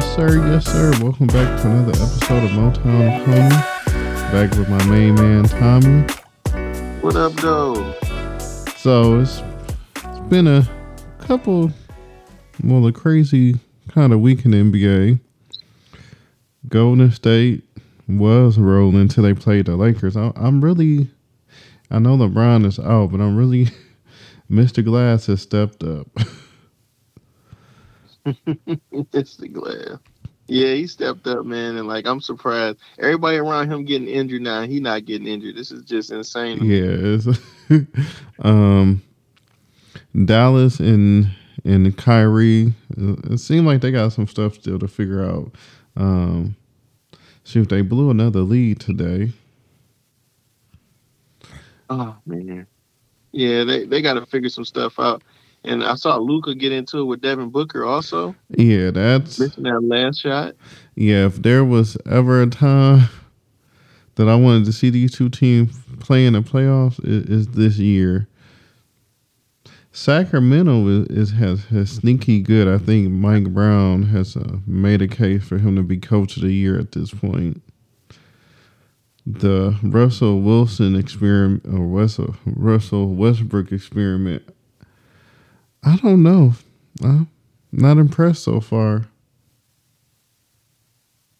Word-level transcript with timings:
Yes, 0.00 0.16
sir. 0.16 0.46
Yes, 0.50 0.64
sir. 0.64 1.04
Welcome 1.04 1.26
back 1.26 1.60
to 1.60 1.70
another 1.70 1.90
episode 1.90 2.44
of 2.44 2.50
Motown 2.52 3.22
Pony. 3.26 3.50
Back 4.32 4.50
with 4.56 4.66
my 4.70 4.82
main 4.86 5.14
man, 5.14 5.44
Tommy. 5.44 6.04
What 7.02 7.16
up, 7.16 7.34
though? 7.34 7.74
So 8.78 9.20
it's 9.20 9.42
it's 9.96 10.18
been 10.30 10.46
a 10.46 10.66
couple, 11.18 11.70
well, 12.64 12.86
a 12.86 12.92
crazy 12.92 13.60
kind 13.90 14.14
of 14.14 14.20
week 14.20 14.46
in 14.46 14.52
the 14.52 14.56
NBA. 14.56 15.20
Golden 16.68 17.10
State 17.10 17.62
was 18.08 18.56
rolling 18.56 19.02
until 19.02 19.24
they 19.24 19.34
played 19.34 19.66
the 19.66 19.76
Lakers. 19.76 20.16
I, 20.16 20.32
I'm 20.34 20.64
really, 20.64 21.10
I 21.90 21.98
know 21.98 22.16
LeBron 22.16 22.64
is 22.64 22.78
out, 22.78 23.12
but 23.12 23.20
I'm 23.20 23.36
really, 23.36 23.68
Mr. 24.50 24.82
Glass 24.82 25.26
has 25.26 25.42
stepped 25.42 25.84
up. 25.84 26.06
Mr. 28.26 29.52
Glass. 29.52 29.98
Yeah, 30.50 30.74
he 30.74 30.88
stepped 30.88 31.28
up, 31.28 31.46
man, 31.46 31.76
and 31.76 31.86
like 31.86 32.08
I'm 32.08 32.20
surprised. 32.20 32.78
Everybody 32.98 33.36
around 33.36 33.70
him 33.70 33.84
getting 33.84 34.08
injured 34.08 34.42
now. 34.42 34.62
He 34.62 34.80
not 34.80 35.04
getting 35.04 35.28
injured. 35.28 35.54
This 35.54 35.70
is 35.70 35.84
just 35.84 36.10
insane. 36.10 36.58
Yeah, 36.64 37.18
um, 38.40 39.00
Dallas 40.24 40.80
and 40.80 41.30
and 41.64 41.96
Kyrie. 41.96 42.74
It 42.96 43.38
seemed 43.38 43.66
like 43.66 43.80
they 43.80 43.92
got 43.92 44.12
some 44.12 44.26
stuff 44.26 44.54
still 44.54 44.80
to 44.80 44.88
figure 44.88 45.24
out. 45.24 45.52
Um, 45.96 46.56
shoot, 47.44 47.68
they 47.68 47.82
blew 47.82 48.10
another 48.10 48.40
lead 48.40 48.80
today. 48.80 49.32
Oh 51.88 52.16
man, 52.26 52.66
yeah, 53.30 53.62
they 53.62 53.84
they 53.84 54.02
got 54.02 54.14
to 54.14 54.26
figure 54.26 54.48
some 54.48 54.64
stuff 54.64 54.98
out. 54.98 55.22
And 55.64 55.84
I 55.84 55.94
saw 55.94 56.16
Luka 56.16 56.54
get 56.54 56.72
into 56.72 57.00
it 57.00 57.04
with 57.04 57.20
Devin 57.20 57.50
Booker 57.50 57.84
also. 57.84 58.34
Yeah, 58.48 58.90
that's 58.90 59.38
missing 59.38 59.64
that 59.64 59.82
last 59.82 60.20
shot. 60.20 60.54
Yeah, 60.94 61.26
if 61.26 61.42
there 61.42 61.64
was 61.64 61.98
ever 62.10 62.42
a 62.42 62.46
time 62.46 63.08
that 64.14 64.28
I 64.28 64.34
wanted 64.36 64.64
to 64.66 64.72
see 64.72 64.90
these 64.90 65.14
two 65.14 65.28
teams 65.28 65.78
play 65.98 66.24
in 66.24 66.32
the 66.32 66.40
playoffs, 66.40 66.98
it 67.00 67.28
is 67.28 67.48
this 67.48 67.76
year. 67.78 68.26
Sacramento 69.92 70.86
is, 70.86 71.06
is 71.08 71.30
has 71.32 71.64
has 71.66 71.90
sneaky 71.90 72.40
good. 72.40 72.68
I 72.68 72.78
think 72.78 73.10
Mike 73.10 73.52
Brown 73.52 74.04
has 74.04 74.36
uh, 74.36 74.58
made 74.66 75.02
a 75.02 75.08
case 75.08 75.42
for 75.44 75.58
him 75.58 75.76
to 75.76 75.82
be 75.82 75.96
coach 75.96 76.36
of 76.36 76.42
the 76.42 76.52
year 76.52 76.78
at 76.78 76.92
this 76.92 77.12
point. 77.12 77.60
The 79.26 79.76
Russell 79.82 80.40
Wilson 80.40 80.94
experiment 80.94 81.66
or 81.66 81.80
Russell 81.80 82.36
Russell 82.46 83.14
Westbrook 83.14 83.72
experiment. 83.72 84.42
I 85.84 85.96
don't 85.96 86.22
know. 86.22 86.52
I'm 87.02 87.28
not 87.72 87.98
impressed 87.98 88.44
so 88.44 88.60
far. 88.60 89.06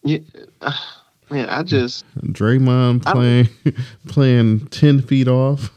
Yeah, 0.03 0.19
uh, 0.61 0.73
man, 1.29 1.49
I 1.49 1.63
just 1.63 2.05
Draymond 2.17 3.03
playing 3.03 3.49
playing 4.07 4.67
ten 4.67 5.01
feet 5.01 5.27
off. 5.27 5.71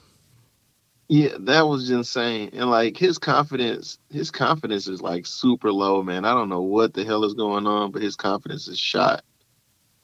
Yeah, 1.09 1.37
that 1.41 1.69
was 1.69 1.91
insane. 1.91 2.51
And 2.55 2.71
like 2.71 2.97
his 2.97 3.19
confidence, 3.19 3.99
his 4.11 4.31
confidence 4.31 4.89
is 4.89 5.03
like 5.03 5.27
super 5.27 5.71
low, 5.71 6.03
man. 6.03 6.25
I 6.25 6.33
don't 6.33 6.49
know 6.49 6.63
what 6.63 6.95
the 6.95 7.05
hell 7.05 7.25
is 7.25 7.35
going 7.35 7.67
on, 7.67 7.91
but 7.91 8.01
his 8.01 8.17
confidence 8.17 8.69
is 8.69 8.79
shot. 8.79 9.23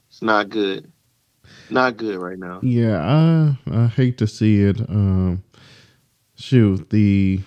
It's 0.09 0.21
not 0.21 0.49
good. 0.49 0.91
Not 1.71 1.97
good 1.97 2.17
right 2.17 2.37
now. 2.37 2.59
Yeah, 2.61 3.01
I 3.01 3.57
I 3.83 3.87
hate 3.87 4.19
to 4.19 4.27
see 4.27 4.61
it. 4.61 4.79
Um 4.89 5.43
shoot, 6.35 6.89
the 6.91 7.41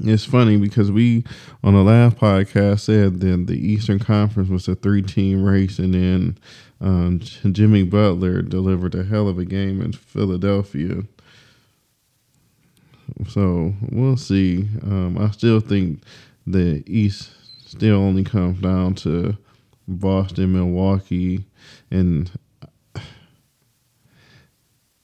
it's 0.00 0.24
funny 0.24 0.56
because 0.56 0.90
we 0.90 1.24
on 1.62 1.74
the 1.74 1.82
last 1.82 2.16
podcast 2.16 2.80
said 2.80 3.20
that 3.20 3.46
the 3.46 3.58
Eastern 3.58 3.98
Conference 3.98 4.48
was 4.48 4.68
a 4.68 4.74
three 4.74 5.02
team 5.02 5.44
race 5.44 5.78
and 5.78 5.94
then 5.94 6.38
um, 6.80 7.20
Jimmy 7.20 7.84
Butler 7.84 8.42
delivered 8.42 8.94
a 8.94 9.04
hell 9.04 9.28
of 9.28 9.38
a 9.38 9.44
game 9.44 9.80
in 9.80 9.92
Philadelphia. 9.92 11.02
So 13.28 13.74
we'll 13.90 14.16
see. 14.16 14.68
Um, 14.82 15.18
I 15.18 15.30
still 15.30 15.60
think 15.60 16.02
the 16.46 16.82
East 16.86 17.30
still 17.66 17.96
only 17.96 18.24
comes 18.24 18.60
down 18.60 18.94
to 18.96 19.36
Boston, 19.86 20.54
Milwaukee, 20.54 21.44
and 21.90 22.30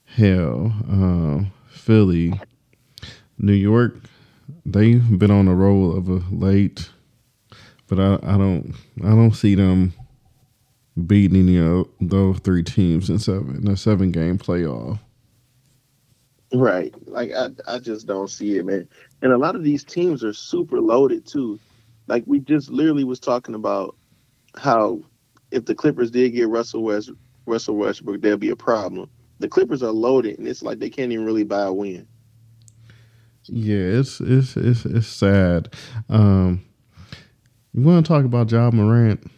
hell, 0.05 0.73
uh, 0.91 1.45
Philly, 1.71 2.41
New 3.39 3.53
York. 3.53 3.95
They've 4.65 5.19
been 5.19 5.31
on 5.31 5.49
a 5.49 5.55
roll 5.55 5.97
of 5.97 6.09
a 6.09 6.23
late, 6.31 6.91
but 7.87 7.99
I, 7.99 8.15
I 8.23 8.37
don't 8.37 8.75
I 9.03 9.11
don't 9.11 9.35
see 9.35 9.55
them 9.55 9.93
beating 11.07 11.39
any 11.39 11.59
of 11.59 11.89
those 12.01 12.39
three 12.41 12.63
teams 12.63 13.11
in 13.11 13.19
seven 13.19 13.57
in 13.57 13.69
a 13.69 13.77
seven 13.77 14.11
game 14.11 14.39
playoff. 14.39 14.99
Right. 16.53 16.95
Like 17.07 17.33
I, 17.33 17.51
I 17.67 17.79
just 17.79 18.07
don't 18.07 18.31
see 18.31 18.57
it, 18.57 18.65
man. 18.65 18.89
And 19.21 19.33
a 19.33 19.39
lot 19.39 19.55
of 19.55 19.65
these 19.65 19.85
teams 19.85 20.25
are 20.25 20.33
super 20.33 20.81
loaded 20.81 21.27
too. 21.27 21.59
Like 22.07 22.25
we 22.27 22.41
just 22.41 22.71
literally 22.71 23.05
was 23.05 23.21
talking 23.21 23.55
about 23.55 23.97
how 24.57 25.03
if 25.51 25.67
the 25.67 25.75
Clippers 25.75 26.11
did 26.11 26.31
get 26.31 26.49
Russell 26.49 26.83
West 26.83 27.11
Russell 27.47 27.77
Westbrook, 27.77 28.23
there'd 28.23 28.41
be 28.41 28.51
a 28.51 28.57
problem. 28.57 29.11
The 29.41 29.49
Clippers 29.49 29.83
are 29.83 29.93
loaded, 29.93 30.39
and 30.39 30.49
it's 30.49 30.63
like 30.63 30.79
they 30.79 30.91
can't 30.91 31.13
even 31.13 31.25
really 31.25 31.45
buy 31.45 31.63
a 31.63 31.73
win. 31.73 32.07
Yeah, 33.49 34.01
it's 34.01 34.21
it's 34.21 34.57
it's 34.57 34.85
it's 34.85 35.07
sad. 35.07 35.75
Um, 36.09 36.65
you 37.75 37.83
want 37.83 38.05
to 38.05 38.09
talk 38.09 38.25
about 38.25 38.51
Ja 38.51 38.71
Morant? 38.71 39.31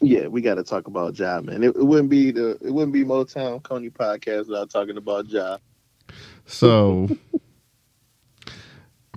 Yeah, 0.00 0.26
we 0.26 0.42
got 0.42 0.56
to 0.56 0.62
talk 0.62 0.86
about 0.86 1.18
Ja, 1.18 1.40
man. 1.40 1.62
It, 1.62 1.68
it, 1.68 1.84
wouldn't 1.84 2.10
be 2.10 2.30
the 2.30 2.58
it 2.60 2.70
wouldn't 2.72 2.92
be 2.92 3.04
Motown 3.04 3.62
Coney 3.62 3.90
podcast 3.90 4.48
without 4.48 4.70
talking 4.70 4.96
about 4.96 5.28
Ja. 5.28 5.58
So, 6.44 7.08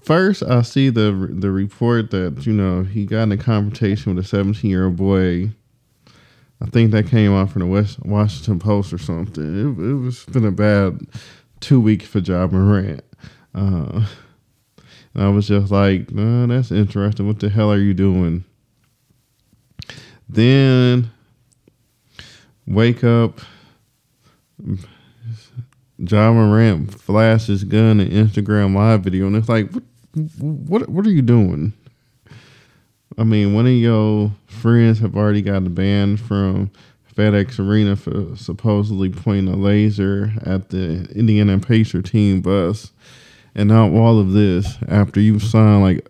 first, 0.01 0.41
I 0.43 0.61
see 0.61 0.89
the 0.89 1.29
the 1.31 1.51
report 1.51 2.11
that 2.11 2.45
you 2.45 2.53
know 2.53 2.83
he 2.83 3.05
got 3.05 3.23
in 3.23 3.31
a 3.33 3.37
confrontation 3.37 4.15
with 4.15 4.25
a 4.25 4.27
17 4.27 4.69
year 4.69 4.85
old 4.85 4.95
boy. 4.95 5.51
I 6.61 6.65
think 6.65 6.91
that 6.91 7.07
came 7.07 7.33
out 7.33 7.51
from 7.51 7.61
the 7.61 7.67
West 7.67 7.99
Washington 8.05 8.59
Post 8.59 8.91
or 8.93 8.97
something. 8.97 9.43
It, 9.43 9.81
it 9.81 9.93
was 9.95 10.25
been 10.25 10.45
a 10.45 10.51
bad 10.51 10.99
two 11.59 11.81
weeks 11.81 12.05
for 12.05 12.19
Ja 12.19 12.47
Morant. 12.47 13.03
Uh, 13.53 14.05
and 15.13 15.23
I 15.23 15.29
was 15.29 15.47
just 15.47 15.71
like, 15.71 16.09
oh, 16.15 16.47
that's 16.47 16.71
interesting. 16.71 17.27
What 17.27 17.39
the 17.39 17.49
hell 17.49 17.71
are 17.71 17.77
you 17.79 17.93
doing? 17.93 18.43
Then 20.27 21.11
wake 22.67 23.03
up. 23.03 23.39
Ja 25.97 26.31
Morant 26.31 26.93
flashes 26.93 27.65
gun 27.65 27.99
and 27.99 28.11
Instagram 28.11 28.73
live 28.73 29.01
video, 29.01 29.27
and 29.27 29.35
it's 29.35 29.49
like, 29.49 29.69
what, 29.71 29.83
what, 30.37 30.89
what 30.89 31.05
are 31.05 31.11
you 31.11 31.21
doing? 31.21 31.73
I 33.17 33.23
mean, 33.25 33.53
one 33.53 33.65
of 33.65 33.73
your 33.73 34.31
friends 34.45 34.99
have 34.99 35.17
already 35.17 35.41
got 35.41 35.57
a 35.57 35.69
ban 35.69 36.15
from 36.15 36.71
FedEx 37.13 37.59
Arena 37.59 37.97
for 37.97 38.33
supposedly 38.37 39.09
pointing 39.09 39.53
a 39.53 39.57
laser 39.57 40.31
at 40.45 40.69
the 40.69 41.05
Indiana 41.13 41.59
Pacer 41.59 42.01
team 42.01 42.39
bus, 42.39 42.93
and 43.55 43.69
now 43.69 43.91
all 43.91 44.19
of 44.19 44.33
this 44.33 44.77
after 44.87 45.19
you've 45.19 45.43
signed 45.43 45.81
like 45.81 46.07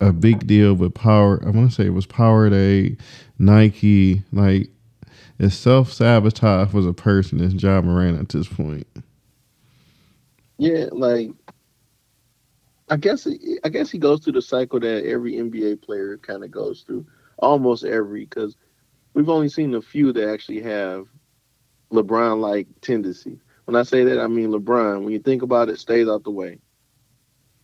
a 0.00 0.12
big 0.12 0.46
deal 0.46 0.74
with 0.74 0.94
Power. 0.94 1.42
I 1.44 1.50
want 1.50 1.70
to 1.70 1.74
say 1.74 1.86
it 1.86 1.94
was 1.94 2.06
Powerade, 2.06 2.98
Nike. 3.38 4.22
Like, 4.32 4.68
it's 5.38 5.54
self 5.54 5.92
sabotage 5.92 6.74
as 6.74 6.86
a 6.86 6.92
person. 6.92 7.42
It's 7.42 7.62
Ja 7.62 7.80
Morant 7.80 8.18
at 8.18 8.28
this 8.28 8.48
point. 8.48 8.86
Yeah, 10.58 10.86
like 10.92 11.30
I 12.88 12.96
guess 12.96 13.26
I 13.64 13.68
guess 13.68 13.90
he 13.90 13.98
goes 13.98 14.20
through 14.20 14.34
the 14.34 14.42
cycle 14.42 14.78
that 14.80 15.04
every 15.06 15.34
NBA 15.34 15.82
player 15.82 16.18
kind 16.18 16.44
of 16.44 16.50
goes 16.50 16.82
through, 16.82 17.06
almost 17.38 17.84
every 17.84 18.24
because 18.24 18.56
we've 19.14 19.28
only 19.28 19.48
seen 19.48 19.74
a 19.74 19.82
few 19.82 20.12
that 20.12 20.30
actually 20.30 20.60
have 20.62 21.06
LeBron 21.92 22.40
like 22.40 22.68
tendency. 22.82 23.40
When 23.64 23.76
I 23.76 23.82
say 23.82 24.04
that, 24.04 24.20
I 24.20 24.26
mean 24.26 24.50
LeBron. 24.50 25.02
When 25.02 25.12
you 25.12 25.18
think 25.18 25.42
about 25.42 25.68
it, 25.68 25.78
stays 25.78 26.08
out 26.08 26.24
the 26.24 26.30
way. 26.30 26.58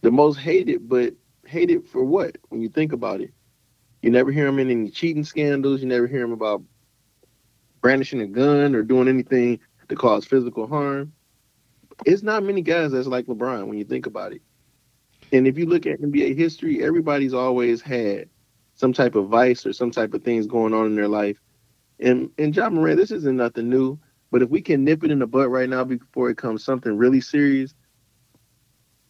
The 0.02 0.10
most 0.10 0.38
hated, 0.38 0.88
but 0.88 1.14
hated 1.46 1.86
for 1.88 2.02
what? 2.02 2.38
When 2.48 2.62
you 2.62 2.68
think 2.68 2.92
about 2.92 3.20
it, 3.20 3.32
you 4.02 4.10
never 4.10 4.32
hear 4.32 4.46
him 4.46 4.58
in 4.58 4.70
any 4.70 4.90
cheating 4.90 5.24
scandals. 5.24 5.82
You 5.82 5.88
never 5.88 6.06
hear 6.06 6.22
him 6.22 6.32
about 6.32 6.62
brandishing 7.82 8.20
a 8.22 8.26
gun 8.26 8.74
or 8.74 8.82
doing 8.82 9.08
anything 9.08 9.60
to 9.88 9.96
cause 9.96 10.24
physical 10.24 10.66
harm 10.66 11.12
it's 12.06 12.22
not 12.22 12.42
many 12.42 12.62
guys 12.62 12.92
that's 12.92 13.06
like 13.06 13.26
LeBron 13.26 13.66
when 13.66 13.78
you 13.78 13.84
think 13.84 14.06
about 14.06 14.32
it. 14.32 14.42
And 15.32 15.46
if 15.46 15.58
you 15.58 15.66
look 15.66 15.86
at 15.86 16.00
NBA 16.00 16.36
history, 16.36 16.82
everybody's 16.82 17.34
always 17.34 17.80
had 17.80 18.28
some 18.74 18.92
type 18.92 19.14
of 19.14 19.28
vice 19.28 19.66
or 19.66 19.72
some 19.72 19.90
type 19.90 20.14
of 20.14 20.22
things 20.22 20.46
going 20.46 20.74
on 20.74 20.86
in 20.86 20.96
their 20.96 21.08
life. 21.08 21.38
And 22.00 22.30
and 22.38 22.56
Ja 22.56 22.70
Morant, 22.70 22.98
this 22.98 23.10
isn't 23.10 23.36
nothing 23.36 23.68
new. 23.68 23.98
But 24.30 24.42
if 24.42 24.50
we 24.50 24.60
can 24.60 24.84
nip 24.84 25.02
it 25.04 25.10
in 25.10 25.18
the 25.18 25.26
butt 25.26 25.50
right 25.50 25.68
now 25.68 25.84
before 25.84 26.30
it 26.30 26.36
comes 26.36 26.64
something 26.64 26.96
really 26.96 27.20
serious, 27.20 27.74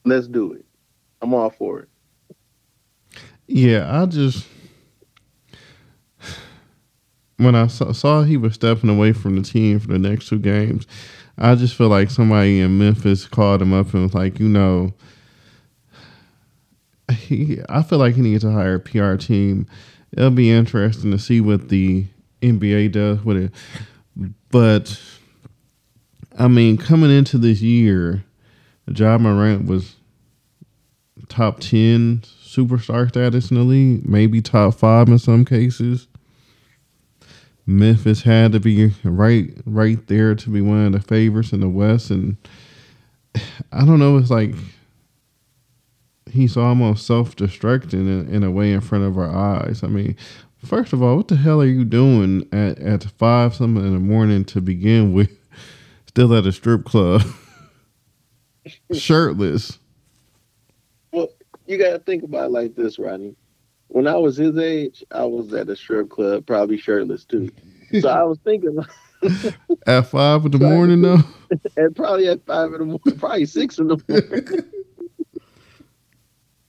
let's 0.04 0.26
do 0.26 0.52
it. 0.54 0.64
I'm 1.20 1.34
all 1.34 1.50
for 1.50 1.80
it. 1.80 1.88
Yeah, 3.46 4.02
I 4.02 4.06
just 4.06 4.46
when 7.40 7.54
I 7.54 7.68
saw, 7.68 7.92
saw 7.92 8.22
he 8.22 8.36
was 8.36 8.54
stepping 8.54 8.90
away 8.90 9.12
from 9.12 9.36
the 9.36 9.42
team 9.42 9.80
for 9.80 9.88
the 9.88 9.98
next 9.98 10.28
two 10.28 10.38
games, 10.38 10.86
I 11.38 11.54
just 11.54 11.74
feel 11.74 11.88
like 11.88 12.10
somebody 12.10 12.60
in 12.60 12.78
Memphis 12.78 13.26
called 13.26 13.62
him 13.62 13.72
up 13.72 13.94
and 13.94 14.04
was 14.04 14.14
like, 14.14 14.38
you 14.38 14.48
know, 14.48 14.92
he, 17.10 17.58
I 17.68 17.82
feel 17.82 17.98
like 17.98 18.14
he 18.14 18.20
needs 18.20 18.44
to 18.44 18.52
hire 18.52 18.74
a 18.74 18.80
PR 18.80 19.14
team. 19.14 19.66
It'll 20.12 20.30
be 20.30 20.50
interesting 20.50 21.12
to 21.12 21.18
see 21.18 21.40
what 21.40 21.70
the 21.70 22.06
NBA 22.42 22.92
does 22.92 23.24
with 23.24 23.38
it. 23.38 23.52
But 24.50 25.00
I 26.38 26.48
mean, 26.48 26.76
coming 26.76 27.10
into 27.10 27.38
this 27.38 27.60
year, 27.60 28.24
Ja 28.88 29.18
Morant 29.18 29.66
was 29.66 29.96
top 31.28 31.60
ten 31.60 32.22
superstar 32.42 33.08
status 33.08 33.50
in 33.50 33.56
the 33.56 33.62
league, 33.62 34.08
maybe 34.08 34.42
top 34.42 34.74
five 34.74 35.08
in 35.08 35.18
some 35.18 35.44
cases. 35.44 36.08
Memphis 37.66 38.22
had 38.22 38.52
to 38.52 38.60
be 38.60 38.92
right 39.04 39.50
right 39.64 40.04
there 40.08 40.34
to 40.34 40.50
be 40.50 40.60
one 40.60 40.86
of 40.86 40.92
the 40.92 41.00
favorites 41.00 41.52
in 41.52 41.60
the 41.60 41.68
West, 41.68 42.10
and 42.10 42.36
I 43.70 43.84
don't 43.84 44.00
know. 44.00 44.16
It's 44.16 44.30
like 44.30 44.54
he's 46.30 46.56
almost 46.56 47.06
self 47.06 47.36
destructing 47.36 47.92
in, 47.92 48.28
in, 48.34 48.42
a 48.42 48.50
way 48.50 48.72
in 48.72 48.80
front 48.80 49.04
of 49.04 49.18
our 49.18 49.30
eyes. 49.30 49.82
I 49.84 49.88
mean, 49.88 50.16
first 50.64 50.92
of 50.92 51.02
all, 51.02 51.16
what 51.16 51.28
the 51.28 51.36
hell 51.36 51.60
are 51.60 51.66
you 51.66 51.84
doing 51.84 52.46
at, 52.52 52.78
at 52.78 53.04
five 53.04 53.54
something 53.54 53.84
in 53.84 53.94
the 53.94 54.00
morning 54.00 54.44
to 54.46 54.60
begin 54.60 55.12
with? 55.12 55.30
Still 56.06 56.34
at 56.34 56.44
a 56.44 56.50
strip 56.50 56.84
club, 56.84 57.22
shirtless. 58.92 59.78
Well, 61.12 61.28
you 61.66 61.78
got 61.78 61.90
to 61.92 62.00
think 62.00 62.24
about 62.24 62.46
it 62.46 62.52
like 62.52 62.74
this, 62.74 62.98
Rodney. 62.98 63.36
When 63.86 64.08
I 64.08 64.16
was 64.16 64.36
his 64.36 64.58
age, 64.58 65.04
I 65.12 65.24
was 65.24 65.52
at 65.54 65.68
a 65.68 65.76
strip 65.76 66.10
club, 66.10 66.46
probably 66.46 66.78
shirtless 66.78 67.24
too. 67.24 67.50
So 68.00 68.08
I 68.08 68.24
was 68.24 68.38
thinking. 68.44 68.78
at 69.86 70.06
five 70.06 70.44
in 70.44 70.50
the 70.50 70.58
morning, 70.58 71.02
though. 71.02 71.18
And 71.76 71.94
probably 71.94 72.28
at 72.28 72.44
five 72.44 72.72
in 72.72 72.78
the 72.78 72.84
morning, 72.84 73.18
probably 73.18 73.46
six 73.46 73.78
in 73.78 73.88
the 73.88 73.98
morning. 74.08 74.70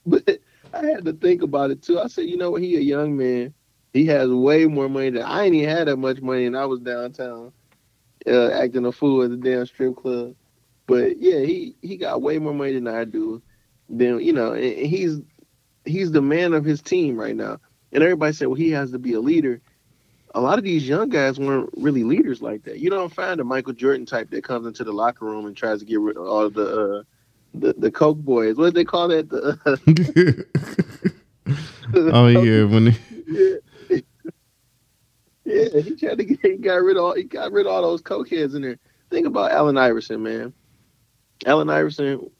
but 0.06 0.38
I 0.72 0.84
had 0.84 1.04
to 1.04 1.12
think 1.12 1.42
about 1.42 1.70
it 1.70 1.82
too. 1.82 1.98
I 2.00 2.06
said, 2.06 2.26
you 2.26 2.36
know 2.36 2.52
what? 2.52 2.62
He 2.62 2.76
a 2.76 2.80
young 2.80 3.16
man. 3.16 3.54
He 3.92 4.06
has 4.06 4.30
way 4.30 4.66
more 4.66 4.88
money 4.88 5.10
than 5.10 5.22
I 5.22 5.44
ain't 5.44 5.54
even 5.54 5.68
had 5.68 5.88
that 5.88 5.96
much 5.96 6.20
money, 6.20 6.46
and 6.46 6.56
I 6.56 6.64
was 6.64 6.80
downtown 6.80 7.52
uh, 8.26 8.50
acting 8.50 8.86
a 8.86 8.92
fool 8.92 9.22
at 9.22 9.30
the 9.30 9.36
damn 9.36 9.66
strip 9.66 9.96
club. 9.96 10.34
But 10.86 11.20
yeah, 11.20 11.40
he 11.40 11.74
he 11.82 11.96
got 11.96 12.22
way 12.22 12.38
more 12.38 12.54
money 12.54 12.72
than 12.72 12.88
I 12.88 13.04
do. 13.04 13.42
Then 13.88 14.20
you 14.20 14.32
know, 14.32 14.52
he's 14.54 15.20
he's 15.84 16.12
the 16.12 16.22
man 16.22 16.54
of 16.54 16.64
his 16.64 16.80
team 16.80 17.16
right 17.16 17.36
now. 17.36 17.58
And 17.92 18.02
everybody 18.02 18.32
said, 18.32 18.48
well, 18.48 18.54
he 18.54 18.70
has 18.70 18.90
to 18.92 18.98
be 18.98 19.12
a 19.12 19.20
leader. 19.20 19.60
A 20.34 20.40
lot 20.40 20.56
of 20.56 20.64
these 20.64 20.88
young 20.88 21.10
guys 21.10 21.38
weren't 21.38 21.68
really 21.76 22.04
leaders 22.04 22.40
like 22.40 22.64
that. 22.64 22.78
You 22.78 22.88
don't 22.88 23.12
find 23.12 23.38
a 23.38 23.44
Michael 23.44 23.74
Jordan 23.74 24.06
type 24.06 24.30
that 24.30 24.44
comes 24.44 24.66
into 24.66 24.82
the 24.82 24.92
locker 24.92 25.26
room 25.26 25.44
and 25.44 25.54
tries 25.54 25.80
to 25.80 25.84
get 25.84 26.00
rid 26.00 26.16
of 26.16 26.26
all 26.26 26.48
the 26.48 26.80
uh, 26.80 27.02
the 27.54 27.74
the 27.74 27.90
Coke 27.90 28.18
boys. 28.18 28.56
What 28.56 28.66
do 28.66 28.70
they 28.72 28.84
call 28.84 29.08
that? 29.08 29.28
The, 29.28 29.58
uh, 29.66 29.76
oh 32.14 32.28
yeah, 32.28 32.64
when 32.64 32.86
they... 32.86 32.96
yeah. 33.26 33.56
Yeah, 35.52 35.80
he 35.80 35.96
tried 35.96 36.18
to 36.18 36.24
get 36.24 36.40
he 36.42 36.56
got 36.56 36.82
rid 36.82 36.96
of 36.96 37.04
all 37.04 37.14
he 37.14 37.24
got 37.24 37.52
rid 37.52 37.66
of 37.66 37.72
all 37.72 37.82
those 37.82 38.00
coke 38.00 38.28
heads 38.28 38.54
in 38.54 38.62
there. 38.62 38.78
Think 39.10 39.26
about 39.26 39.52
Allen 39.52 39.76
Iverson, 39.76 40.22
man. 40.22 40.52
Allen 41.44 41.68
Iverson, 41.68 42.30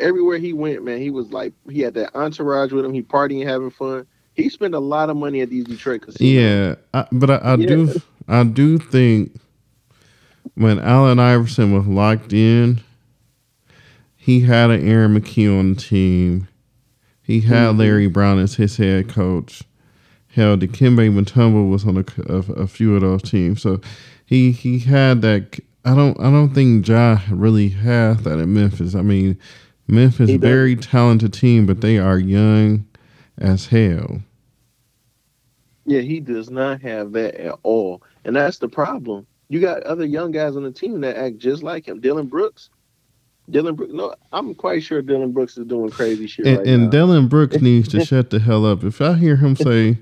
everywhere 0.00 0.38
he 0.38 0.52
went, 0.52 0.84
man, 0.84 0.98
he 0.98 1.10
was 1.10 1.32
like 1.32 1.52
he 1.70 1.80
had 1.80 1.94
that 1.94 2.14
entourage 2.14 2.72
with 2.72 2.84
him. 2.84 2.92
He 2.92 3.02
partying, 3.02 3.46
having 3.46 3.70
fun. 3.70 4.06
He 4.34 4.50
spent 4.50 4.74
a 4.74 4.80
lot 4.80 5.08
of 5.08 5.16
money 5.16 5.40
at 5.40 5.48
these 5.48 5.64
Detroit 5.64 6.02
casinos. 6.02 6.20
Yeah, 6.20 6.74
I, 6.92 7.06
but 7.12 7.30
I, 7.30 7.36
I 7.36 7.54
yeah. 7.54 7.66
do 7.66 8.02
I 8.28 8.44
do 8.44 8.78
think 8.78 9.38
when 10.54 10.78
Allen 10.78 11.18
Iverson 11.18 11.72
was 11.72 11.86
locked 11.86 12.32
in, 12.32 12.80
he 14.16 14.40
had 14.40 14.70
an 14.70 14.86
Aaron 14.86 15.18
McKie 15.18 15.58
on 15.58 15.74
the 15.74 15.80
team. 15.80 16.48
He 17.22 17.40
had 17.40 17.70
mm-hmm. 17.70 17.78
Larry 17.78 18.06
Brown 18.08 18.38
as 18.38 18.54
his 18.54 18.76
head 18.76 19.08
coach. 19.08 19.62
Hell, 20.36 20.58
Dikembe 20.58 21.10
Mutombo 21.10 21.66
was 21.66 21.86
on 21.86 21.96
a, 21.96 22.04
a, 22.30 22.64
a, 22.64 22.66
few 22.66 22.94
of 22.94 23.00
those 23.00 23.22
teams. 23.22 23.62
So 23.62 23.80
he 24.26 24.52
he 24.52 24.78
had 24.80 25.22
that. 25.22 25.58
I 25.82 25.94
don't 25.94 26.20
I 26.20 26.24
don't 26.24 26.52
think 26.52 26.86
Ja 26.86 27.18
really 27.30 27.70
has 27.70 28.22
that 28.24 28.38
in 28.38 28.52
Memphis. 28.52 28.94
I 28.94 29.00
mean, 29.00 29.38
Memphis 29.88 30.30
very 30.32 30.76
talented 30.76 31.32
team, 31.32 31.64
but 31.64 31.80
they 31.80 31.96
are 31.96 32.18
young 32.18 32.86
as 33.38 33.68
hell. 33.68 34.20
Yeah, 35.86 36.02
he 36.02 36.20
does 36.20 36.50
not 36.50 36.82
have 36.82 37.12
that 37.12 37.36
at 37.36 37.58
all, 37.62 38.02
and 38.26 38.36
that's 38.36 38.58
the 38.58 38.68
problem. 38.68 39.26
You 39.48 39.60
got 39.60 39.84
other 39.84 40.04
young 40.04 40.32
guys 40.32 40.54
on 40.54 40.64
the 40.64 40.70
team 40.70 41.00
that 41.00 41.16
act 41.16 41.38
just 41.38 41.62
like 41.62 41.88
him. 41.88 41.98
Dillon 41.98 42.26
Brooks, 42.26 42.68
Dillon 43.48 43.74
Brooks, 43.76 43.92
no, 43.92 44.14
I'm 44.32 44.54
quite 44.54 44.82
sure 44.82 45.02
Dillon 45.02 45.32
Brooks 45.32 45.56
is 45.56 45.66
doing 45.66 45.90
crazy 45.90 46.26
shit. 46.26 46.46
And, 46.46 46.58
right 46.58 46.66
and. 46.66 46.90
Dillon 46.90 47.28
Brooks 47.28 47.56
needs 47.60 47.88
to 47.88 48.04
shut 48.04 48.30
the 48.30 48.40
hell 48.40 48.66
up. 48.66 48.82
If 48.82 49.00
I 49.00 49.14
hear 49.14 49.36
him 49.36 49.54
say, 49.56 49.98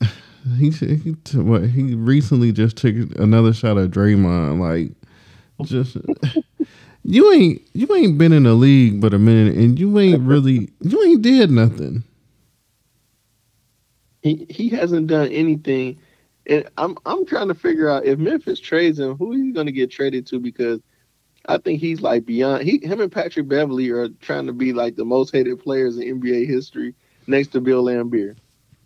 he 0.58 0.70
he 0.70 1.14
what 1.34 1.68
he 1.68 1.94
recently 1.94 2.52
just 2.52 2.76
took 2.76 2.94
another 3.18 3.52
shot 3.52 3.78
at 3.78 3.90
Draymond, 3.90 4.58
like 4.60 4.92
just 5.66 5.96
you 7.04 7.32
ain't 7.32 7.62
you 7.72 7.94
ain't 7.94 8.18
been 8.18 8.32
in 8.32 8.42
the 8.42 8.54
league 8.54 9.00
but 9.00 9.14
a 9.14 9.18
minute, 9.18 9.54
and 9.54 9.78
you 9.78 9.98
ain't 9.98 10.22
really 10.22 10.70
you 10.80 11.02
ain't 11.04 11.22
did 11.22 11.50
nothing. 11.50 12.02
He 14.22 14.46
he 14.50 14.70
hasn't 14.70 15.06
done 15.06 15.28
anything, 15.28 15.98
and 16.46 16.68
I'm 16.78 16.96
I'm 17.06 17.24
trying 17.26 17.48
to 17.48 17.54
figure 17.54 17.88
out 17.88 18.04
if 18.06 18.18
Memphis 18.18 18.58
trades 18.58 18.98
him, 18.98 19.16
who 19.16 19.32
he's 19.32 19.54
going 19.54 19.66
to 19.66 19.72
get 19.72 19.90
traded 19.90 20.26
to 20.28 20.40
because 20.40 20.80
I 21.46 21.58
think 21.58 21.80
he's 21.80 22.00
like 22.00 22.24
beyond. 22.24 22.64
He, 22.64 22.80
him 22.82 23.00
and 23.00 23.12
Patrick 23.12 23.48
Beverley 23.48 23.90
are 23.90 24.08
trying 24.20 24.46
to 24.46 24.52
be 24.52 24.72
like 24.72 24.96
the 24.96 25.04
most 25.04 25.32
hated 25.32 25.60
players 25.60 25.98
in 25.98 26.20
NBA 26.20 26.46
history, 26.46 26.94
next 27.26 27.48
to 27.48 27.60
Bill 27.60 27.84
Laimbeer. 27.84 28.36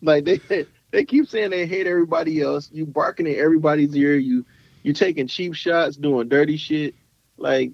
Like 0.02 0.24
they 0.24 0.40
they 0.90 1.04
keep 1.04 1.28
saying 1.28 1.50
they 1.50 1.66
hate 1.66 1.86
everybody 1.86 2.40
else. 2.40 2.70
You 2.72 2.86
barking 2.86 3.26
in 3.26 3.36
everybody's 3.36 3.94
ear. 3.96 4.16
You 4.16 4.44
you 4.82 4.92
taking 4.92 5.26
cheap 5.26 5.54
shots, 5.54 5.96
doing 5.96 6.28
dirty 6.28 6.56
shit. 6.56 6.94
Like 7.36 7.72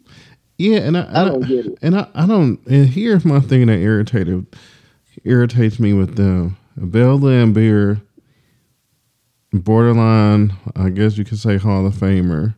yeah, 0.59 0.79
and 0.79 0.97
I, 0.97 1.23
I, 1.23 1.25
don't 1.25 1.47
get 1.47 1.67
it. 1.67 1.79
And 1.83 1.97
I, 1.97 2.07
I 2.15 2.27
don't. 2.27 2.65
And 2.67 2.89
here's 2.89 3.25
my 3.25 3.41
thing 3.41 3.67
that 3.67 3.79
irritated 3.79 4.47
irritates 5.25 5.81
me 5.81 5.93
with 5.93 6.17
them. 6.17 6.57
Bill 6.91 7.19
Laimbeer, 7.19 8.01
borderline, 9.53 10.53
I 10.77 10.91
guess 10.91 11.17
you 11.17 11.25
could 11.25 11.39
say 11.39 11.57
Hall 11.57 11.87
of 11.87 11.95
Famer, 11.95 12.55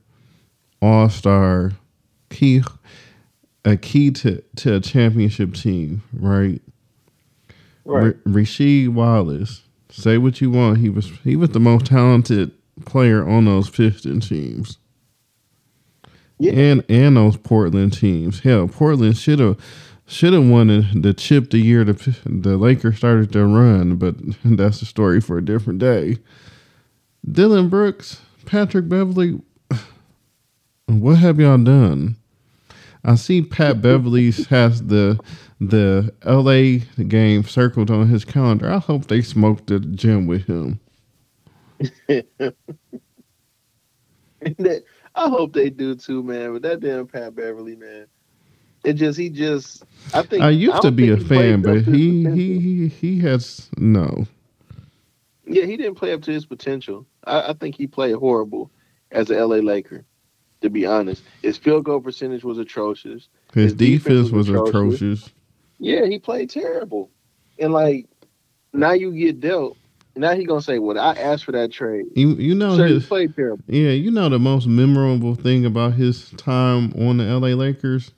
All 0.83 1.09
Star 1.09 1.73
key 2.31 2.63
a 3.65 3.77
key 3.77 4.11
to, 4.13 4.43
to 4.57 4.77
a 4.77 4.81
championship 4.81 5.55
team, 5.55 6.03
right? 6.13 6.63
Right. 7.85 8.05
R- 8.05 8.13
Rasheed 8.25 8.91
Wallace. 8.91 9.63
Say 9.91 10.19
what 10.19 10.41
you 10.41 10.51
want. 10.51 10.79
He 10.79 10.89
was 10.89 11.11
he 11.25 11.37
was 11.37 11.51
the 11.51 11.61
most 11.61 11.87
talented 11.87 12.53
player 12.85 13.27
on 13.27 13.45
those 13.45 13.71
Piston 13.71 14.21
teams. 14.21 14.79
Yeah. 16.39 16.53
And 16.53 16.85
and 16.89 17.17
those 17.17 17.37
Portland 17.37 17.93
teams. 17.93 18.41
Hell, 18.41 18.69
Portland 18.69 19.17
should 19.17 19.39
have 19.39 19.59
should 20.07 20.33
have 20.33 20.47
won 20.47 20.69
the 21.01 21.15
chip 21.15 21.51
the 21.51 21.59
year 21.59 21.85
the 21.85 22.17
the 22.27 22.57
Lakers 22.57 22.99
started 22.99 23.33
their 23.33 23.47
run, 23.47 23.97
but 23.97 24.17
that's 24.45 24.83
a 24.83 24.87
story 24.87 25.21
for 25.21 25.39
a 25.39 25.45
different 25.45 25.79
day. 25.79 26.19
Dillon 27.31 27.69
Brooks, 27.69 28.21
Patrick 28.45 28.89
Beverley, 28.89 29.41
what 30.87 31.19
have 31.19 31.41
y'all 31.41 31.59
done? 31.59 32.17
I 33.05 33.15
see 33.17 33.43
Pat 33.43 33.83
Beverley's 33.83 34.47
has 34.47 34.85
the 34.85 35.21
the 35.61 36.13
LA 36.25 36.85
game 37.05 37.45
circled 37.45 37.91
on 37.91 38.09
his 38.09 38.25
calendar. 38.25 38.71
I 38.71 38.79
hope 38.79 39.07
they 39.07 39.23
smoke 39.23 39.67
the 39.67 39.81
gym 39.81 40.27
with 40.27 40.47
him. 40.47 40.81
I 45.15 45.29
hope 45.29 45.53
they 45.53 45.71
do 45.71 45.95
too, 45.95 46.23
man. 46.23 46.53
But 46.55 46.63
that 46.63 46.81
damn 46.81 47.07
Pat 47.07 47.35
Beverley, 47.35 47.77
man. 47.77 48.07
It 48.85 48.95
just 48.95 49.19
he 49.19 49.31
just 49.31 49.85
I 50.15 50.23
think 50.23 50.43
I 50.43 50.51
used 50.51 50.77
I 50.77 50.81
to 50.81 50.93
be 50.93 51.11
a 51.11 51.17
fan, 51.17 51.63
but 51.63 51.83
he 51.83 52.25
he 52.31 52.59
he 52.59 52.89
he 52.89 53.19
has 53.21 53.69
no. 53.77 54.27
Yeah, 55.47 55.65
he 55.65 55.77
didn't 55.77 55.95
play 55.95 56.13
up 56.13 56.23
to 56.23 56.33
his 56.33 56.45
potential. 56.45 57.07
I, 57.25 57.51
I 57.51 57.53
think 57.53 57.77
he 57.77 57.87
played 57.87 58.17
horrible 58.17 58.71
as 59.13 59.31
a 59.31 59.45
LA 59.45 59.57
Laker 59.57 60.05
to 60.61 60.71
be 60.71 60.87
honest. 60.87 61.23
His 61.43 61.57
field 61.57 61.85
goal 61.85 62.01
percentage 62.01 62.45
was 62.45 62.59
atrocious. 62.59 63.29
His, 63.55 63.65
His 63.65 63.75
defense, 63.75 64.05
defense, 64.05 64.31
was, 64.31 64.51
was 64.51 64.69
atrocious. 64.69 65.03
atrocious. 65.03 65.31
Yeah, 65.79 66.07
he 66.07 66.19
played 66.19 66.51
terrible. 66.51 67.11
And 67.59 67.73
like 67.73 68.07
now 68.73 68.93
you 68.93 69.13
get 69.13 69.41
dealt. 69.41 69.77
Now 70.15 70.35
he 70.35 70.45
gonna 70.45 70.63
say, 70.63 70.79
"Well, 70.79 70.99
I 70.99 71.13
asked 71.13 71.45
for 71.45 71.53
that 71.53 71.73
trade." 71.73 72.07
You 72.15 72.31
you 72.35 72.55
know 72.55 72.77
sure, 72.77 72.87
his, 72.87 73.03
he 73.03 73.09
played 73.09 73.37
terrible. 73.37 73.63
Yeah, 73.67 73.91
you 73.91 74.11
know 74.11 74.29
the 74.31 74.39
most 74.39 74.67
memorable 74.67 75.35
thing 75.35 75.67
about 75.67 75.95
his 75.95 76.31
time 76.39 76.93
on 76.99 77.19
the 77.19 77.25
LA 77.25 77.49
Lakers 77.49 78.13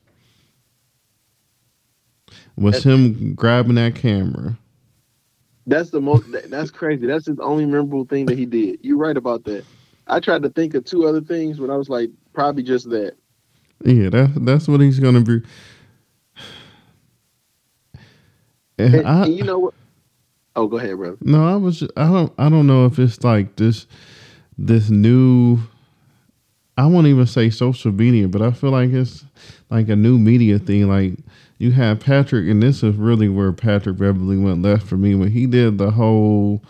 was 2.56 2.74
That's 2.74 2.86
him 2.86 3.34
grabbing 3.34 3.74
that 3.76 3.96
camera. 3.96 4.56
That's 5.66 5.90
the 5.90 6.00
most. 6.00 6.24
That's 6.48 6.70
crazy. 6.70 7.06
That's 7.06 7.26
his 7.26 7.38
only 7.40 7.66
memorable 7.66 8.04
thing 8.04 8.26
that 8.26 8.38
he 8.38 8.46
did. 8.46 8.78
You're 8.82 8.96
right 8.96 9.16
about 9.16 9.44
that. 9.44 9.64
I 10.06 10.20
tried 10.20 10.42
to 10.42 10.48
think 10.48 10.74
of 10.74 10.84
two 10.84 11.06
other 11.06 11.20
things, 11.20 11.58
but 11.58 11.68
I 11.68 11.76
was 11.76 11.88
like, 11.88 12.10
probably 12.38 12.62
just 12.62 12.88
that. 12.90 13.16
Yeah, 13.84 14.10
that's 14.10 14.32
that's 14.36 14.68
what 14.68 14.80
he's 14.80 15.00
gonna 15.00 15.20
be. 15.20 15.40
And, 18.80 18.94
and, 18.94 19.08
I, 19.08 19.24
and 19.24 19.34
you 19.36 19.42
know 19.42 19.58
what? 19.58 19.74
Oh, 20.54 20.68
go 20.68 20.76
ahead, 20.76 20.96
bro. 20.96 21.16
No, 21.20 21.44
I 21.44 21.56
was. 21.56 21.80
Just, 21.80 21.90
I 21.96 22.06
don't. 22.06 22.32
I 22.38 22.48
don't 22.48 22.68
know 22.68 22.86
if 22.86 22.96
it's 23.00 23.24
like 23.24 23.56
this. 23.56 23.88
This 24.56 24.88
new. 24.88 25.58
I 26.76 26.86
won't 26.86 27.08
even 27.08 27.26
say 27.26 27.50
social 27.50 27.90
media, 27.90 28.28
but 28.28 28.40
I 28.40 28.52
feel 28.52 28.70
like 28.70 28.90
it's 28.90 29.24
like 29.68 29.88
a 29.88 29.96
new 29.96 30.16
media 30.16 30.60
thing. 30.60 30.86
Like 30.86 31.18
you 31.58 31.72
have 31.72 31.98
Patrick, 31.98 32.48
and 32.48 32.62
this 32.62 32.84
is 32.84 32.94
really 32.94 33.28
where 33.28 33.52
Patrick 33.52 33.96
Beverley 33.96 34.36
went 34.36 34.62
left 34.62 34.86
for 34.86 34.96
me 34.96 35.16
when 35.16 35.32
he 35.32 35.48
did 35.48 35.78
the 35.78 35.90
whole 35.90 36.62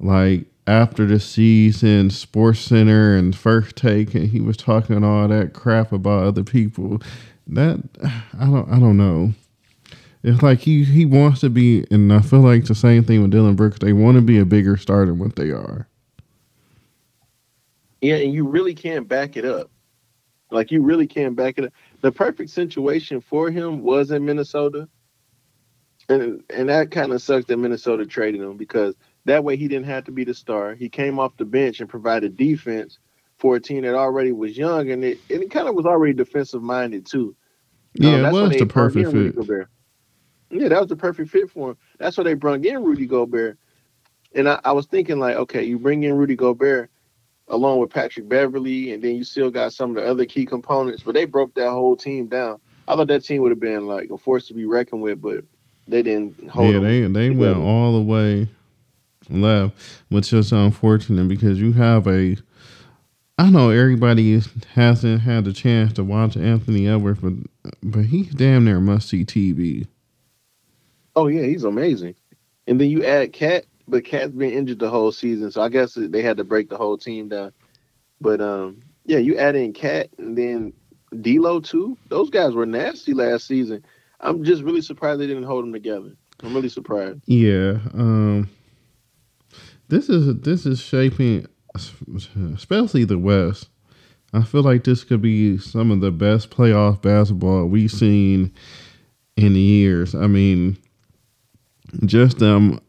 like 0.00 0.46
after 0.66 1.06
the 1.06 1.20
season 1.20 2.10
Sports 2.10 2.60
Center 2.60 3.16
and 3.16 3.36
First 3.36 3.76
Take, 3.76 4.14
and 4.14 4.28
he 4.28 4.40
was 4.40 4.56
talking 4.56 5.04
all 5.04 5.28
that 5.28 5.52
crap 5.52 5.92
about 5.92 6.24
other 6.24 6.44
people. 6.44 7.00
That 7.46 7.82
I 8.38 8.46
don't. 8.46 8.68
I 8.70 8.78
don't 8.78 8.96
know. 8.96 9.34
It's 10.22 10.42
like 10.42 10.60
he 10.60 10.84
he 10.84 11.04
wants 11.04 11.40
to 11.40 11.50
be, 11.50 11.84
and 11.90 12.10
I 12.12 12.20
feel 12.20 12.40
like 12.40 12.64
the 12.64 12.74
same 12.74 13.04
thing 13.04 13.20
with 13.20 13.30
Dillon 13.30 13.56
Brooks. 13.56 13.78
They 13.80 13.92
want 13.92 14.16
to 14.16 14.22
be 14.22 14.38
a 14.38 14.46
bigger 14.46 14.78
star 14.78 15.04
than 15.04 15.18
what 15.18 15.36
they 15.36 15.50
are. 15.50 15.86
Yeah, 18.00 18.16
and 18.16 18.32
you 18.32 18.46
really 18.46 18.74
can't 18.74 19.06
back 19.06 19.36
it 19.36 19.44
up. 19.44 19.70
Like 20.50 20.70
you 20.70 20.82
really 20.82 21.06
can't 21.06 21.36
back 21.36 21.58
it 21.58 21.66
up. 21.66 21.72
The 22.00 22.12
perfect 22.12 22.50
situation 22.50 23.20
for 23.20 23.50
him 23.50 23.82
was 23.82 24.10
in 24.10 24.24
Minnesota, 24.24 24.88
and 26.08 26.42
and 26.48 26.70
that 26.70 26.90
kind 26.90 27.12
of 27.12 27.20
sucks 27.20 27.44
that 27.46 27.58
Minnesota 27.58 28.06
traded 28.06 28.40
him 28.40 28.56
because 28.56 28.94
that 29.24 29.44
way 29.44 29.56
he 29.56 29.68
didn't 29.68 29.86
have 29.86 30.04
to 30.04 30.12
be 30.12 30.24
the 30.24 30.34
star. 30.34 30.74
He 30.74 30.88
came 30.88 31.18
off 31.18 31.36
the 31.36 31.44
bench 31.44 31.80
and 31.80 31.88
provided 31.88 32.36
defense 32.36 32.98
for 33.38 33.56
a 33.56 33.60
team 33.60 33.82
that 33.82 33.94
already 33.94 34.32
was 34.32 34.56
young, 34.56 34.90
and 34.90 35.04
it 35.04 35.18
and 35.30 35.42
it 35.42 35.50
kind 35.50 35.68
of 35.68 35.74
was 35.74 35.86
already 35.86 36.12
defensive 36.12 36.62
minded 36.62 37.06
too. 37.06 37.34
Yeah, 37.94 38.14
um, 38.14 38.24
it 38.26 38.32
was 38.32 38.56
the 38.56 38.66
perfect 38.66 39.12
fit. 39.12 39.68
Yeah, 40.50 40.68
that 40.68 40.80
was 40.80 40.88
the 40.88 40.96
perfect 40.96 41.30
fit 41.30 41.50
for 41.50 41.70
him. 41.70 41.76
That's 41.98 42.16
why 42.16 42.24
they 42.24 42.34
brought 42.34 42.64
in 42.64 42.82
Rudy 42.82 43.06
Gobert. 43.06 43.58
And 44.34 44.48
I, 44.48 44.60
I, 44.64 44.72
was 44.72 44.86
thinking 44.86 45.18
like, 45.18 45.36
okay, 45.36 45.64
you 45.64 45.78
bring 45.78 46.02
in 46.02 46.14
Rudy 46.14 46.36
Gobert 46.36 46.90
along 47.48 47.78
with 47.78 47.90
Patrick 47.90 48.28
Beverley, 48.28 48.92
and 48.92 49.02
then 49.02 49.16
you 49.16 49.24
still 49.24 49.50
got 49.50 49.72
some 49.72 49.90
of 49.90 49.96
the 49.96 50.08
other 50.08 50.26
key 50.26 50.44
components. 50.44 51.02
But 51.02 51.14
they 51.14 51.24
broke 51.24 51.54
that 51.54 51.70
whole 51.70 51.96
team 51.96 52.26
down. 52.26 52.60
I 52.86 52.96
thought 52.96 53.08
that 53.08 53.24
team 53.24 53.42
would 53.42 53.50
have 53.50 53.60
been 53.60 53.86
like 53.86 54.10
a 54.10 54.18
force 54.18 54.46
to 54.48 54.54
be 54.54 54.64
reckoned 54.64 55.02
with, 55.02 55.20
but 55.20 55.44
they 55.88 56.02
didn't 56.02 56.48
hold. 56.48 56.72
Yeah, 56.72 56.80
they 56.80 57.00
they 57.02 57.30
went 57.30 57.58
all 57.58 57.94
the 57.94 58.02
way 58.02 58.48
left, 59.30 59.74
which 60.08 60.32
is 60.32 60.52
unfortunate 60.52 61.28
because 61.28 61.60
you 61.60 61.72
have 61.72 62.06
a. 62.06 62.36
I 63.36 63.50
know 63.50 63.70
everybody 63.70 64.40
hasn't 64.74 65.22
had 65.22 65.44
the 65.44 65.52
chance 65.52 65.92
to 65.94 66.04
watch 66.04 66.36
Anthony 66.36 66.88
Edwards, 66.88 67.20
but 67.20 67.32
but 67.82 68.06
he's 68.06 68.30
damn 68.30 68.64
near 68.64 68.80
must 68.80 69.08
see 69.08 69.24
TV. 69.24 69.86
Oh 71.16 71.26
yeah, 71.26 71.42
he's 71.42 71.64
amazing. 71.64 72.14
And 72.66 72.80
then 72.80 72.88
you 72.88 73.04
add 73.04 73.32
Cat, 73.32 73.66
but 73.86 74.04
Cat's 74.04 74.32
been 74.32 74.52
injured 74.52 74.78
the 74.78 74.90
whole 74.90 75.12
season, 75.12 75.50
so 75.50 75.62
I 75.62 75.68
guess 75.68 75.94
they 75.94 76.22
had 76.22 76.36
to 76.38 76.44
break 76.44 76.68
the 76.68 76.76
whole 76.76 76.96
team 76.96 77.28
down. 77.28 77.52
But 78.20 78.40
um, 78.40 78.80
yeah, 79.04 79.18
you 79.18 79.36
add 79.36 79.56
in 79.56 79.72
Cat 79.72 80.08
and 80.18 80.36
then 80.36 80.72
D'Lo 81.20 81.60
too. 81.60 81.96
Those 82.08 82.30
guys 82.30 82.54
were 82.54 82.66
nasty 82.66 83.14
last 83.14 83.46
season. 83.46 83.84
I'm 84.20 84.44
just 84.44 84.62
really 84.62 84.80
surprised 84.80 85.20
they 85.20 85.26
didn't 85.26 85.44
hold 85.44 85.64
them 85.64 85.72
together. 85.72 86.12
I'm 86.42 86.54
really 86.54 86.68
surprised. 86.68 87.20
Yeah. 87.26 87.78
Um, 87.92 88.48
this 89.94 90.08
is 90.08 90.40
this 90.40 90.66
is 90.66 90.80
shaping, 90.80 91.46
especially 91.74 93.04
the 93.04 93.18
West. 93.18 93.68
I 94.32 94.42
feel 94.42 94.62
like 94.62 94.82
this 94.82 95.04
could 95.04 95.22
be 95.22 95.58
some 95.58 95.92
of 95.92 96.00
the 96.00 96.10
best 96.10 96.50
playoff 96.50 97.00
basketball 97.00 97.66
we've 97.66 97.90
seen 97.90 98.52
in 99.36 99.54
years. 99.54 100.14
I 100.14 100.26
mean, 100.26 100.76
just 102.04 102.42
um 102.42 102.80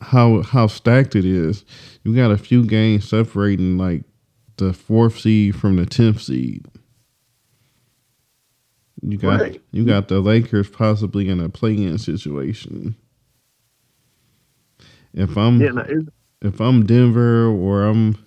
how 0.00 0.42
how 0.42 0.66
stacked 0.66 1.14
it 1.14 1.24
is. 1.24 1.64
You 2.02 2.14
got 2.16 2.32
a 2.32 2.38
few 2.38 2.66
games 2.66 3.08
separating 3.08 3.78
like 3.78 4.02
the 4.56 4.72
fourth 4.72 5.20
seed 5.20 5.54
from 5.54 5.76
the 5.76 5.86
tenth 5.86 6.22
seed. 6.22 6.66
You 9.00 9.16
got 9.16 9.40
right. 9.40 9.62
you 9.70 9.84
got 9.84 10.08
the 10.08 10.18
Lakers 10.18 10.68
possibly 10.68 11.28
in 11.28 11.38
a 11.38 11.48
play-in 11.48 11.98
situation. 11.98 12.96
If 15.14 15.36
I'm 15.36 15.60
yeah, 15.60 15.70
no, 15.70 15.84
if 16.42 16.60
I'm 16.60 16.84
Denver 16.84 17.46
or 17.46 17.84
I'm 17.84 18.18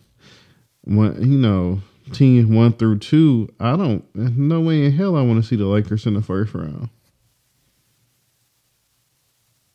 one, 0.83 1.21
you 1.21 1.37
know 1.37 1.81
team 2.11 2.53
one 2.55 2.73
through 2.73 2.99
two, 2.99 3.49
I 3.59 3.75
don't 3.75 4.03
no 4.15 4.61
way 4.61 4.85
in 4.85 4.93
hell 4.93 5.15
I 5.15 5.21
want 5.21 5.41
to 5.41 5.47
see 5.47 5.55
the 5.55 5.65
Lakers 5.65 6.05
in 6.05 6.13
the 6.15 6.21
first 6.21 6.53
round. 6.53 6.89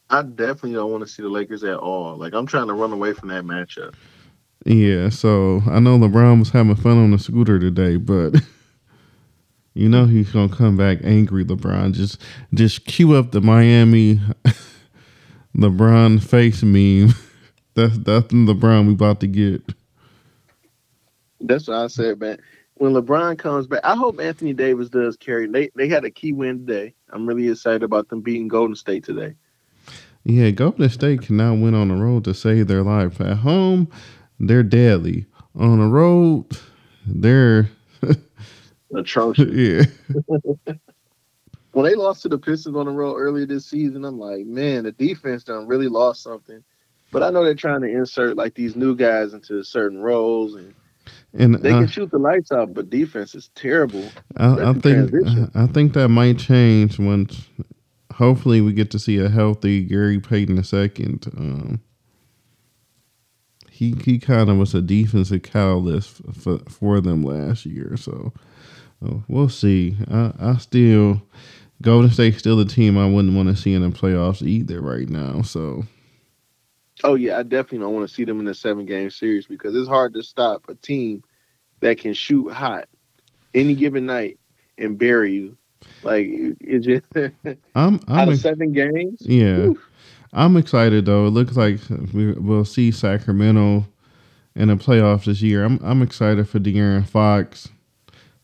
I 0.09 0.23
definitely 0.23 0.73
don't 0.73 0.90
want 0.90 1.06
to 1.06 1.12
see 1.12 1.23
the 1.23 1.28
Lakers 1.28 1.64
at 1.64 1.76
all. 1.76 2.16
Like 2.16 2.35
I'm 2.35 2.47
trying 2.47 2.68
to 2.68 2.75
run 2.75 2.92
away 2.92 3.12
from 3.12 3.28
that 3.28 3.44
matchup. 3.44 3.94
Yeah, 4.66 5.09
so 5.09 5.62
I 5.68 5.80
know 5.80 5.99
LeBron 5.99 6.38
was 6.38 6.50
having 6.50 6.76
fun 6.76 6.99
on 6.99 7.12
the 7.12 7.18
scooter 7.18 7.59
today, 7.59 7.97
but 7.97 8.35
you 9.75 9.88
know 9.88 10.06
he's 10.06 10.32
gonna 10.32 10.54
come 10.54 10.76
back 10.76 10.99
angry. 11.04 11.44
LeBron 11.44 11.92
just 11.92 12.20
just 12.54 12.87
cue 12.87 13.14
up 13.14 13.32
the 13.32 13.40
Miami 13.40 14.20
LeBron 15.56 16.23
face 16.23 16.62
meme. 16.62 17.14
That's 17.74 17.96
that's 17.98 18.28
the 18.28 18.34
LeBron 18.34 18.86
we 18.86 18.92
about 18.92 19.20
to 19.20 19.26
get. 19.26 19.62
That's 21.40 21.68
what 21.68 21.78
I 21.78 21.86
said, 21.86 22.20
man. 22.20 22.38
When 22.74 22.92
LeBron 22.92 23.38
comes 23.38 23.66
back, 23.66 23.80
I 23.84 23.94
hope 23.94 24.20
Anthony 24.20 24.52
Davis 24.52 24.88
does 24.88 25.16
carry. 25.16 25.46
They 25.46 25.70
they 25.74 25.88
had 25.88 26.04
a 26.04 26.10
key 26.10 26.32
win 26.32 26.66
today. 26.66 26.94
I'm 27.10 27.26
really 27.26 27.48
excited 27.48 27.82
about 27.82 28.08
them 28.08 28.20
beating 28.20 28.48
Golden 28.48 28.76
State 28.76 29.04
today. 29.04 29.34
Yeah, 30.24 30.50
Golden 30.50 30.88
State 30.88 31.22
can 31.22 31.36
now 31.36 31.54
win 31.54 31.74
on 31.74 31.88
the 31.88 31.94
road 31.94 32.24
to 32.24 32.34
save 32.34 32.66
their 32.66 32.82
life. 32.82 33.20
At 33.20 33.38
home, 33.38 33.88
they're 34.38 34.62
deadly. 34.62 35.26
On 35.54 35.78
the 35.78 35.86
road, 35.86 36.46
they're 37.06 37.70
atrocious. 38.94 39.50
yeah. 39.52 39.84
when 41.72 41.84
they 41.84 41.94
lost 41.94 42.22
to 42.22 42.28
the 42.28 42.38
Pistons 42.38 42.76
on 42.76 42.86
the 42.86 42.92
road 42.92 43.16
earlier 43.16 43.46
this 43.46 43.66
season, 43.66 44.04
I'm 44.04 44.18
like, 44.18 44.46
man, 44.46 44.84
the 44.84 44.92
defense 44.92 45.44
done 45.44 45.66
really 45.66 45.88
lost 45.88 46.22
something. 46.22 46.62
But 47.12 47.23
I 47.23 47.31
know 47.31 47.45
they're 47.45 47.55
trying 47.55 47.81
to 47.83 47.88
insert 47.88 48.37
like 48.37 48.55
these 48.55 48.76
new 48.76 48.95
guys 48.95 49.35
into 49.35 49.62
certain 49.64 50.00
roles 50.00 50.55
and 50.55 50.75
and 51.33 51.55
they 51.57 51.71
can 51.71 51.85
uh, 51.85 51.87
shoot 51.87 52.11
the 52.11 52.19
lights 52.19 52.50
out, 52.50 52.75
but 52.75 52.90
defense 52.90 53.35
is 53.35 53.50
terrible. 53.55 54.05
I, 54.37 54.71
I 54.71 54.73
think 54.75 55.12
I 55.55 55.67
think 55.67 55.93
that 55.93 56.09
might 56.09 56.38
change 56.38 56.99
once 56.99 57.49
hopefully 58.12 58.61
we 58.61 58.73
get 58.73 58.90
to 58.90 58.99
see 58.99 59.19
a 59.19 59.29
healthy 59.29 59.83
Gary 59.83 60.21
Payton 60.21 60.59
II. 60.59 61.19
Um, 61.37 61.81
he 63.71 63.95
he 64.05 64.19
kind 64.19 64.50
of 64.50 64.59
was 64.59 64.75
a 64.75 64.83
defensive 64.83 65.43
catalyst 65.43 66.21
for 66.35 66.59
for 66.69 67.00
them 67.00 67.23
last 67.23 67.64
year, 67.64 67.97
so 67.97 68.33
uh, 69.05 69.14
we'll 69.29 69.49
see. 69.49 69.97
I, 70.11 70.33
I 70.38 70.57
still 70.59 71.23
Golden 71.81 72.11
State's 72.11 72.38
still 72.38 72.57
the 72.57 72.64
team 72.64 72.99
I 72.99 73.09
wouldn't 73.09 73.35
want 73.35 73.49
to 73.49 73.57
see 73.57 73.73
in 73.73 73.83
the 73.83 73.97
playoffs 73.97 74.47
either 74.47 74.81
right 74.81 75.09
now. 75.09 75.43
So. 75.43 75.85
Oh 77.04 77.14
yeah, 77.14 77.38
I 77.38 77.42
definitely 77.42 77.78
don't 77.78 77.95
want 77.95 78.09
to 78.09 78.14
see 78.14 78.25
them 78.25 78.40
in 78.40 78.49
a 78.49 78.54
seven 78.54 78.87
game 78.87 79.11
series 79.11 79.47
because 79.47 79.75
it's 79.75 79.88
hard 79.88 80.14
to 80.14 80.23
stop 80.23 80.69
a 80.69 80.75
team 80.75 81.23
that 81.80 81.99
can 81.99 82.14
shoot 82.14 82.50
hot 82.50 82.88
any 83.54 83.75
given 83.75 84.07
night 84.07 84.38
and 84.78 84.99
bury 84.99 85.33
you 85.33 85.57
like 86.02 86.26
it 86.28 86.80
just 86.80 87.04
I'm, 87.75 88.00
I'm 88.07 88.19
out 88.19 88.28
of 88.28 88.38
seven 88.38 88.73
games. 88.73 89.21
Yeah. 89.21 89.71
I'm 90.33 90.57
excited 90.57 91.07
though. 91.07 91.26
It 91.26 91.30
looks 91.30 91.57
like 91.57 91.80
we, 92.12 92.33
will 92.33 92.64
see 92.64 92.90
Sacramento 92.90 93.87
in 94.54 94.69
the 94.69 94.76
playoffs 94.76 95.25
this 95.25 95.42
year. 95.42 95.64
I'm 95.64 95.80
I'm 95.83 96.02
excited 96.02 96.49
for 96.49 96.59
De'Aaron 96.59 97.07
Fox. 97.07 97.69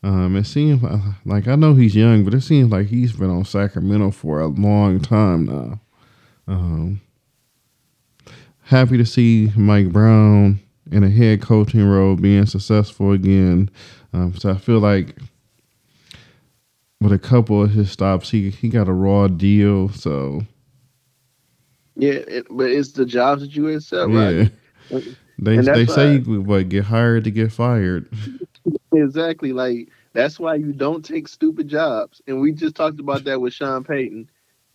Um, 0.02 0.36
it 0.36 0.44
seems 0.44 0.82
like 1.24 1.48
I 1.48 1.56
know 1.56 1.74
he's 1.74 1.96
young, 1.96 2.24
but 2.24 2.34
it 2.34 2.42
seems 2.42 2.70
like 2.70 2.88
he's 2.88 3.12
been 3.12 3.30
on 3.30 3.44
Sacramento 3.44 4.10
for 4.10 4.40
a 4.40 4.46
long 4.46 5.00
time 5.00 5.46
now. 5.46 5.80
Um, 6.48 7.00
happy 8.66 8.96
to 8.98 9.06
see 9.06 9.52
Mike 9.56 9.90
Brown 9.92 10.60
in 10.90 11.04
a 11.04 11.10
head 11.10 11.40
coaching 11.40 11.84
role 11.84 12.16
being 12.16 12.46
successful 12.46 13.12
again. 13.12 13.70
Um, 14.12 14.34
so 14.34 14.50
I 14.50 14.56
feel 14.56 14.80
like 14.80 15.16
with 17.00 17.12
a 17.12 17.18
couple 17.18 17.62
of 17.62 17.70
his 17.70 17.90
stops, 17.90 18.30
he 18.30 18.50
he 18.50 18.68
got 18.68 18.88
a 18.88 18.92
raw 18.92 19.28
deal. 19.28 19.88
So 19.90 20.42
yeah, 21.94 22.12
it, 22.12 22.46
but 22.50 22.70
it's 22.70 22.92
the 22.92 23.06
jobs 23.06 23.42
that 23.42 23.54
you 23.54 23.68
accept, 23.68 24.10
yeah. 24.10 24.48
right? 24.90 25.16
They 25.38 25.58
they 25.58 25.86
say 25.86 26.18
what 26.18 26.68
get 26.68 26.84
hired 26.84 27.24
to 27.24 27.30
get 27.30 27.52
fired. 27.52 28.08
exactly, 28.92 29.52
like 29.52 29.90
that's 30.12 30.38
why 30.38 30.54
you 30.54 30.72
don't 30.72 31.04
take 31.04 31.28
stupid 31.28 31.68
jobs. 31.68 32.22
And 32.26 32.40
we 32.40 32.52
just 32.52 32.74
talked 32.74 33.00
about 33.00 33.24
that 33.24 33.40
with 33.40 33.52
Sean 33.52 33.84
Payton. 33.84 34.28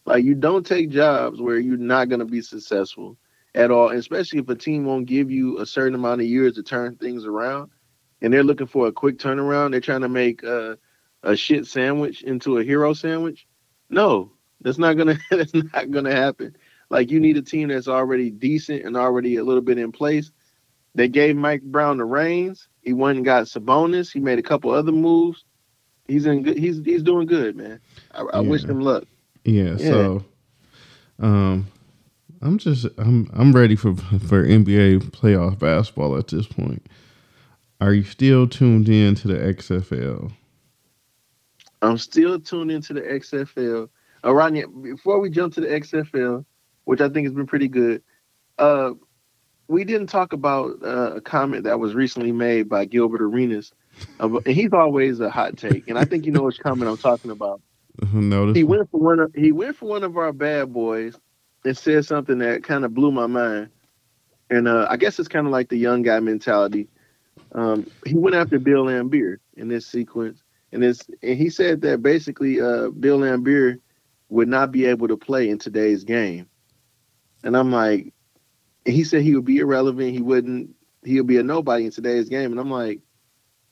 Like 0.06 0.24
you 0.24 0.36
don't 0.36 0.66
take 0.66 0.90
jobs 0.90 1.42
where 1.42 1.58
you're 1.58 1.78
not 1.78 2.10
going 2.10 2.20
to 2.20 2.26
be 2.26 2.42
successful. 2.42 3.18
At 3.56 3.72
all, 3.72 3.90
especially 3.90 4.40
if 4.40 4.50
a 4.50 4.56
team 4.56 4.86
won't 4.86 5.06
give 5.06 5.30
you 5.30 5.60
a 5.60 5.66
certain 5.66 5.96
amount 5.96 6.22
of 6.22 6.28
years 6.28 6.56
to 6.56 6.64
turn 6.64 6.96
things 6.96 7.26
around, 7.26 7.70
and 8.22 8.34
they're 8.34 8.44
looking 8.44 8.68
for 8.68 8.88
a 8.88 8.92
quick 8.92 9.18
turnaround. 9.18 9.72
They're 9.72 9.82
trying 9.82 10.02
to 10.02 10.10
make 10.10 10.44
a, 10.44 10.78
a 11.24 11.36
shit 11.36 11.66
sandwich 11.66 12.24
into 12.24 12.58
a 12.58 12.64
hero 12.64 12.94
sandwich. 12.94 13.48
No, 13.90 14.32
that's 14.62 14.78
not 14.78 14.98
gonna 14.98 15.18
that's 15.32 15.54
not 15.54 15.92
gonna 15.92 16.16
happen. 16.16 16.56
Like 16.90 17.12
you 17.12 17.20
need 17.20 17.38
a 17.38 17.42
team 17.42 17.70
that's 17.70 17.88
already 17.88 18.30
decent 18.30 18.86
and 18.86 18.96
already 18.98 19.38
a 19.38 19.44
little 19.44 19.62
bit 19.62 19.78
in 19.78 19.92
place. 19.92 20.32
They 20.94 21.08
gave 21.08 21.36
Mike 21.38 21.62
Brown 21.62 21.98
the 21.98 22.06
reins. 22.06 22.68
He 22.82 22.94
went 22.94 23.18
and 23.18 23.26
got 23.26 23.46
Sabonis. 23.46 24.12
He 24.12 24.20
made 24.20 24.40
a 24.40 24.44
couple 24.44 24.72
other 24.72 24.92
moves. 24.92 25.46
He's 26.08 26.26
in 26.26 26.44
good. 26.44 26.58
He's 26.58 26.82
he's 26.84 27.04
doing 27.04 27.28
good, 27.28 27.56
man. 27.56 27.80
I, 28.14 28.24
I 28.24 28.42
yeah. 28.42 28.50
wish 28.50 28.64
him 28.64 28.82
luck. 28.82 29.06
Yeah, 29.46 29.76
yeah. 29.78 29.90
So, 29.90 30.26
um, 31.20 31.68
I'm 32.42 32.58
just 32.58 32.88
I'm 32.98 33.30
I'm 33.34 33.54
ready 33.54 33.76
for 33.76 33.96
for 33.96 34.44
NBA 34.44 35.12
playoff 35.12 35.60
basketball 35.60 36.18
at 36.18 36.28
this 36.28 36.48
point. 36.48 36.88
Are 37.80 37.94
you 37.94 38.04
still 38.04 38.48
tuned 38.48 38.90
in 38.90 39.16
to 39.16 39.28
the 39.28 39.36
XFL? 39.36 40.32
I'm 41.82 41.98
still 41.98 42.40
tuned 42.40 42.72
into 42.72 42.94
the 42.94 43.02
XFL. 43.02 43.90
Uh, 44.24 44.34
Rodney, 44.34 44.66
before 44.82 45.20
we 45.20 45.32
jump 45.32 45.54
to 45.56 45.62
the 45.62 45.68
XFL, 45.68 46.46
which 46.84 47.02
I 47.02 47.10
think 47.10 47.26
has 47.26 47.34
been 47.34 47.48
pretty 47.48 47.68
good, 47.68 48.04
uh, 48.60 48.92
we 49.68 49.84
didn't 49.84 50.08
talk 50.08 50.34
about 50.34 50.78
uh, 50.84 51.16
a 51.16 51.22
comment 51.22 51.64
that 51.64 51.80
was 51.80 51.96
recently 51.96 52.32
made 52.32 52.70
by 52.70 52.86
Gilbert 52.86 53.22
Arenas. 53.22 53.74
Uh, 54.20 54.38
and 54.46 54.56
he's 54.56 54.74
always 54.74 55.20
a 55.20 55.30
hot 55.30 55.58
take, 55.58 55.88
and 55.88 55.98
I 55.98 56.06
think 56.06 56.26
you 56.26 56.32
know 56.32 56.44
which 56.44 56.60
comment 56.60 56.90
I'm 56.90 56.98
talking 56.98 57.32
about. 57.32 57.62
Notice 58.14 58.56
he 58.56 58.64
went 58.64 58.90
for 58.92 59.00
one. 59.00 59.20
Of, 59.20 59.34
he 59.34 59.52
went 59.52 59.76
for 59.76 59.88
one 59.88 60.04
of 60.04 60.18
our 60.18 60.32
bad 60.32 60.72
boys 60.72 61.18
and 61.64 61.78
said 61.78 62.06
something 62.06 62.40
that 62.40 62.64
kind 62.64 62.86
of 62.86 62.94
blew 62.94 63.12
my 63.12 63.28
mind. 63.28 63.70
And 64.50 64.68
uh, 64.68 64.88
I 64.90 64.98
guess 64.98 65.20
it's 65.20 65.30
kind 65.30 65.46
of 65.46 65.52
like 65.52 65.70
the 65.70 65.78
young 65.78 66.02
guy 66.02 66.20
mentality. 66.20 66.90
Um, 67.54 67.90
he 68.06 68.16
went 68.16 68.36
after 68.36 68.60
Bill 68.60 68.86
Laimbeer 68.86 69.38
in 69.56 69.68
this 69.68 69.86
sequence, 69.86 70.42
and 70.72 70.84
this 70.84 71.02
and 71.22 71.38
he 71.38 71.50
said 71.50 71.82
that 71.82 72.02
basically 72.02 72.60
uh, 72.60 72.90
Bill 72.90 73.20
Laimbeer 73.20 73.80
would 74.30 74.48
not 74.48 74.72
be 74.72 74.86
able 74.86 75.08
to 75.08 75.18
play 75.18 75.50
in 75.50 75.58
today's 75.58 76.04
game. 76.04 76.48
And 77.44 77.56
I'm 77.56 77.72
like, 77.72 78.14
he 78.86 79.04
said 79.04 79.22
he 79.22 79.36
would 79.36 79.46
be 79.46 79.58
irrelevant. 79.58 80.12
He 80.12 80.22
wouldn't. 80.22 80.76
He'll 81.04 81.24
be 81.24 81.38
a 81.38 81.44
nobody 81.44 81.86
in 81.86 81.92
today's 81.92 82.30
game. 82.30 82.52
And 82.52 82.60
I'm 82.60 82.70
like, 82.70 83.00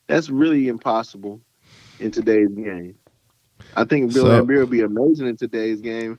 that's 0.06 0.28
really 0.28 0.68
impossible 0.68 1.40
in 1.98 2.10
today's 2.10 2.50
game. 2.50 2.96
I 3.76 3.84
think 3.84 4.12
Bill 4.12 4.24
so, 4.24 4.30
Laimbeer 4.30 4.60
will 4.60 4.66
be 4.66 4.80
amazing 4.80 5.28
in 5.28 5.36
today's 5.36 5.80
game. 5.80 6.18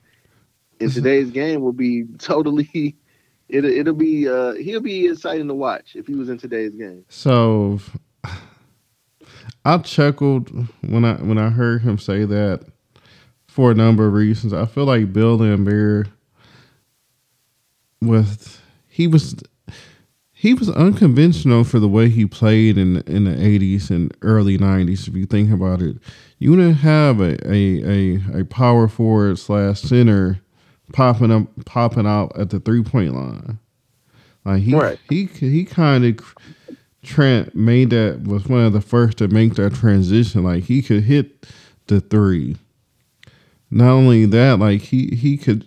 In 0.82 0.90
today's 0.90 1.32
game, 1.32 1.62
will 1.62 1.74
be 1.74 2.06
totally. 2.18 2.96
It, 3.54 3.66
it'll 3.66 3.94
be. 3.94 4.30
Uh, 4.30 4.54
he'll 4.54 4.80
be 4.80 5.08
exciting 5.08 5.50
to 5.50 5.54
watch 5.54 5.98
if 5.98 6.08
he 6.08 6.16
was 6.16 6.30
in 6.30 6.38
today's 6.38 6.74
game. 6.74 7.04
So, 7.10 7.82
I 9.66 9.78
chuckled 9.80 10.50
when 10.82 11.04
I 11.04 11.16
when 11.16 11.38
I 11.38 11.50
heard 11.50 11.82
him 11.82 11.98
say 11.98 12.24
that 12.24 12.66
for 13.48 13.72
a 13.72 13.76
number 13.76 14.08
of 14.08 14.14
reasons. 14.14 14.54
I 14.54 14.66
feel 14.66 14.86
like 14.86 15.12
Bill 15.12 15.38
Laimbeer 15.38 16.08
was 18.02 18.60
he 18.88 19.06
was 19.06 19.36
he 20.32 20.54
was 20.54 20.70
unconventional 20.70 21.64
for 21.64 21.80
the 21.80 21.88
way 21.88 22.10
he 22.10 22.26
played 22.26 22.78
in 22.78 23.02
in 23.02 23.26
the 23.26 23.46
eighties 23.46 23.92
and 23.92 24.16
early 24.22 24.58
nineties. 24.58 25.08
If 25.08 25.16
you 25.16 25.26
think 25.26 25.52
about 25.52 25.82
it, 25.82 25.98
you 26.40 26.56
didn't 26.56 26.76
have 26.76 27.20
a 27.20 27.38
a 27.46 27.84
a, 27.84 28.40
a 28.42 28.46
power 28.46 28.88
forward 28.88 29.38
slash 29.38 29.82
center 29.82 30.40
popping 30.94 31.32
up 31.32 31.48
popping 31.66 32.08
out 32.08 32.38
at 32.38 32.50
the 32.50 32.60
three 32.60 32.84
point 32.84 33.14
line. 33.14 33.60
Like 34.46 34.64
he 34.64 34.76
right. 34.76 35.00
he 35.10 35.26
he 35.26 35.66
kind 35.66 36.06
of 36.06 36.36
Trent 37.04 37.56
made 37.56 37.90
that 37.92 38.24
was 38.24 38.48
one 38.48 38.66
of 38.66 38.74
the 38.74 38.82
first 38.82 39.18
to 39.18 39.28
make 39.28 39.56
that 39.56 39.74
transition. 39.74 40.44
Like 40.44 40.66
he 40.66 40.82
could 40.82 41.04
hit 41.04 41.48
the 41.88 42.02
three. 42.02 42.58
Not 43.70 43.92
only 43.92 44.26
that, 44.26 44.60
like 44.60 44.82
he 44.82 45.08
he 45.16 45.38
could 45.38 45.66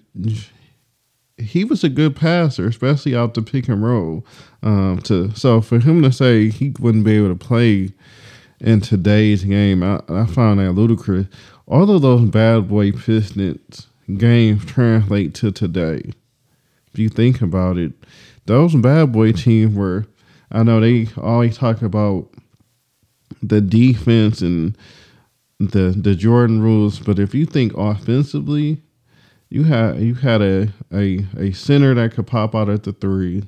he 1.38 1.64
was 1.64 1.82
a 1.82 1.88
good 1.88 2.14
passer, 2.14 2.66
especially 2.66 3.16
out 3.16 3.34
the 3.34 3.42
pick 3.42 3.68
and 3.68 3.82
roll. 3.82 4.24
Um, 4.62 5.00
to 5.04 5.34
so 5.34 5.60
for 5.60 5.80
him 5.80 6.02
to 6.02 6.12
say 6.12 6.50
he 6.50 6.72
wouldn't 6.78 7.04
be 7.04 7.16
able 7.16 7.28
to 7.28 7.34
play 7.34 7.90
in 8.60 8.80
today's 8.80 9.44
game, 9.44 9.82
I, 9.82 10.00
I 10.08 10.26
found 10.26 10.60
that 10.60 10.72
ludicrous. 10.72 11.26
All 11.66 11.90
of 11.90 12.02
those 12.02 12.28
bad 12.28 12.68
boy 12.68 12.92
Pistons 12.92 13.86
games 14.16 14.64
translate 14.64 15.34
to 15.34 15.50
today. 15.52 16.02
If 16.92 16.98
you 16.98 17.08
think 17.08 17.40
about 17.40 17.78
it, 17.78 17.92
those 18.46 18.74
bad 18.74 19.12
boy 19.12 19.32
teams 19.32 19.74
were. 19.74 20.06
I 20.52 20.62
know 20.62 20.80
they 20.80 21.08
always 21.16 21.56
talk 21.58 21.82
about 21.82 22.28
the 23.42 23.60
defense 23.60 24.40
and 24.40 24.76
the 25.58 25.94
the 25.96 26.14
Jordan 26.14 26.62
rules, 26.62 26.98
but 27.00 27.18
if 27.18 27.34
you 27.34 27.46
think 27.46 27.72
offensively, 27.76 28.82
you 29.48 29.64
had 29.64 29.98
you 30.00 30.14
had 30.14 30.42
a, 30.42 30.68
a 30.92 31.26
a 31.36 31.52
center 31.52 31.94
that 31.94 32.12
could 32.12 32.26
pop 32.26 32.54
out 32.54 32.68
at 32.68 32.84
the 32.84 32.92
three. 32.92 33.44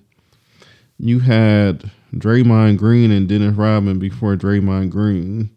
You 0.98 1.20
had 1.20 1.90
Draymond 2.14 2.78
Green 2.78 3.10
and 3.10 3.28
Dennis 3.28 3.54
Rodman 3.54 3.98
before 3.98 4.36
Draymond 4.36 4.90
Green. 4.90 5.50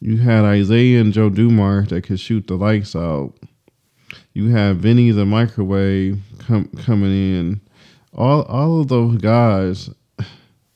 You 0.00 0.16
had 0.18 0.44
Isaiah 0.44 1.00
and 1.00 1.12
Joe 1.12 1.30
Dumars 1.30 1.88
that 1.88 2.02
could 2.02 2.18
shoot 2.18 2.46
the 2.46 2.56
lights 2.56 2.96
out. 2.96 3.34
You 4.34 4.48
have 4.50 4.78
Vinnie 4.78 5.10
the 5.10 5.26
microwave 5.26 6.20
com- 6.38 6.70
coming 6.84 7.10
in. 7.10 7.60
All 8.14 8.42
all 8.42 8.80
of 8.80 8.88
those 8.88 9.16
guys, 9.18 9.90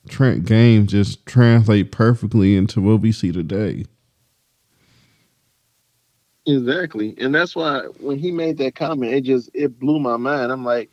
Trent 0.09 0.45
games 0.45 0.91
just 0.93 1.27
translate 1.27 1.93
perfectly 1.93 2.57
into 2.57 2.81
what 2.81 3.01
we 3.01 3.13
see 3.13 3.33
today. 3.33 3.85
Exactly. 6.47 7.15
And 7.19 7.35
that's 7.35 7.57
why 7.57 7.81
when 8.01 8.19
he 8.19 8.31
made 8.31 8.59
that 8.59 8.77
comment, 8.77 9.13
it 9.13 9.23
just 9.23 9.51
it 9.53 9.79
blew 9.79 9.99
my 9.99 10.17
mind. 10.17 10.53
I'm 10.53 10.65
like, 10.65 10.91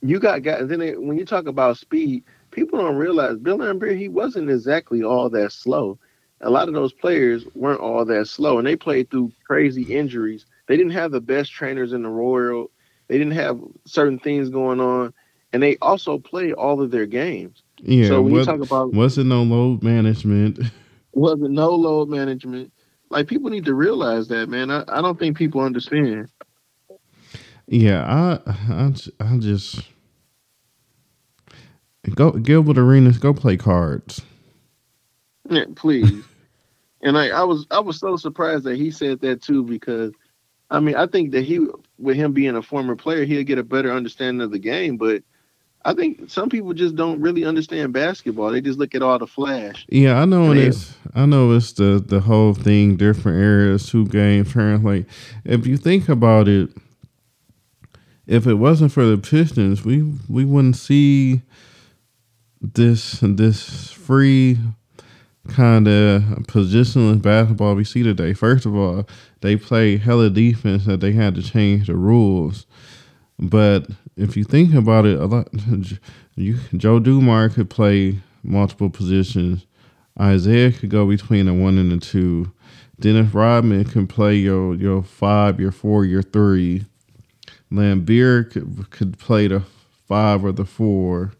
you 0.00 0.18
got 0.18 0.42
guys 0.42 0.66
then 0.66 0.82
it, 0.82 1.00
when 1.00 1.16
you 1.16 1.24
talk 1.24 1.46
about 1.46 1.78
speed, 1.78 2.24
people 2.50 2.80
don't 2.80 2.96
realize 2.96 3.38
Bill 3.38 3.58
Laimbeer, 3.58 3.96
he 3.96 4.08
wasn't 4.08 4.50
exactly 4.50 5.02
all 5.02 5.30
that 5.30 5.52
slow. 5.52 5.98
A 6.40 6.50
lot 6.50 6.66
of 6.66 6.74
those 6.74 6.92
players 6.92 7.44
weren't 7.54 7.80
all 7.80 8.04
that 8.04 8.26
slow 8.26 8.58
and 8.58 8.66
they 8.66 8.74
played 8.74 9.10
through 9.10 9.30
crazy 9.46 9.82
injuries. 9.82 10.44
They 10.68 10.76
didn't 10.76 10.92
have 10.92 11.10
the 11.10 11.20
best 11.20 11.52
trainers 11.52 11.92
in 11.92 12.02
the 12.02 12.10
world. 12.10 12.70
They 13.08 13.18
didn't 13.18 13.34
have 13.34 13.60
certain 13.86 14.18
things 14.18 14.48
going 14.48 14.80
on. 14.80 15.12
And 15.52 15.62
they 15.62 15.76
also 15.82 16.18
played 16.18 16.54
all 16.54 16.80
of 16.80 16.90
their 16.90 17.06
games. 17.06 17.62
Yeah. 17.78 18.08
So 18.08 18.22
when 18.22 18.32
what, 18.32 18.38
you 18.38 18.44
talk 18.44 18.60
about 18.60 18.94
wasn't 18.94 19.28
no 19.28 19.42
load 19.42 19.82
management. 19.82 20.58
Wasn't 21.14 21.50
no 21.50 21.74
load 21.74 22.08
management 22.08 22.72
like 23.12 23.28
people 23.28 23.50
need 23.50 23.66
to 23.66 23.74
realize 23.74 24.28
that, 24.28 24.48
man. 24.48 24.70
I, 24.70 24.84
I 24.88 25.02
don't 25.02 25.18
think 25.18 25.36
people 25.36 25.60
understand. 25.60 26.28
Yeah, 27.68 28.04
I 28.04 28.40
I, 28.50 28.92
I 29.20 29.36
just 29.38 29.82
go 32.14 32.32
Gilbert 32.32 32.78
Arenas 32.78 33.18
go 33.18 33.32
play 33.32 33.56
cards. 33.56 34.22
Yeah, 35.48 35.66
please. 35.76 36.24
and 37.02 37.16
I, 37.16 37.28
I 37.28 37.42
was 37.44 37.66
I 37.70 37.80
was 37.80 38.00
so 38.00 38.16
surprised 38.16 38.64
that 38.64 38.76
he 38.76 38.90
said 38.90 39.20
that 39.20 39.42
too 39.42 39.62
because 39.62 40.12
I 40.72 40.80
mean 40.80 40.96
I 40.96 41.06
think 41.06 41.30
that 41.32 41.42
he 41.42 41.66
with 41.98 42.16
him 42.16 42.32
being 42.32 42.56
a 42.56 42.62
former 42.62 42.96
player 42.96 43.24
he'll 43.24 43.44
get 43.44 43.58
a 43.58 43.62
better 43.62 43.92
understanding 43.92 44.40
of 44.40 44.50
the 44.50 44.58
game, 44.58 44.96
but 44.96 45.22
I 45.84 45.94
think 45.94 46.30
some 46.30 46.48
people 46.48 46.72
just 46.74 46.94
don't 46.94 47.20
really 47.20 47.44
understand 47.44 47.92
basketball. 47.92 48.52
They 48.52 48.60
just 48.60 48.78
look 48.78 48.94
at 48.94 49.02
all 49.02 49.18
the 49.18 49.26
flash. 49.26 49.84
Yeah, 49.88 50.20
I 50.20 50.24
know 50.24 50.52
it's 50.52 50.96
I 51.14 51.26
know 51.26 51.52
it's 51.52 51.72
the 51.72 52.02
the 52.04 52.20
whole 52.20 52.54
thing, 52.54 52.96
different 52.96 53.40
areas, 53.40 53.88
two 53.88 54.06
games 54.06 54.52
translate. 54.52 55.06
If 55.44 55.66
you 55.66 55.76
think 55.76 56.08
about 56.08 56.48
it, 56.48 56.70
if 58.26 58.46
it 58.46 58.54
wasn't 58.54 58.92
for 58.92 59.04
the 59.04 59.18
Pistons, 59.18 59.84
we 59.84 60.02
we 60.28 60.44
wouldn't 60.44 60.76
see 60.76 61.42
this 62.60 63.18
this 63.20 63.90
free 63.90 64.58
kind 65.48 65.88
of 65.88 66.22
positionless 66.46 67.20
basketball 67.20 67.74
we 67.74 67.84
see 67.84 68.04
today. 68.04 68.32
First 68.32 68.66
of 68.66 68.76
all, 68.76 69.08
they 69.42 69.56
play 69.56 69.98
hella 69.98 70.30
defense 70.30 70.86
that 70.86 71.00
they 71.00 71.12
had 71.12 71.34
to 71.34 71.42
change 71.42 71.88
the 71.88 71.96
rules. 71.96 72.66
But 73.38 73.88
if 74.16 74.36
you 74.36 74.44
think 74.44 74.74
about 74.74 75.04
it, 75.04 75.20
a 75.20 75.26
lot 75.26 75.48
you 76.36 76.58
Joe 76.76 76.98
Dumars 76.98 77.54
could 77.54 77.68
play 77.68 78.18
multiple 78.42 78.88
positions. 78.90 79.66
Isaiah 80.20 80.72
could 80.72 80.90
go 80.90 81.06
between 81.06 81.48
a 81.48 81.54
one 81.54 81.78
and 81.78 81.92
a 81.92 81.98
two. 81.98 82.52
Dennis 83.00 83.34
Rodman 83.34 83.84
can 83.84 84.06
play 84.06 84.36
your 84.36 84.74
your 84.74 85.02
five, 85.02 85.60
your 85.60 85.72
four, 85.72 86.04
your 86.04 86.22
three. 86.22 86.86
Laimbeer 87.70 88.50
could, 88.50 88.90
could 88.90 89.18
play 89.18 89.48
the 89.48 89.62
five 90.06 90.44
or 90.44 90.52
the 90.52 90.66
four. 90.66 91.32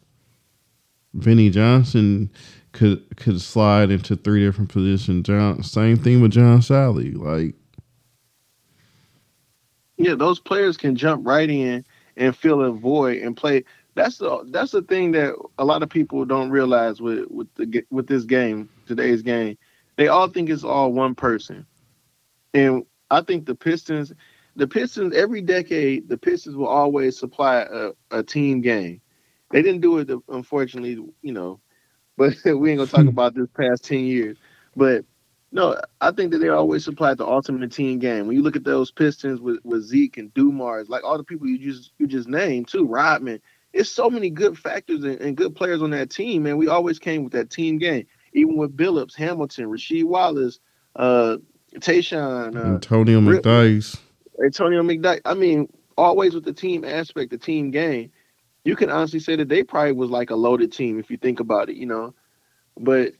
Vinnie 1.14 1.50
Johnson 1.50 2.30
could 2.72 3.04
could 3.16 3.40
slide 3.40 3.90
into 3.90 4.16
three 4.16 4.44
different 4.44 4.70
positions. 4.70 5.26
John, 5.26 5.62
same 5.62 5.96
thing 5.96 6.22
with 6.22 6.32
John 6.32 6.60
Salley. 6.60 7.14
Like, 7.14 7.54
yeah, 10.02 10.14
those 10.14 10.40
players 10.40 10.76
can 10.76 10.96
jump 10.96 11.26
right 11.26 11.48
in 11.48 11.84
and 12.16 12.36
fill 12.36 12.62
a 12.62 12.70
void 12.70 13.22
and 13.22 13.36
play 13.36 13.64
that's 13.94 14.18
the 14.18 14.44
that's 14.50 14.72
the 14.72 14.82
thing 14.82 15.12
that 15.12 15.34
a 15.58 15.64
lot 15.64 15.82
of 15.82 15.88
people 15.88 16.24
don't 16.24 16.50
realize 16.50 17.00
with 17.00 17.26
with 17.30 17.52
the 17.54 17.84
with 17.90 18.06
this 18.06 18.24
game, 18.24 18.68
today's 18.86 19.22
game. 19.22 19.58
They 19.96 20.08
all 20.08 20.28
think 20.28 20.48
it's 20.48 20.64
all 20.64 20.92
one 20.92 21.14
person, 21.14 21.66
and 22.54 22.84
I 23.10 23.20
think 23.20 23.44
the 23.44 23.54
Pistons, 23.54 24.12
the 24.56 24.66
Pistons 24.66 25.14
every 25.14 25.42
decade, 25.42 26.08
the 26.08 26.16
Pistons 26.16 26.56
will 26.56 26.68
always 26.68 27.18
supply 27.18 27.66
a, 27.70 27.90
a 28.10 28.22
team 28.22 28.62
game. 28.62 29.00
They 29.50 29.60
didn't 29.60 29.82
do 29.82 29.98
it, 29.98 30.10
unfortunately, 30.28 30.98
you 31.20 31.32
know, 31.32 31.60
but 32.16 32.34
we 32.44 32.70
ain't 32.70 32.78
gonna 32.78 32.86
talk 32.86 33.02
hmm. 33.02 33.08
about 33.08 33.34
this 33.34 33.48
past 33.54 33.84
ten 33.84 34.04
years. 34.04 34.38
But 34.74 35.04
no, 35.52 35.78
I 36.00 36.10
think 36.10 36.32
that 36.32 36.38
they 36.38 36.48
always 36.48 36.82
supplied 36.82 37.18
the 37.18 37.26
ultimate 37.26 37.70
team 37.70 37.98
game. 37.98 38.26
When 38.26 38.34
you 38.34 38.42
look 38.42 38.56
at 38.56 38.64
those 38.64 38.90
Pistons 38.90 39.38
with, 39.38 39.58
with 39.64 39.82
Zeke 39.82 40.16
and 40.16 40.32
Dumars, 40.32 40.88
like 40.88 41.04
all 41.04 41.18
the 41.18 41.24
people 41.24 41.46
you 41.46 41.58
just 41.58 41.92
you 41.98 42.06
just 42.06 42.26
named 42.26 42.68
too, 42.68 42.86
Rodman, 42.86 43.40
it's 43.74 43.90
so 43.90 44.08
many 44.08 44.30
good 44.30 44.58
factors 44.58 45.04
and, 45.04 45.20
and, 45.20 45.36
good 45.36 45.54
players 45.54 45.82
on 45.82 45.90
that 45.90 46.10
team, 46.10 46.44
man. 46.44 46.56
We 46.56 46.68
always 46.68 46.98
came 46.98 47.22
with 47.22 47.34
that 47.34 47.50
team 47.50 47.76
game, 47.76 48.06
even 48.32 48.56
with 48.56 48.74
Billups, 48.74 49.14
Hamilton, 49.14 49.66
Rasheed 49.66 50.04
Wallace, 50.04 50.58
uh, 50.96 51.36
Tayshaun, 51.76 52.56
uh, 52.56 52.74
Antonio 52.74 53.20
McDyess, 53.20 54.00
Antonio 54.42 54.82
McDyess. 54.82 55.20
I 55.26 55.34
mean, 55.34 55.70
always 55.98 56.34
with 56.34 56.44
the 56.44 56.54
team 56.54 56.82
aspect, 56.84 57.30
the 57.30 57.38
team 57.38 57.70
game. 57.70 58.10
You 58.64 58.76
can 58.76 58.90
honestly 58.90 59.18
say 59.18 59.36
that 59.36 59.48
they 59.48 59.64
probably 59.64 59.92
was 59.92 60.08
like 60.08 60.30
a 60.30 60.36
loaded 60.36 60.72
team 60.72 60.98
if 60.98 61.10
you 61.10 61.16
think 61.16 61.40
about 61.40 61.68
it, 61.68 61.76
you 61.76 61.86
know. 61.86 62.14
But 62.78 63.14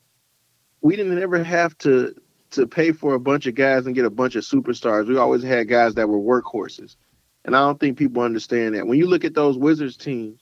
we 0.83 0.97
didn't 0.97 1.21
ever 1.21 1.43
have 1.43 1.77
to 1.79 2.15
to 2.53 2.67
pay 2.67 2.93
for 2.93 3.15
a 3.15 3.21
bunch 3.21 3.47
of 3.47 3.55
guys 3.55 3.87
and 3.87 3.95
get 3.95 4.05
a 4.05 4.11
bunch 4.11 4.37
of 4.37 4.45
superstars. 4.45 5.09
We 5.09 5.17
always 5.17 5.43
had 5.43 5.69
guys 5.69 5.95
that 5.95 6.09
were 6.09 6.19
workhorses. 6.19 6.97
And 7.45 7.57
I 7.57 7.61
don't 7.61 7.81
think 7.81 7.99
people 7.99 8.23
understand 8.23 8.75
that. 8.75 8.87
When 8.87 8.99
you 8.99 9.07
look 9.07 9.25
at 9.25 9.35
those 9.35 9.59
Wizards 9.59 9.97
teams, 9.97 10.41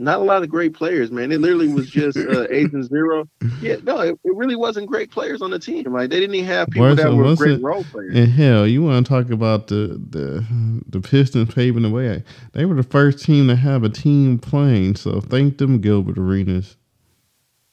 not 0.00 0.20
a 0.20 0.24
lot 0.24 0.42
of 0.42 0.48
great 0.48 0.72
players, 0.72 1.10
man. 1.10 1.30
It 1.30 1.40
literally 1.40 1.68
was 1.68 1.88
just 1.90 2.16
uh, 2.16 2.44
and 2.50 2.84
Zero. 2.88 3.28
Yeah, 3.60 3.76
no, 3.82 4.00
it, 4.00 4.18
it, 4.24 4.34
really 4.34 4.56
wasn't 4.56 4.86
great 4.86 5.10
players 5.10 5.42
on 5.42 5.50
the 5.50 5.58
team. 5.58 5.92
Like 5.92 6.10
they 6.10 6.18
didn't 6.18 6.34
even 6.34 6.48
have 6.48 6.68
people 6.68 6.94
that 6.94 7.12
were 7.12 7.36
great 7.36 7.58
it, 7.58 7.62
role 7.62 7.84
players. 7.84 8.16
And 8.16 8.28
hell, 8.28 8.66
you 8.66 8.82
want 8.82 9.06
to 9.06 9.08
talk 9.08 9.30
about 9.30 9.66
the 9.66 10.00
the 10.08 10.44
the 10.88 11.00
Pistons 11.00 11.54
paving 11.54 11.82
the 11.82 11.90
way? 11.90 12.24
They 12.52 12.64
were 12.64 12.74
the 12.74 12.82
first 12.82 13.24
team 13.24 13.48
to 13.48 13.56
have 13.56 13.84
a 13.84 13.90
team 13.90 14.38
playing. 14.38 14.96
So 14.96 15.20
thank 15.20 15.58
them, 15.58 15.80
Gilbert 15.80 16.18
Arenas. 16.18 16.76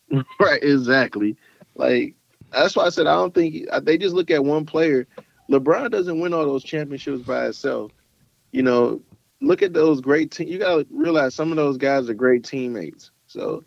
Right, 0.40 0.64
exactly. 0.64 1.36
Like 1.76 2.16
that's 2.52 2.76
why 2.76 2.86
I 2.86 2.90
said 2.90 3.08
I 3.08 3.16
don't 3.16 3.34
think 3.34 3.68
they 3.84 3.98
just 3.98 4.16
look 4.16 4.32
at 4.32 4.44
one 4.44 4.66
player. 4.66 5.08
LeBron 5.50 5.92
doesn't 5.92 6.20
win 6.20 6.34
all 6.34 6.46
those 6.46 6.64
championships 6.64 7.22
by 7.24 7.46
himself. 7.46 7.92
You 8.52 8.64
know, 8.64 9.02
look 9.42 9.62
at 9.62 9.74
those 9.74 10.02
great 10.02 10.32
teams. 10.32 10.52
You 10.52 10.60
got 10.60 10.76
to 10.76 10.88
realize 10.90 11.36
some 11.36 11.52
of 11.52 11.58
those 11.58 11.78
guys 11.78 12.10
are 12.10 12.14
great 12.14 12.44
teammates. 12.44 13.12
So, 13.28 13.64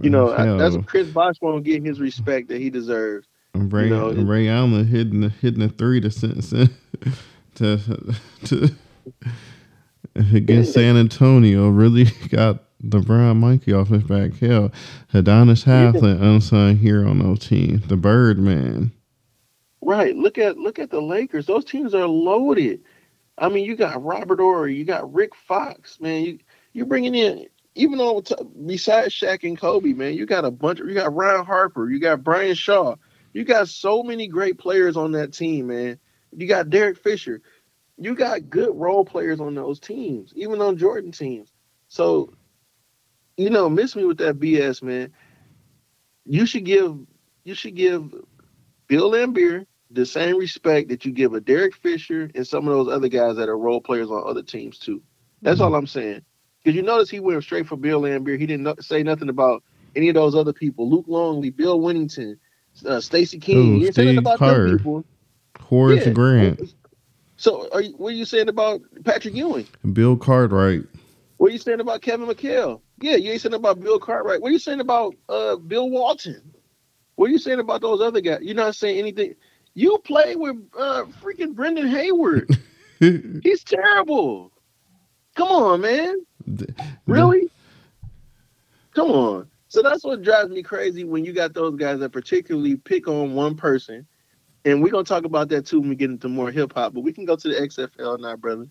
you 0.00 0.10
know, 0.10 0.32
I, 0.32 0.56
that's 0.56 0.76
Chris 0.86 1.08
Bosh 1.08 1.36
won't 1.40 1.64
get 1.64 1.84
his 1.84 2.00
respect 2.00 2.48
that 2.48 2.60
he 2.60 2.70
deserves. 2.70 3.26
Ray, 3.54 3.84
you 3.84 3.90
know, 3.90 4.12
Ray 4.12 4.48
Allen 4.48 4.86
hitting 4.86 5.20
the 5.20 5.28
hitting 5.28 5.62
a 5.62 5.68
three 5.68 6.00
to 6.00 6.10
to 6.10 6.68
to, 7.54 8.14
to 8.44 8.70
against 10.14 10.72
San 10.72 10.96
Antonio 10.96 11.68
really 11.68 12.04
got 12.28 12.64
LeBron 12.84 13.36
Mikey 13.38 13.72
off 13.72 13.88
his 13.88 14.02
back. 14.02 14.34
Hell, 14.34 14.72
Udonis 15.12 15.64
Haslem, 15.64 16.22
unsung 16.22 16.76
hero 16.76 17.10
on 17.10 17.36
teams. 17.36 17.86
The 17.86 17.96
Birdman. 17.96 18.92
Right. 19.82 20.16
Look 20.16 20.38
at 20.38 20.58
look 20.58 20.78
at 20.78 20.90
the 20.90 21.00
Lakers. 21.00 21.46
Those 21.46 21.64
teams 21.64 21.94
are 21.94 22.06
loaded. 22.06 22.82
I 23.38 23.48
mean, 23.48 23.64
you 23.64 23.76
got 23.76 24.02
Robert 24.04 24.38
Horry, 24.38 24.76
you 24.76 24.84
got 24.84 25.12
Rick 25.12 25.34
Fox, 25.34 26.00
man. 26.00 26.22
You 26.22 26.38
you're 26.72 26.86
bringing 26.86 27.14
in 27.14 27.46
even 27.74 27.98
though 27.98 28.22
besides 28.66 29.14
Shaq 29.14 29.44
and 29.44 29.58
Kobe, 29.58 29.92
man, 29.92 30.14
you 30.14 30.26
got 30.26 30.44
a 30.44 30.50
bunch. 30.50 30.80
Of, 30.80 30.88
you 30.88 30.94
got 30.94 31.14
Ron 31.14 31.44
Harper, 31.44 31.90
you 31.90 32.00
got 32.00 32.24
Brian 32.24 32.54
Shaw, 32.54 32.96
you 33.32 33.44
got 33.44 33.68
so 33.68 34.02
many 34.02 34.26
great 34.26 34.58
players 34.58 34.96
on 34.96 35.12
that 35.12 35.32
team, 35.32 35.68
man. 35.68 35.98
You 36.36 36.46
got 36.46 36.70
Derek 36.70 36.98
Fisher, 36.98 37.40
you 37.96 38.14
got 38.14 38.50
good 38.50 38.74
role 38.74 39.04
players 39.04 39.40
on 39.40 39.54
those 39.54 39.80
teams, 39.80 40.32
even 40.36 40.60
on 40.60 40.76
Jordan 40.76 41.12
teams. 41.12 41.52
So, 41.88 42.32
you 43.40 43.48
know, 43.48 43.70
miss 43.70 43.96
me 43.96 44.04
with 44.04 44.18
that 44.18 44.38
BS, 44.38 44.82
man. 44.82 45.10
You 46.26 46.44
should 46.44 46.64
give 46.64 46.98
you 47.44 47.54
should 47.54 47.74
give 47.74 48.14
Bill 48.86 49.10
Laimbeer 49.10 49.64
the 49.90 50.04
same 50.04 50.36
respect 50.36 50.90
that 50.90 51.06
you 51.06 51.12
give 51.12 51.32
a 51.32 51.40
Derek 51.40 51.74
Fisher 51.74 52.30
and 52.34 52.46
some 52.46 52.68
of 52.68 52.74
those 52.74 52.94
other 52.94 53.08
guys 53.08 53.36
that 53.36 53.48
are 53.48 53.56
role 53.56 53.80
players 53.80 54.10
on 54.10 54.22
other 54.26 54.42
teams 54.42 54.78
too. 54.78 55.02
That's 55.40 55.56
mm-hmm. 55.56 55.72
all 55.72 55.74
I'm 55.74 55.86
saying. 55.86 56.22
Because 56.62 56.76
you 56.76 56.82
notice 56.82 57.08
he 57.08 57.18
went 57.18 57.42
straight 57.42 57.66
for 57.66 57.76
Bill 57.76 58.02
Laimbeer. 58.02 58.38
He 58.38 58.44
didn't 58.44 58.84
say 58.84 59.02
nothing 59.02 59.30
about 59.30 59.62
any 59.96 60.10
of 60.10 60.14
those 60.14 60.34
other 60.34 60.52
people. 60.52 60.88
Luke 60.88 61.06
Longley, 61.08 61.48
Bill 61.48 61.80
Wennington, 61.80 62.36
uh, 62.84 63.00
Stacy 63.00 63.38
King. 63.38 63.56
Ooh, 63.56 63.74
he 63.74 63.80
didn't 63.84 63.94
say 63.94 64.04
nothing 64.04 64.18
about 64.18 64.38
them 64.38 64.76
people. 64.76 65.04
Horace 65.58 66.06
yeah. 66.06 66.12
Grant. 66.12 66.74
So, 67.38 67.70
are 67.72 67.80
you, 67.80 67.92
what 67.96 68.12
are 68.12 68.16
you 68.16 68.26
saying 68.26 68.50
about 68.50 68.82
Patrick 69.02 69.34
Ewing? 69.34 69.66
Bill 69.94 70.18
Cartwright. 70.18 70.82
What 71.38 71.48
are 71.48 71.52
you 71.52 71.58
saying 71.58 71.80
about 71.80 72.02
Kevin 72.02 72.28
McHale? 72.28 72.82
Yeah, 73.00 73.16
you 73.16 73.32
ain't 73.32 73.40
saying 73.40 73.54
about 73.54 73.80
Bill 73.80 73.98
Cartwright. 73.98 74.40
What 74.40 74.48
are 74.48 74.52
you 74.52 74.58
saying 74.58 74.80
about 74.80 75.14
uh, 75.28 75.56
Bill 75.56 75.88
Walton? 75.88 76.54
What 77.16 77.28
are 77.28 77.32
you 77.32 77.38
saying 77.38 77.60
about 77.60 77.80
those 77.80 78.00
other 78.00 78.20
guys? 78.20 78.40
You're 78.42 78.54
not 78.54 78.76
saying 78.76 78.98
anything. 78.98 79.34
You 79.74 79.98
play 79.98 80.36
with 80.36 80.56
uh, 80.78 81.04
freaking 81.22 81.54
Brendan 81.54 81.88
Haywood. 81.88 82.50
He's 82.98 83.64
terrible. 83.64 84.52
Come 85.34 85.48
on, 85.48 85.80
man. 85.80 86.16
Really? 87.06 87.50
Come 88.94 89.10
on. 89.10 89.50
So 89.68 89.82
that's 89.82 90.04
what 90.04 90.22
drives 90.22 90.50
me 90.50 90.62
crazy 90.62 91.04
when 91.04 91.24
you 91.24 91.32
got 91.32 91.54
those 91.54 91.76
guys 91.76 92.00
that 92.00 92.10
particularly 92.10 92.76
pick 92.76 93.06
on 93.06 93.34
one 93.34 93.56
person. 93.56 94.06
And 94.64 94.82
we're 94.82 94.90
gonna 94.90 95.04
talk 95.04 95.24
about 95.24 95.48
that 95.50 95.64
too 95.64 95.80
when 95.80 95.90
we 95.90 95.96
get 95.96 96.10
into 96.10 96.28
more 96.28 96.50
hip 96.50 96.74
hop, 96.74 96.92
but 96.92 97.00
we 97.02 97.12
can 97.12 97.24
go 97.24 97.36
to 97.36 97.48
the 97.48 97.54
XFL 97.54 98.20
now, 98.20 98.36
brother. 98.36 98.66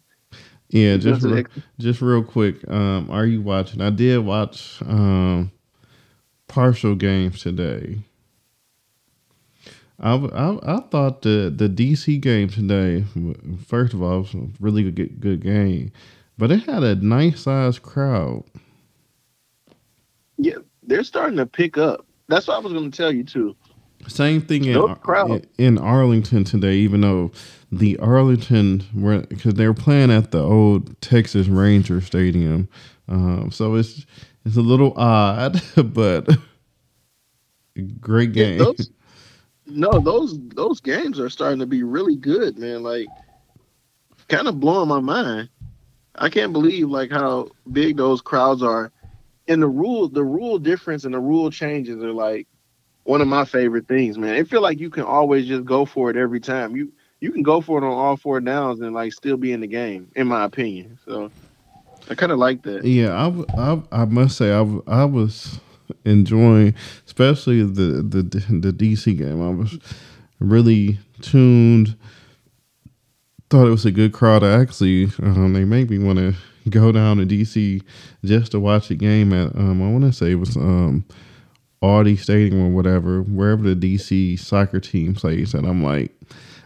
Yeah, 0.70 0.98
just 0.98 1.24
re- 1.24 1.46
just 1.80 2.02
real 2.02 2.24
quick. 2.24 2.58
Um, 2.70 3.10
are 3.10 3.26
you 3.26 3.42
watching? 3.42 3.82
I 3.82 3.90
did 3.90 4.20
watch 4.20 4.82
um, 4.84 5.52
partial 6.48 6.96
games 6.96 7.42
today. 7.42 8.00
I, 10.00 10.16
I, 10.16 10.76
I 10.78 10.82
thought 10.92 11.24
the 11.24 11.54
the 11.56 11.70
DC 11.70 12.22
game 12.22 12.50
today, 12.50 13.04
first 13.66 13.94
of 13.94 14.02
all, 14.04 14.22
was 14.22 14.34
a 14.36 14.48
really 14.60 14.90
good 14.92 15.20
good 15.20 15.42
game, 15.42 15.92
but 16.38 16.52
it 16.52 16.64
had 16.64 16.84
a 16.84 16.96
nice 16.96 17.42
sized 17.42 17.82
crowd. 17.82 18.44
Yeah, 20.38 20.58
they're 20.84 21.04
starting 21.04 21.38
to 21.38 21.46
pick 21.46 21.78
up. 21.78 22.06
That's 22.28 22.48
what 22.48 22.58
I 22.58 22.60
was 22.60 22.74
going 22.74 22.92
to 22.92 22.96
tell 22.98 23.12
you 23.12 23.24
too. 23.24 23.56
Same 24.08 24.42
thing 24.42 24.66
in, 24.66 24.96
in, 25.08 25.48
in 25.58 25.78
Arlington 25.78 26.44
today, 26.44 26.76
even 26.76 27.02
though 27.02 27.32
the 27.72 27.98
Arlington 28.00 28.84
were 28.96 29.22
because 29.24 29.56
they 29.56 29.68
were 29.68 29.74
playing 29.74 30.10
at 30.10 30.32
the 30.32 30.42
old 30.42 31.00
Texas 31.02 31.48
Ranger 31.48 32.02
Stadium, 32.02 32.70
um, 33.08 33.52
so 33.52 33.76
it's 33.76 34.06
it's 34.46 34.56
a 34.56 34.62
little 34.62 34.94
odd, 34.98 35.62
but 35.94 36.30
great 38.00 38.32
game. 38.32 38.60
Yeah, 38.60 38.66
those, 38.66 38.92
no, 39.68 40.00
those 40.00 40.40
those 40.50 40.80
games 40.80 41.20
are 41.20 41.30
starting 41.30 41.60
to 41.60 41.66
be 41.66 41.84
really 41.84 42.16
good, 42.16 42.58
man. 42.58 42.82
Like, 42.84 43.08
kind 44.28 44.48
of 44.48 44.60
blowing 44.60 44.88
my 44.88 45.00
mind. 45.00 45.50
I 46.16 46.30
can't 46.30 46.54
believe 46.54 46.90
like 46.90 47.12
how 47.12 47.50
big 47.72 47.98
those 47.98 48.22
crowds 48.22 48.64
are, 48.64 48.92
and 49.48 49.62
the 49.62 49.68
rule 49.68 50.08
the 50.08 50.24
rule 50.24 50.58
difference 50.58 51.04
and 51.04 51.14
the 51.14 51.20
rule 51.20 51.52
changes 51.52 52.02
are 52.02 52.14
like 52.14 52.48
one 53.04 53.22
of 53.22 53.28
my 53.28 53.46
favorite 53.46 53.88
things, 53.88 54.18
man. 54.18 54.36
It 54.36 54.48
feel 54.48 54.62
like 54.62 54.80
you 54.80 54.90
can 54.90 55.04
always 55.04 55.48
just 55.48 55.66
go 55.66 55.86
for 55.86 56.10
it 56.10 56.16
every 56.16 56.40
time. 56.40 56.76
You 56.76 56.92
you 57.20 57.32
can 57.32 57.44
go 57.44 57.62
for 57.62 57.82
it 57.82 57.86
on 57.86 57.92
all 57.92 58.16
four 58.16 58.40
downs 58.40 58.80
and 58.80 58.94
like 58.94 59.14
still 59.14 59.38
be 59.38 59.52
in 59.52 59.62
the 59.62 59.68
game, 59.68 60.12
in 60.16 60.28
my 60.28 60.46
opinion. 60.46 60.98
So 61.06 61.32
I 62.10 62.16
kind 62.16 62.32
of 62.32 62.38
like 62.40 62.64
that. 62.64 62.86
Yeah, 62.86 63.12
I, 63.58 63.62
I, 63.62 63.82
I 63.92 64.06
must 64.06 64.38
say 64.38 64.54
I, 64.54 64.64
I 64.88 65.06
was 65.06 65.60
enjoying, 66.06 66.74
especially 67.06 67.64
the 67.64 68.04
the 68.04 68.24
the 68.24 68.72
DC 68.72 69.18
game. 69.18 69.42
I 69.42 69.50
was 69.50 69.78
really 70.40 71.00
tuned. 71.22 71.96
Thought 73.50 73.68
it 73.68 73.72
was 73.72 73.86
a 73.86 73.92
good 73.92 74.14
crowd. 74.14 74.44
Actually, 74.44 75.06
um, 75.24 75.54
they 75.54 75.66
made 75.66 75.90
me 75.90 75.98
want 75.98 76.20
to 76.20 76.36
go 76.70 76.92
down 76.92 77.18
to 77.18 77.26
DC 77.26 77.82
just 78.24 78.52
to 78.52 78.60
watch 78.60 78.90
the 78.90 78.96
game 78.96 79.34
at. 79.34 79.56
Um, 79.56 79.82
I 79.82 79.92
want 79.92 80.04
to 80.04 80.14
say 80.14 80.32
it 80.32 80.36
was 80.36 80.56
um, 80.56 81.04
Audi 81.82 82.16
Stadium 82.18 82.62
or 82.62 82.70
whatever, 82.70 83.22
wherever 83.22 83.74
the 83.74 83.76
DC 83.76 84.40
soccer 84.40 84.80
team 84.80 85.16
plays. 85.16 85.54
And 85.54 85.68
I'm 85.68 85.84
like, 85.84 86.14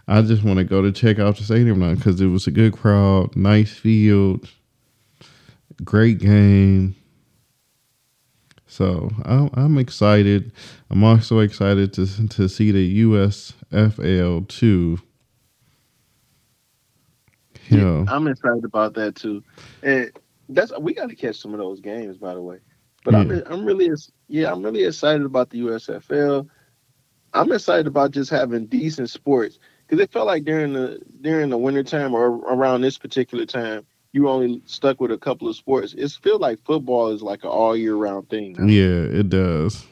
I 0.08 0.22
just 0.22 0.44
want 0.44 0.58
to 0.58 0.64
go 0.66 0.82
to 0.82 0.92
check 0.92 1.20
out 1.20 1.38
the 1.38 1.44
stadium 1.44 1.80
now 1.80 1.96
because 1.96 2.20
it 2.20 2.28
was 2.28 2.48
a 2.48 2.52
good 2.52 2.74
crowd, 2.74 3.36
nice 3.36 3.74
field, 3.74 4.50
great 5.84 6.20
game. 6.20 6.96
So 8.68 9.12
I'm, 9.24 9.50
I'm 9.54 9.78
excited. 9.78 10.52
I'm 10.90 11.04
also 11.04 11.40
excited 11.40 11.94
to 11.94 12.28
to 12.30 12.50
see 12.50 12.72
the 12.72 13.04
USFL 13.04 14.48
too. 14.48 15.00
Yeah, 17.70 18.04
I'm 18.08 18.28
excited 18.28 18.66
about 18.66 18.96
that 18.96 19.16
too. 19.16 19.44
And 19.84 20.12
that's 20.50 20.78
we 20.80 20.94
got 20.94 21.10
to 21.10 21.16
catch 21.16 21.38
some 21.40 21.54
of 21.54 21.60
those 21.60 21.80
games, 21.82 22.18
by 22.18 22.34
the 22.34 22.42
way. 22.42 22.58
But 23.04 23.16
I'm 23.16 23.44
I'm 23.48 23.66
really 23.66 23.90
yeah 24.28 24.52
I'm 24.52 24.64
really 24.64 24.84
excited 24.84 25.26
about 25.26 25.50
the 25.50 25.62
USFL. 25.62 26.48
I'm 27.34 27.52
excited 27.52 27.88
about 27.88 28.12
just 28.12 28.30
having 28.30 28.68
decent 28.68 29.10
sports 29.10 29.60
because 29.86 30.02
it 30.02 30.12
felt 30.12 30.28
like 30.28 30.46
during 30.46 30.74
the 30.74 31.02
during 31.22 31.50
the 31.50 31.58
wintertime 31.58 32.14
or 32.14 32.28
around 32.28 32.82
this 32.82 32.98
particular 32.98 33.46
time 33.46 33.86
you 34.14 34.30
only 34.30 34.62
stuck 34.66 35.02
with 35.02 35.12
a 35.12 35.18
couple 35.18 35.50
of 35.50 35.56
sports. 35.56 35.94
It 35.98 36.10
feel 36.12 36.40
like 36.40 36.64
football 36.64 37.10
is 37.10 37.22
like 37.22 37.44
an 37.44 37.50
all 37.50 37.76
year 37.76 37.96
round 37.96 38.30
thing, 38.30 38.56
now. 38.58 38.66
Yeah, 38.66 39.20
it 39.20 39.30
does. 39.30 39.86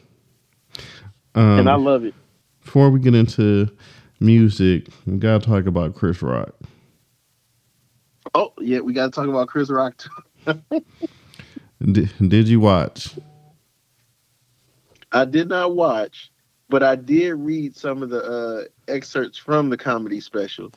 Um, 1.34 1.60
and 1.60 1.70
I 1.70 1.76
love 1.76 2.06
it. 2.06 2.14
before 2.64 2.90
we 2.92 3.00
get 3.00 3.16
into 3.16 3.70
music, 4.20 4.88
we 5.06 5.18
gotta 5.18 5.46
talk 5.46 5.66
about 5.66 5.96
Chris 5.96 6.22
Rock. 6.22 6.54
Oh 8.34 8.54
yeah, 8.60 8.80
we 8.80 8.94
got 8.94 9.06
to 9.06 9.12
talk 9.12 9.28
about 9.28 9.48
Chris 9.48 9.70
Rock. 9.70 9.96
Did, 11.84 12.48
you 12.48 12.60
watch? 12.60 13.16
I 15.12 15.26
did 15.26 15.50
not 15.50 15.76
watch, 15.76 16.32
but 16.70 16.84
I 16.84 16.96
did 16.96 17.34
read 17.34 17.76
some 17.76 18.04
of 18.04 18.10
the 18.10 18.24
uh, 18.24 18.64
excerpts 18.92 19.38
from 19.38 19.70
the 19.70 19.78
comedy 19.78 20.20
special. 20.20 20.72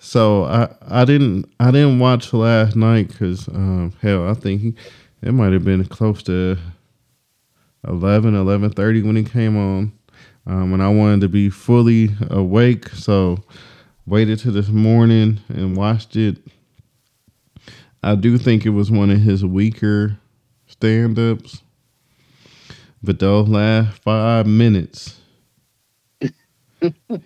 So 0.00 0.44
I 0.44 0.74
I 0.86 1.04
didn't 1.04 1.50
I 1.58 1.70
didn't 1.70 1.98
watch 1.98 2.32
last 2.32 2.76
night 2.76 3.08
because 3.08 3.48
um, 3.48 3.92
hell 4.00 4.28
I 4.28 4.34
think 4.34 4.60
he, 4.60 4.74
it 5.22 5.32
might 5.32 5.52
have 5.52 5.64
been 5.64 5.84
close 5.84 6.22
to 6.24 6.56
11, 7.86 8.34
11.30 8.34 9.04
when 9.04 9.16
he 9.16 9.24
came 9.24 9.56
on, 9.56 9.92
um, 10.46 10.72
and 10.72 10.82
I 10.82 10.88
wanted 10.88 11.20
to 11.22 11.28
be 11.28 11.50
fully 11.50 12.10
awake, 12.30 12.88
so 12.90 13.38
waited 14.06 14.38
till 14.40 14.52
this 14.52 14.68
morning 14.68 15.40
and 15.48 15.76
watched 15.76 16.16
it. 16.16 16.38
I 18.02 18.14
do 18.14 18.38
think 18.38 18.64
it 18.64 18.70
was 18.70 18.90
one 18.90 19.10
of 19.10 19.20
his 19.20 19.44
weaker 19.44 20.18
stand-ups, 20.78 21.62
but 23.02 23.18
those 23.20 23.48
last 23.48 23.98
five 24.02 24.46
minutes. 24.46 25.20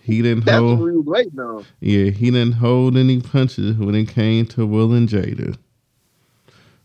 He 0.03 0.23
didn't 0.23 0.45
That's 0.47 0.61
hold. 0.61 0.81
what 0.81 0.81
we 0.81 0.97
was 0.97 1.07
waiting 1.07 1.41
on. 1.41 1.67
Yeah, 1.81 2.11
he 2.11 2.31
didn't 2.31 2.55
hold 2.55 2.97
any 2.97 3.21
punches 3.21 3.77
when 3.79 3.95
it 3.95 4.09
came 4.09 4.47
to 4.49 4.67
Will 4.67 4.93
and 4.95 5.09
Jada. 5.09 5.57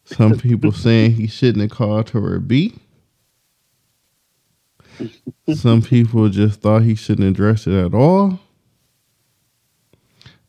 Some 0.06 0.36
people 0.38 0.72
saying 0.74 1.14
he 1.14 1.28
shouldn't 1.28 1.62
have 1.62 1.72
called 1.72 2.12
her 2.12 2.36
a 2.36 2.42
B. 2.42 2.76
Some 5.48 5.82
people 5.84 6.30
just 6.30 6.62
thought 6.62 6.84
he 6.84 6.96
shouldn't 6.96 7.28
address 7.30 7.68
it 7.68 7.74
at 7.74 7.94
all. 7.96 8.40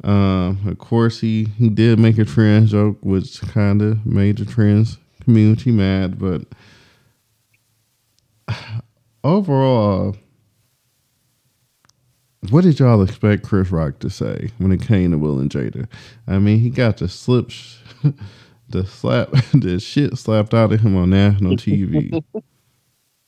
Um, 0.05 0.61
of 0.67 0.79
course, 0.79 1.21
he, 1.21 1.47
he 1.59 1.71
did 1.71 1.99
make 1.99 2.19
a 2.19 2.25
trans 2.27 2.73
joke, 2.73 2.99
which 3.03 3.41
kind 3.43 3.83
of 3.83 4.07
made 4.07 4.39
the 4.39 4.47
trans 4.47 4.99
community 5.29 5.71
mad. 5.71 6.19
But 6.19 6.43
overall, 9.25 10.17
what 12.49 12.65
did 12.65 12.79
y'all 12.79 13.03
expect 13.03 13.45
Chris 13.45 13.71
Rock 13.71 13.99
to 13.99 14.09
say 14.09 14.51
when 14.57 14.73
it 14.73 14.81
came 14.81 15.11
to 15.11 15.19
Will 15.19 15.39
and 15.39 15.51
Jada? 15.51 15.87
I 16.27 16.39
mean, 16.39 16.61
he 16.61 16.71
got 16.71 16.97
the 16.97 17.09
slip, 17.09 17.51
the 18.71 18.87
slap, 18.87 19.31
the 19.53 19.79
shit 19.79 20.17
slapped 20.17 20.55
out 20.55 20.73
of 20.73 20.81
him 20.81 20.97
on 20.97 21.11
national 21.11 21.57
TV. 21.57 22.23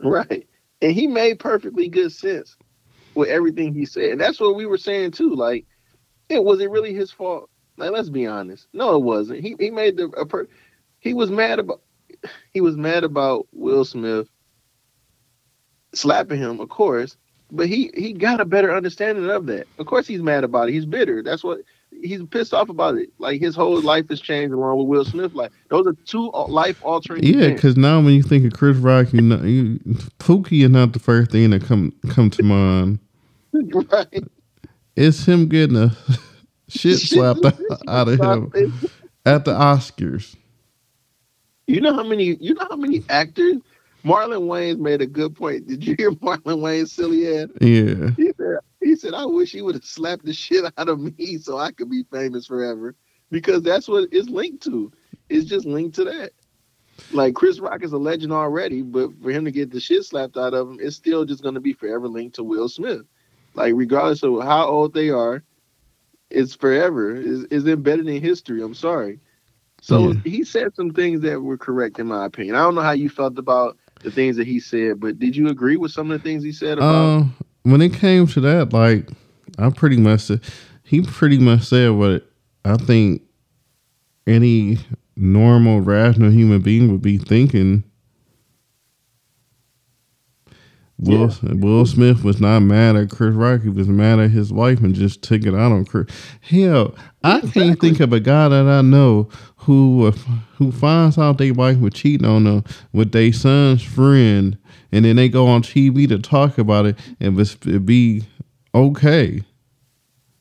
Right. 0.03 0.49
And 0.81 0.93
he 0.93 1.07
made 1.07 1.39
perfectly 1.39 1.87
good 1.87 2.11
sense 2.11 2.57
with 3.15 3.29
everything 3.29 3.75
he 3.75 3.85
said. 3.85 4.13
And 4.13 4.21
that's 4.23 4.41
what 4.41 4.57
we 4.57 4.65
were 4.65 4.79
saying 4.79 5.11
too. 5.11 5.35
Like, 5.35 5.67
it 6.31 6.43
was 6.43 6.59
it 6.61 6.71
really 6.71 6.95
his 6.95 7.11
fault? 7.11 7.51
Like, 7.77 7.91
let's 7.91 8.09
be 8.09 8.27
honest. 8.27 8.67
No, 8.73 8.97
it 8.97 9.03
wasn't. 9.03 9.41
He 9.41 9.57
he 9.61 9.71
made 9.71 9.99
the 9.99 10.05
a 10.17 10.25
per- 10.25 10.49
he 11.01 11.13
was 11.13 11.31
mad 11.31 11.59
about 11.59 11.83
he 12.53 12.61
was 12.61 12.77
mad 12.77 13.05
about 13.05 13.47
Will 13.53 13.85
Smith 13.85 14.29
slapping 15.95 16.39
him, 16.39 16.61
of 16.61 16.69
course. 16.69 17.17
But 17.53 17.69
he 17.69 17.91
he 17.95 18.13
got 18.13 18.41
a 18.41 18.45
better 18.45 18.75
understanding 18.75 19.29
of 19.29 19.47
that. 19.47 19.67
Of 19.79 19.87
course, 19.87 20.07
he's 20.07 20.23
mad 20.23 20.45
about 20.45 20.69
it. 20.69 20.73
He's 20.73 20.87
bitter. 20.87 21.23
That's 21.23 21.43
what 21.43 21.63
he's 21.91 22.23
pissed 22.25 22.55
off 22.55 22.69
about 22.69 22.97
it. 22.97 23.11
Like 23.19 23.41
his 23.41 23.57
whole 23.57 23.81
life 23.81 24.09
has 24.09 24.21
changed 24.21 24.55
along 24.55 24.79
with 24.79 24.87
Will 24.87 25.05
Smith. 25.05 25.35
Like 25.35 25.51
those 25.69 25.87
are 25.87 25.95
two 26.05 26.31
life 26.31 26.81
altering. 26.85 27.25
yeah, 27.25 27.49
because 27.49 27.77
now 27.77 28.01
when 28.01 28.15
you 28.15 28.23
think 28.23 28.45
of 28.45 28.53
Chris 28.53 28.77
Rock, 28.77 29.13
you 29.13 29.23
know, 29.23 29.43
you, 29.43 29.79
Pookie 30.19 30.65
is 30.65 30.71
not 30.71 30.93
the 30.93 31.01
first 31.01 31.33
thing 31.33 31.51
that 31.51 31.65
come 31.65 31.93
come 32.09 32.31
to 32.31 32.43
mind. 32.43 32.99
right. 33.53 34.25
It's 34.97 35.25
him 35.25 35.49
getting 35.49 35.77
a 35.77 35.97
shit 36.69 36.99
slapped 37.01 37.45
out 37.89 38.09
of 38.09 38.21
him 38.21 38.53
at 39.27 39.45
the 39.45 39.53
Oscars. 39.53 40.37
You 41.71 41.81
know 41.81 41.95
how 41.95 42.03
many? 42.03 42.37
You 42.41 42.55
know 42.55 42.67
how 42.69 42.75
many 42.75 43.05
actors? 43.09 43.59
Marlon 44.05 44.49
Wayans 44.49 44.79
made 44.79 45.03
a 45.03 45.07
good 45.07 45.37
point. 45.37 45.69
Did 45.69 45.87
you 45.87 45.95
hear 45.97 46.11
Marlon 46.23 46.59
Wayans 46.59 46.89
silly 46.89 47.39
ass? 47.39 47.49
Yeah, 47.61 48.11
He 48.17 48.33
said, 48.37 48.57
"He 48.81 48.97
said 48.97 49.15
I 49.15 49.25
wish 49.25 49.53
he 49.53 49.63
would 49.63 49.77
have 49.77 49.85
slapped 49.85 50.25
the 50.25 50.33
shit 50.45 50.65
out 50.77 50.89
of 50.89 50.99
me 50.99 51.39
so 51.39 51.59
I 51.59 51.71
could 51.71 51.89
be 51.89 52.05
famous 52.11 52.47
forever." 52.47 52.97
Because 53.31 53.63
that's 53.63 53.87
what 53.87 54.09
it's 54.11 54.29
linked 54.29 54.65
to. 54.65 54.91
It's 55.29 55.49
just 55.49 55.65
linked 55.65 55.95
to 55.97 56.05
that. 56.07 56.33
Like 57.13 57.35
Chris 57.37 57.61
Rock 57.61 57.85
is 57.85 57.93
a 57.93 57.99
legend 57.99 58.33
already, 58.33 58.83
but 58.83 59.11
for 59.23 59.31
him 59.31 59.45
to 59.45 59.53
get 59.53 59.71
the 59.71 59.79
shit 59.79 60.05
slapped 60.05 60.37
out 60.37 60.55
of 60.55 60.69
him, 60.69 60.79
it's 60.81 60.97
still 60.97 61.25
just 61.25 61.43
going 61.45 61.55
to 61.55 61.61
be 61.61 61.73
forever 61.73 62.09
linked 62.09 62.35
to 62.37 62.43
Will 62.43 62.69
Smith. 62.69 63.03
Like 63.55 63.75
regardless 63.77 64.25
of 64.25 64.43
how 64.43 64.67
old 64.67 64.93
they 64.93 65.11
are, 65.11 65.45
it's 66.31 66.57
forever. 66.57 67.15
Is 67.15 67.45
is 67.45 67.69
embedded 67.69 68.09
in 68.09 68.21
history. 68.21 68.61
I'm 68.61 68.75
sorry. 68.75 69.21
So 69.81 70.09
Yeah. 70.13 70.15
he 70.25 70.45
said 70.45 70.75
some 70.75 70.91
things 70.93 71.21
that 71.23 71.41
were 71.43 71.57
correct 71.57 71.99
in 71.99 72.07
my 72.07 72.27
opinion. 72.27 72.55
I 72.55 72.61
don't 72.61 72.75
know 72.75 72.83
how 72.83 72.93
you 72.93 73.09
felt 73.09 73.39
about 73.39 73.77
the 74.03 74.11
things 74.11 74.37
that 74.37 74.47
he 74.47 74.61
said, 74.61 75.01
but 75.01 75.19
did 75.19 75.37
you 75.37 75.49
agree 75.49 75.77
with 75.77 75.93
some 75.93 76.11
of 76.11 76.21
the 76.21 76.29
things 76.29 76.43
he 76.43 76.53
said 76.53 76.79
about? 76.79 76.87
Um, 76.87 77.35
when 77.63 77.83
it 77.83 77.93
came 77.95 78.27
to 78.29 78.41
that, 78.41 78.73
like 78.73 79.09
I 79.59 79.71
pretty 79.71 79.97
much 79.97 80.21
said, 80.21 80.41
he 80.85 81.03
pretty 81.03 81.39
much 81.39 81.63
said 81.63 81.91
what 81.91 82.27
I 82.65 82.77
think 82.77 83.23
any 84.27 84.79
normal, 85.17 85.81
rational 85.81 86.31
human 86.31 86.61
being 86.61 86.91
would 86.91 87.03
be 87.03 87.19
thinking. 87.19 87.85
Will 91.03 91.33
Will 91.43 91.87
Smith 91.87 92.25
was 92.25 92.41
not 92.41 92.61
mad 92.61 92.95
at 92.95 93.11
Chris 93.11 93.35
Rock. 93.35 93.63
He 93.63 93.71
was 93.71 93.89
mad 93.89 94.19
at 94.19 94.31
his 94.31 94.53
wife 94.53 94.81
and 94.81 94.95
just 94.95 95.23
took 95.23 95.47
it 95.47 95.55
out 95.55 95.73
on 95.73 95.87
Chris. 95.87 96.07
Hell, 96.43 96.95
I 97.25 97.41
can't 97.41 97.81
think 97.81 98.01
of 98.01 98.13
a 98.13 98.21
guy 98.21 98.49
that 98.49 98.67
I 98.67 98.83
know 98.83 99.31
who 99.57 100.09
uh, 100.09 100.11
who 100.57 100.71
finds 100.71 101.17
out 101.17 101.39
their 101.39 101.55
wife 101.55 101.79
was 101.79 101.95
cheating 101.95 102.27
on 102.27 102.45
them 102.45 102.65
with 102.93 103.13
their 103.13 103.33
son's 103.33 103.83
friend, 103.83 104.59
and 104.93 105.05
then 105.05 105.17
they 105.17 105.31
go 105.31 105.47
on 105.47 105.63
TV 105.63 106.07
to 106.09 106.19
talk 106.19 106.59
about 106.59 106.85
it 106.85 106.99
and 107.19 107.39
it 107.41 107.87
be 107.87 108.23
okay. 108.75 109.43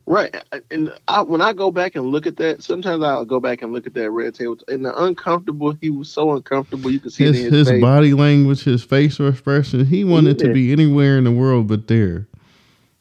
Right, 0.10 0.36
uh, 0.52 0.62
and 0.72 0.92
I, 1.08 1.22
when 1.22 1.42
I 1.42 1.54
go 1.54 1.72
back 1.72 1.96
and 1.96 2.08
look 2.08 2.28
at 2.28 2.38
that, 2.38 2.64
sometimes 2.64 3.04
I'll 3.04 3.26
go 3.26 3.40
back 3.40 3.62
and 3.62 3.74
look 3.74 3.88
at 3.88 3.94
that 3.94 4.12
red 4.12 4.36
table. 4.36 4.58
And 4.68 4.84
the 4.86 5.04
uncomfortable, 5.04 5.78
he 5.82 5.92
was 5.92 6.12
so 6.12 6.32
uncomfortable. 6.36 6.92
You 6.92 7.00
could 7.00 7.14
see 7.14 7.26
His 7.26 7.44
his, 7.44 7.52
his 7.52 7.68
body 7.82 8.14
language, 8.16 8.64
his 8.64 8.84
facial 8.84 9.30
expression, 9.30 9.86
he 9.86 10.04
wanted 10.04 10.40
Yeah. 10.40 10.48
to 10.48 10.54
be 10.54 10.72
anywhere 10.74 11.20
in 11.20 11.26
the 11.26 11.32
world 11.32 11.68
but 11.68 11.88
there. 11.88 12.28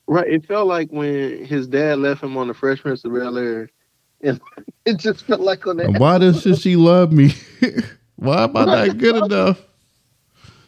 Right, 0.07 0.29
it 0.29 0.47
felt 0.47 0.68
like 0.68 0.90
when 0.90 1.44
his 1.47 1.66
dad 1.66 1.99
left 2.01 2.23
him 2.23 2.37
on 2.37 2.49
the 2.49 2.55
Fresh 2.55 2.83
Prince 2.83 3.05
of 3.05 3.14
Bel 3.14 3.38
Air, 3.38 3.71
and 4.23 4.40
it 4.87 4.99
just 4.99 5.27
felt 5.27 5.40
like 5.40 5.66
on 5.66 5.79
that. 5.79 5.92
Why 5.92 6.18
doesn't 6.18 6.57
she 6.57 6.77
love 6.77 7.12
me? 7.12 7.33
Why 8.16 8.44
am 8.44 8.57
I 8.57 8.66
not 8.66 8.99
good 8.99 9.16
enough? 9.16 9.62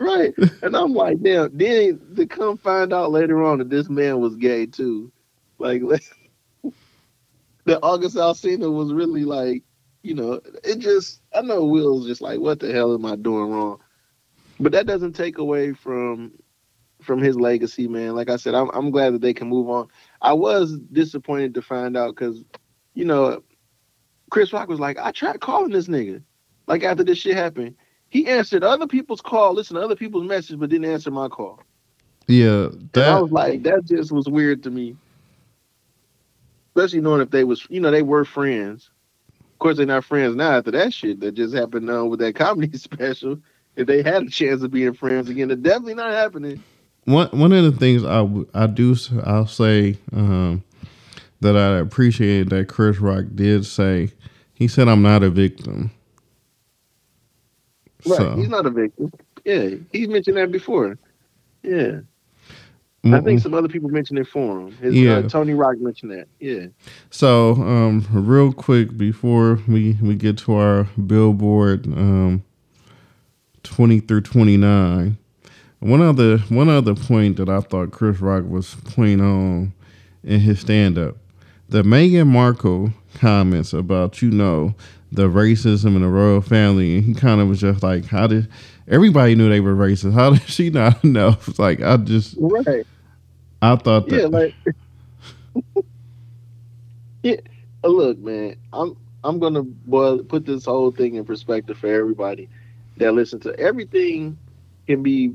Right, 0.01 0.35
and 0.63 0.77
I'm 0.77 0.95
like, 0.95 1.23
damn. 1.23 1.57
Then 1.57 2.01
to 2.17 2.27
come 2.27 2.59
find 2.59 2.93
out 2.93 3.13
later 3.13 3.43
on 3.45 3.59
that 3.59 3.71
this 3.71 3.91
man 3.91 4.21
was 4.21 4.37
gay 4.37 4.67
too, 4.67 5.13
like 5.59 5.83
that 7.71 7.81
August 7.85 8.17
Alsina 8.17 8.73
was 8.73 8.93
really 8.93 9.25
like, 9.25 9.63
you 10.03 10.15
know, 10.15 10.41
it 10.65 10.81
just. 10.81 11.23
I 11.33 11.41
know 11.41 11.65
Will's 11.65 12.07
just 12.07 12.21
like, 12.21 12.41
what 12.41 12.59
the 12.59 12.73
hell 12.73 12.93
am 12.93 13.07
I 13.07 13.15
doing 13.15 13.51
wrong? 13.53 13.81
But 14.59 14.73
that 14.73 14.87
doesn't 14.87 15.13
take 15.13 15.39
away 15.39 15.73
from 15.73 16.33
from 17.01 17.21
his 17.23 17.37
legacy, 17.37 17.87
man. 17.87 18.17
Like 18.17 18.29
I 18.29 18.37
said, 18.37 18.57
I'm 18.57 18.71
I'm 18.75 18.91
glad 18.91 19.15
that 19.15 19.21
they 19.21 19.33
can 19.33 19.49
move 19.49 19.71
on. 19.71 19.87
I 20.21 20.33
was 20.33 20.79
disappointed 20.93 21.55
to 21.55 21.63
find 21.63 21.97
out 21.97 22.17
because, 22.17 22.43
you 22.95 23.05
know, 23.05 23.41
Chris 24.31 24.53
Rock 24.53 24.69
was 24.69 24.81
like, 24.81 24.99
I 24.99 25.13
tried 25.13 25.41
calling 25.41 25.71
this 25.71 25.87
nigga, 25.87 26.23
like 26.67 26.83
after 26.83 27.05
this 27.05 27.19
shit 27.19 27.37
happened. 27.37 27.77
He 28.09 28.27
answered 28.27 28.65
other 28.65 28.89
people's 28.89 29.21
call, 29.21 29.55
listened 29.55 29.77
to 29.77 29.85
other 29.85 29.95
people's 29.95 30.25
message, 30.25 30.59
but 30.59 30.71
didn't 30.71 30.91
answer 30.91 31.13
my 31.13 31.29
call. 31.29 31.63
Yeah, 32.27 32.71
And 32.97 33.07
I 33.07 33.15
that 33.15 33.23
was 33.23 33.31
like, 33.31 33.63
that 33.63 33.85
just 33.85 34.11
was 34.11 34.29
weird 34.29 34.65
to 34.65 34.71
me. 34.71 34.97
Especially 36.75 37.01
knowing 37.01 37.21
if 37.21 37.31
they 37.31 37.45
was, 37.45 37.67
you 37.69 37.81
know, 37.81 37.91
they 37.91 38.03
were 38.03 38.25
friends. 38.25 38.91
Of 39.41 39.59
course, 39.59 39.77
they're 39.77 39.87
not 39.87 40.05
friends 40.05 40.37
now 40.37 40.53
after 40.53 40.71
that 40.71 40.93
shit 40.95 41.21
that 41.21 41.33
just 41.33 41.55
happened 41.55 41.91
uh, 41.91 42.05
with 42.07 42.21
that 42.21 42.35
comedy 42.35 42.77
special. 42.79 43.39
If 43.77 43.87
they 43.87 44.03
had 44.03 44.25
a 44.25 44.31
chance 44.31 44.63
of 44.63 44.71
being 44.71 44.95
friends 44.95 45.29
again, 45.29 45.51
it's 45.51 45.63
definitely 45.63 45.95
not 45.95 46.13
happening. 46.13 46.63
one 47.05 47.29
one 47.29 47.53
of 47.53 47.65
the 47.65 47.73
things 47.73 48.05
I 48.05 48.27
I 48.55 48.67
do 48.67 48.97
I'll 49.25 49.47
say 49.47 49.99
um, 50.13 50.63
that 51.41 51.57
I 51.57 51.79
appreciate 51.79 52.51
that 52.51 52.69
Chris 52.69 52.99
Rock 52.99 53.27
did 53.35 53.65
say. 53.67 54.11
He 54.55 54.69
said, 54.69 54.89
"I'm 54.89 55.03
not 55.03 55.23
a 55.23 55.31
victim." 55.31 55.91
Right. 58.07 58.19
So. 58.19 58.37
He's 58.37 58.49
not 58.49 58.67
a 58.67 58.71
victim. 58.71 59.13
Yeah, 59.45 59.71
he 59.93 60.07
mentioned 60.07 60.37
that 60.37 60.53
before. 60.53 60.99
Yeah. 61.63 62.01
Mm-hmm. 63.05 63.15
I 63.15 63.21
think 63.23 63.41
some 63.41 63.55
other 63.55 63.69
people 63.69 63.89
mentioned 63.89 64.19
it 64.19 64.27
for 64.29 64.61
him. 64.61 64.73
His, 64.77 64.95
uh, 64.95 64.99
yeah, 64.99 65.17
uh, 65.17 65.29
Tony 65.29 65.55
Rock 65.55 65.79
mentioned 65.79 66.13
that. 66.13 66.29
Yeah. 66.39 66.67
So, 67.09 67.53
um, 67.55 68.07
real 68.13 68.53
quick 68.53 68.97
before 68.97 69.59
we 69.67 69.97
we 70.03 70.15
get 70.15 70.37
to 70.39 70.55
our 70.55 70.85
Billboard 71.07 71.87
um, 71.87 72.45
twenty 73.63 74.01
through 74.01 74.21
twenty 74.23 74.59
nine, 74.59 75.17
one 75.79 76.03
other 76.03 76.39
one 76.51 76.69
other 76.69 76.95
point 76.95 77.39
that 77.39 77.49
I 77.49 77.61
thought 77.61 77.91
Chris 77.91 78.21
Rock 78.21 78.45
was 78.47 78.77
pointing 78.85 79.23
on 79.23 79.73
in 80.23 80.41
his 80.41 80.61
stand 80.61 80.99
up, 80.99 81.17
the 81.71 81.83
Meghan 81.83 82.27
Markle 82.27 82.93
comments 83.15 83.73
about 83.73 84.21
you 84.21 84.31
know 84.31 84.75
the 85.13 85.29
racism 85.29 85.97
in 85.97 86.03
the 86.03 86.09
royal 86.09 86.41
family, 86.41 86.97
and 86.97 87.05
he 87.05 87.15
kind 87.15 87.41
of 87.41 87.49
was 87.49 87.61
just 87.61 87.83
like, 87.83 88.07
how 88.07 88.27
did 88.27 88.49
everybody 88.89 89.35
knew 89.35 89.49
they 89.49 89.61
were 89.61 89.75
racist? 89.75 90.13
How 90.13 90.31
did 90.35 90.43
she 90.49 90.71
not 90.71 91.03
know? 91.05 91.37
It's 91.47 91.59
like 91.59 91.83
I 91.83 91.97
just 91.97 92.37
right. 92.39 92.87
I 93.63 93.77
thought 93.77 94.09
that. 94.09 94.21
Yeah, 94.21 94.27
like 94.27 94.55
yeah. 97.23 97.37
Look, 97.83 98.19
man, 98.19 98.57
I'm 98.73 98.97
I'm 99.25 99.39
gonna 99.39 99.63
boil, 99.63 100.23
put 100.23 100.47
this 100.47 100.65
whole 100.65 100.91
thing 100.91 101.17
in 101.17 101.25
perspective 101.25 101.79
for 101.79 101.89
everybody 101.89 102.49
that 102.99 103.13
listen 103.13 103.41
to 103.41 103.59
everything 103.59 104.39
can 104.87 105.03
be 105.03 105.35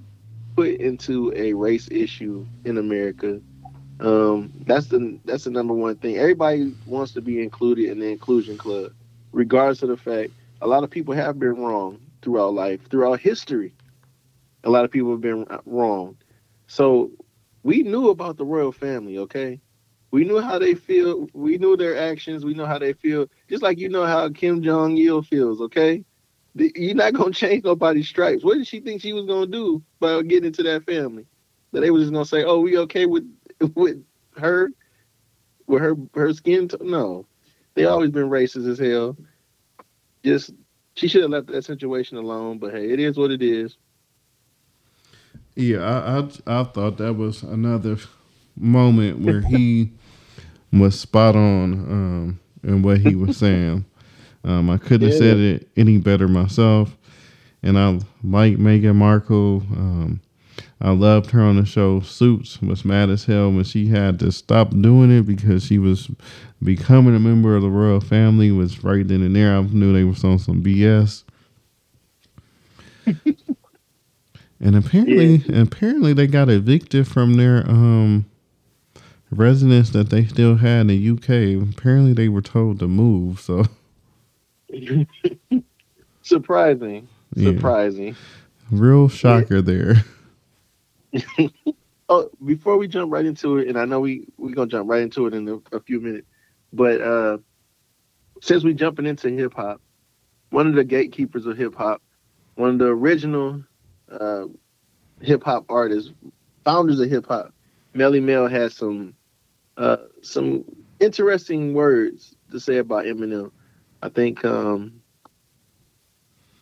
put 0.56 0.70
into 0.76 1.34
a 1.36 1.54
race 1.54 1.88
issue 1.92 2.46
in 2.64 2.78
America. 2.78 3.42
Um, 4.00 4.52
that's 4.66 4.88
the 4.88 5.20
that's 5.26 5.46
the 5.46 5.52
number 5.52 5.74
one 5.74 5.96
thing. 5.96 6.18
Everybody 6.18 6.76
wants 6.86 7.14
to 7.14 7.22
be 7.22 7.42
included 7.42 7.90
in 7.90 8.00
the 8.00 8.08
inclusion 8.08 8.58
club 8.58 8.92
regardless 9.36 9.84
of 9.84 9.90
the 9.90 9.98
fact 9.98 10.32
a 10.62 10.68
lot 10.68 10.84
of 10.84 10.90
people 10.90 11.14
have 11.14 11.38
been 11.38 11.58
wrong 11.58 12.00
throughout 12.22 12.54
life, 12.54 12.80
throughout 12.90 13.20
history. 13.20 13.74
A 14.64 14.70
lot 14.70 14.86
of 14.86 14.92
people 14.92 15.12
have 15.12 15.22
been 15.22 15.46
wrong. 15.66 16.18
So 16.68 17.12
we 17.62 17.84
knew 17.84 18.10
about 18.10 18.38
the 18.38 18.46
royal 18.46 18.72
family, 18.72 19.20
okay? 19.20 19.60
We 20.12 20.24
knew 20.24 20.40
how 20.40 20.58
they 20.58 20.74
feel. 20.74 21.28
We 21.34 21.58
knew 21.58 21.76
their 21.76 21.98
actions. 21.98 22.46
We 22.46 22.54
know 22.54 22.66
how 22.66 22.80
they 22.80 22.94
feel. 22.94 23.28
Just 23.50 23.62
like 23.62 23.78
you 23.78 23.90
know 23.90 24.06
how 24.06 24.30
Kim 24.30 24.64
Jong 24.64 24.98
Il 24.98 25.22
feels, 25.22 25.60
okay? 25.62 26.04
You're 26.56 26.96
not 26.96 27.14
gonna 27.14 27.34
change 27.44 27.66
nobody's 27.66 28.08
stripes. 28.08 28.44
What 28.44 28.58
did 28.58 28.66
she 28.68 28.80
think 28.80 29.02
she 29.02 29.12
was 29.14 29.26
gonna 29.26 29.48
do 29.48 29.84
by 30.00 30.22
getting 30.22 30.48
into 30.48 30.64
that 30.64 30.86
family? 30.86 31.26
That 31.74 31.82
they 31.82 31.92
were 31.92 32.00
just 32.00 32.14
gonna 32.14 32.26
say, 32.26 32.46
"Oh, 32.46 32.62
we 32.62 32.78
okay 32.78 33.06
with 33.06 33.30
with 33.76 34.02
her, 34.38 34.70
with 35.68 35.82
her 35.82 35.96
her 36.14 36.34
skin?" 36.34 36.70
T-? 36.70 36.78
No, 36.82 37.28
they 37.76 37.86
always 37.86 38.12
been 38.12 38.30
racist 38.30 38.70
as 38.70 38.80
hell. 38.80 39.16
Just 40.24 40.52
she 40.96 41.08
should 41.08 41.22
have 41.22 41.32
left 41.32 41.48
that 41.48 41.64
situation 41.64 42.18
alone. 42.18 42.58
But 42.58 42.74
hey, 42.74 42.92
it 42.92 43.00
is 43.00 43.18
what 43.18 43.32
it 43.32 43.42
is. 43.42 43.78
Yeah, 45.56 45.80
I 45.80 46.20
I, 46.20 46.62
I 46.62 46.64
thought 46.64 46.98
that 46.98 47.14
was 47.14 47.44
another 47.44 47.98
moment 48.58 49.20
where 49.20 49.42
he 49.42 49.92
was 50.74 51.00
spot 51.00 51.36
on 51.36 51.74
um, 51.74 52.40
in 52.64 52.82
what 52.82 53.00
he 53.00 53.16
was 53.16 53.38
saying. 53.38 53.86
Um, 54.46 54.70
I 54.70 54.78
couldn't 54.78 55.08
yeah. 55.08 55.14
have 55.16 55.18
said 55.18 55.38
it 55.38 55.68
any 55.76 55.98
better 55.98 56.28
myself. 56.28 56.96
And 57.64 57.80
I 57.80 58.00
like 58.24 58.58
Meghan 58.58 58.94
Markle. 58.94 59.64
Um, 59.72 60.22
I 60.82 60.92
loved 60.92 61.32
her 61.32 61.42
on 61.42 61.56
the 61.58 61.66
show. 61.66 62.02
Suits 62.02 62.62
was 62.62 62.86
mad 62.86 63.10
as 63.10 63.26
hell 63.26 63.52
when 63.52 63.64
she 63.64 63.88
had 63.88 64.20
to 64.20 64.32
stop 64.32 64.70
doing 64.72 65.12
it 65.12 65.24
because 65.24 65.66
she 65.66 65.78
was 65.78 66.10
becoming 66.62 67.16
a 67.16 67.20
member 67.20 67.56
of 67.56 67.62
the 67.62 67.70
royal 67.70 68.02
family. 68.02 68.52
Was 68.52 68.84
right 68.84 69.08
then 69.08 69.22
and 69.22 69.36
there. 69.36 69.56
I 69.56 69.62
knew 69.62 69.94
they 69.94 70.04
was 70.04 70.24
on 70.24 70.40
some 70.40 70.64
BS. 70.64 71.24
and 74.60 74.76
apparently, 74.76 75.38
yeah. 75.38 75.62
apparently 75.62 76.14
they 76.14 76.28
got 76.28 76.50
evicted 76.50 77.08
from 77.08 77.36
their 77.36 77.70
um 77.70 78.26
residence 79.32 79.92
that 79.92 80.10
they 80.10 80.26
still 80.26 80.58
had 80.58 80.82
in 80.82 80.88
the 80.88 81.10
UK. 81.12 81.70
Apparently, 81.76 82.14
they 82.14 82.30
were 82.30 82.42
told 82.42 82.80
to 82.80 82.88
move. 82.88 83.40
So 83.40 83.66
surprising, 86.22 87.08
surprising. 87.38 88.08
Yeah. 88.08 88.14
Real 88.72 89.08
shocker 89.08 89.58
yeah. 89.58 89.62
there. 89.62 90.06
oh, 92.10 92.30
before 92.46 92.78
we 92.78 92.88
jump 92.88 93.12
right 93.12 93.26
into 93.26 93.58
it, 93.58 93.68
and 93.68 93.78
I 93.78 93.86
know 93.86 94.00
we 94.00 94.28
we're 94.38 94.54
gonna 94.54 94.70
jump 94.70 94.90
right 94.90 95.02
into 95.02 95.28
it 95.28 95.34
in 95.34 95.48
a, 95.48 95.76
a 95.76 95.80
few 95.80 96.00
minutes, 96.00 96.28
but 96.74 97.02
uh, 97.02 97.38
since 98.42 98.64
we 98.64 98.74
jumping 98.74 99.06
into 99.06 99.30
hip 99.30 99.54
hop, 99.54 99.82
one 100.50 100.68
of 100.68 100.76
the 100.76 100.84
gatekeepers 100.84 101.46
of 101.46 101.58
hip 101.58 101.76
hop, 101.76 102.02
one 102.56 102.72
of 102.72 102.80
the 102.80 102.88
original 102.88 103.64
uh, 104.12 104.46
hip 105.22 105.44
hop 105.44 105.66
artists, 105.70 106.12
founders 106.64 107.00
of 107.00 107.10
hip 107.10 107.26
hop, 107.28 107.54
Melle 107.94 108.22
Mel 108.22 108.48
has 108.48 108.74
some 108.74 109.16
uh, 109.78 109.98
some 110.22 110.64
interesting 111.00 111.74
words 111.74 112.36
to 112.52 112.60
say 112.60 112.78
about 112.78 113.06
Eminem. 113.06 113.52
I 114.02 114.10
think 114.10 114.44
um, 114.46 115.02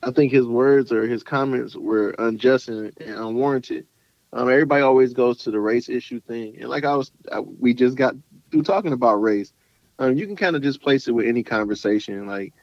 I 0.02 0.12
think 0.12 0.32
his 0.32 0.46
words 0.46 0.92
or 0.92 1.08
his 1.08 1.24
comments 1.24 1.76
were 1.76 2.16
unjust 2.20 2.70
and, 2.70 2.94
and 3.00 3.16
unwarranted. 3.16 3.88
Um, 4.34 4.50
everybody 4.50 4.82
always 4.82 5.14
goes 5.14 5.38
to 5.40 5.52
the 5.52 5.60
race 5.60 5.90
issue 5.90 6.20
thing, 6.20 6.58
and 6.60 6.70
like 6.70 6.86
I 6.86 6.96
was, 6.96 7.12
I, 7.32 7.40
we 7.40 7.74
just 7.74 7.96
got 7.96 8.16
through 8.52 8.64
talking 8.64 8.92
about 8.92 9.22
race. 9.22 9.54
Um, 10.00 10.18
you 10.18 10.26
can 10.26 10.36
kind 10.36 10.56
of 10.56 10.64
just 10.64 10.82
place 10.82 11.08
it 11.08 11.12
with 11.12 11.28
any 11.28 11.44
conversation. 11.44 12.26
Like 12.26 12.54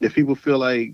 if 0.00 0.14
people 0.14 0.34
feel 0.34 0.58
like 0.58 0.92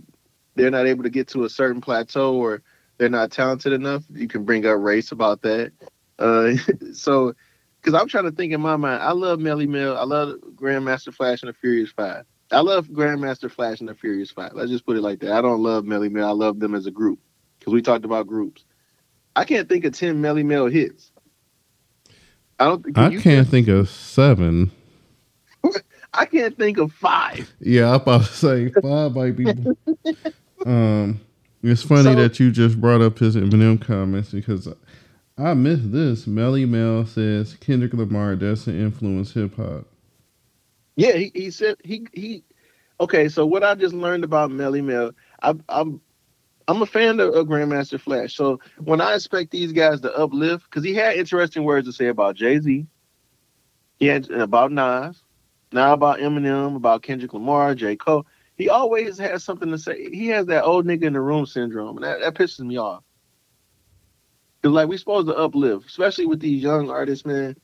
they're 0.55 0.71
not 0.71 0.87
able 0.87 1.03
to 1.03 1.11
get 1.11 1.29
to 1.29 1.45
a 1.45 1.51
certain 1.51 1.81
plateau 1.81 2.35
or 2.35 2.63
they're 2.99 3.09
not 3.09 3.33
talented 3.33 3.73
enough, 3.73 4.05
you 4.13 4.29
can 4.29 4.45
bring 4.45 4.65
up 4.67 4.79
race 4.79 5.11
about 5.11 5.43
that. 5.43 5.73
Uh, 6.19 6.53
so, 6.93 7.35
because 7.81 8.01
I'm 8.01 8.09
trying 8.09 8.25
to 8.25 8.31
think 8.31 8.53
in 8.53 8.61
my 8.61 8.77
mind, 8.77 9.03
I 9.03 9.13
love 9.13 9.41
Melle 9.41 9.67
Mel, 9.67 9.97
I 9.97 10.05
love 10.05 10.37
Grandmaster 10.55 11.13
Flash 11.13 11.43
and 11.43 11.49
the 11.49 11.55
Furious 11.55 11.91
Five. 11.91 12.25
I 12.53 12.61
love 12.61 12.89
Grandmaster 12.89 13.51
Flash 13.51 13.81
and 13.81 13.89
the 13.89 13.95
Furious 13.95 14.31
Five. 14.31 14.53
Let's 14.55 14.71
just 14.71 14.87
put 14.87 14.97
it 14.97 15.03
like 15.03 15.21
that. 15.21 15.33
I 15.33 15.41
don't 15.41 15.63
love 15.63 15.85
Melle 15.85 16.11
Mel. 16.11 16.29
I 16.29 16.33
love 16.33 16.61
them 16.61 16.75
as 16.75 16.87
a 16.87 16.91
group 16.91 17.19
because 17.59 17.73
we 17.73 17.83
talked 17.83 18.05
about 18.05 18.27
groups. 18.27 18.65
I 19.37 19.45
can't 19.45 19.69
think 19.69 19.85
of 19.85 19.93
ten 19.93 20.21
Melle 20.21 20.45
Mel 20.45 20.67
hits. 20.67 21.13
I 22.59 22.65
don't. 22.65 22.83
Think, 22.83 22.99
I 22.99 23.17
can't 23.17 23.49
think 23.49 23.69
of 23.69 23.89
seven. 23.89 24.71
I 26.13 26.27
can't 26.27 26.57
think 26.57 26.79
of 26.79 26.93
five. 26.93 27.53
Yeah, 27.61 27.91
I'm 27.91 27.97
about 27.97 28.27
to 28.27 28.33
say 28.33 28.71
five 28.83 29.15
might 29.15 29.37
be. 29.37 29.47
um, 30.67 31.21
it's 31.63 31.83
funny 31.83 32.03
so, 32.03 32.15
that 32.15 32.41
you 32.41 32.51
just 32.51 32.81
brought 32.81 33.01
up 33.01 33.19
his 33.19 33.37
Eminem 33.37 33.81
comments 33.81 34.31
because 34.31 34.69
I 35.39 35.55
missed 35.55 35.93
this. 35.93 36.27
Melle 36.27 36.69
Mel 36.69 37.07
says 37.07 37.55
Kendrick 37.61 37.95
Lamar 37.95 38.37
doesn't 38.37 38.79
influence 38.79 39.33
hip 39.33 39.57
hop. 39.57 39.87
Yeah, 40.97 41.13
he, 41.13 41.33
he 41.35 41.51
said 41.51 41.77
he 41.83 42.07
he. 42.13 42.45
Okay, 43.01 43.29
so 43.31 43.47
what 43.47 43.65
I 43.65 43.75
just 43.75 43.95
learned 43.95 44.25
about 44.25 44.51
Melly 44.51 44.83
Mel, 44.83 45.13
I, 45.43 45.55
I'm 45.71 46.03
I'm 46.71 46.83
a 46.83 46.87
fan 46.87 47.19
of, 47.19 47.35
of, 47.35 47.49
Grandmaster 47.49 48.01
Flash. 48.01 48.37
So 48.37 48.61
when 48.79 49.01
I 49.01 49.17
expect 49.17 49.51
these 49.51 49.73
guys 49.73 50.01
to 50.03 50.17
uplift, 50.17 50.67
because 50.71 50.85
he 50.85 50.95
had 50.95 51.17
interesting 51.17 51.65
words 51.65 51.89
to 51.89 51.93
say 51.93 52.07
about 52.07 52.37
Jay 52.37 52.61
Z, 52.61 52.87
he 53.99 54.07
had 54.07 54.31
uh, 54.31 54.45
about 54.45 54.71
Nas, 54.71 55.21
now 55.73 55.93
about 55.93 56.21
Eminem, 56.21 56.77
about 56.77 57.03
Kendrick 57.03 57.35
Lamar, 57.35 57.75
J. 57.75 57.97
Cole. 57.97 58.25
He 58.55 58.69
always 58.69 59.19
has 59.19 59.43
something 59.43 59.69
to 59.73 59.79
say. 59.79 60.11
He 60.11 60.29
has 60.29 60.47
that 60.47 60.63
old 60.63 60.87
nigga 60.87 61.03
in 61.03 61.15
the 61.15 61.21
room 61.21 61.45
syndrome, 61.45 61.97
and 61.97 62.05
that, 62.05 62.21
that 62.21 62.35
pisses 62.35 62.61
me 62.61 62.77
off. 62.77 63.03
Cause 64.63 64.71
like 64.71 64.89
we're 64.89 64.99
supposed 64.99 65.27
to 65.27 65.35
uplift, 65.35 65.87
especially 65.87 66.27
with 66.27 66.39
these 66.39 66.63
young 66.63 66.89
artists, 66.89 67.27
man. 67.27 67.57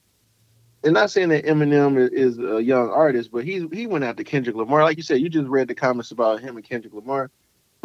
And 0.82 0.94
not 0.94 1.12
saying 1.12 1.28
that 1.28 1.44
Eminem 1.44 1.96
is, 1.96 2.10
is 2.10 2.38
a 2.40 2.60
young 2.60 2.90
artist, 2.90 3.30
but 3.30 3.44
he 3.44 3.68
he 3.72 3.86
went 3.86 4.02
after 4.02 4.24
Kendrick 4.24 4.56
Lamar. 4.56 4.82
Like 4.82 4.96
you 4.96 5.04
said, 5.04 5.20
you 5.20 5.28
just 5.28 5.46
read 5.46 5.68
the 5.68 5.76
comments 5.76 6.10
about 6.10 6.40
him 6.40 6.56
and 6.56 6.68
Kendrick 6.68 6.92
Lamar 6.92 7.30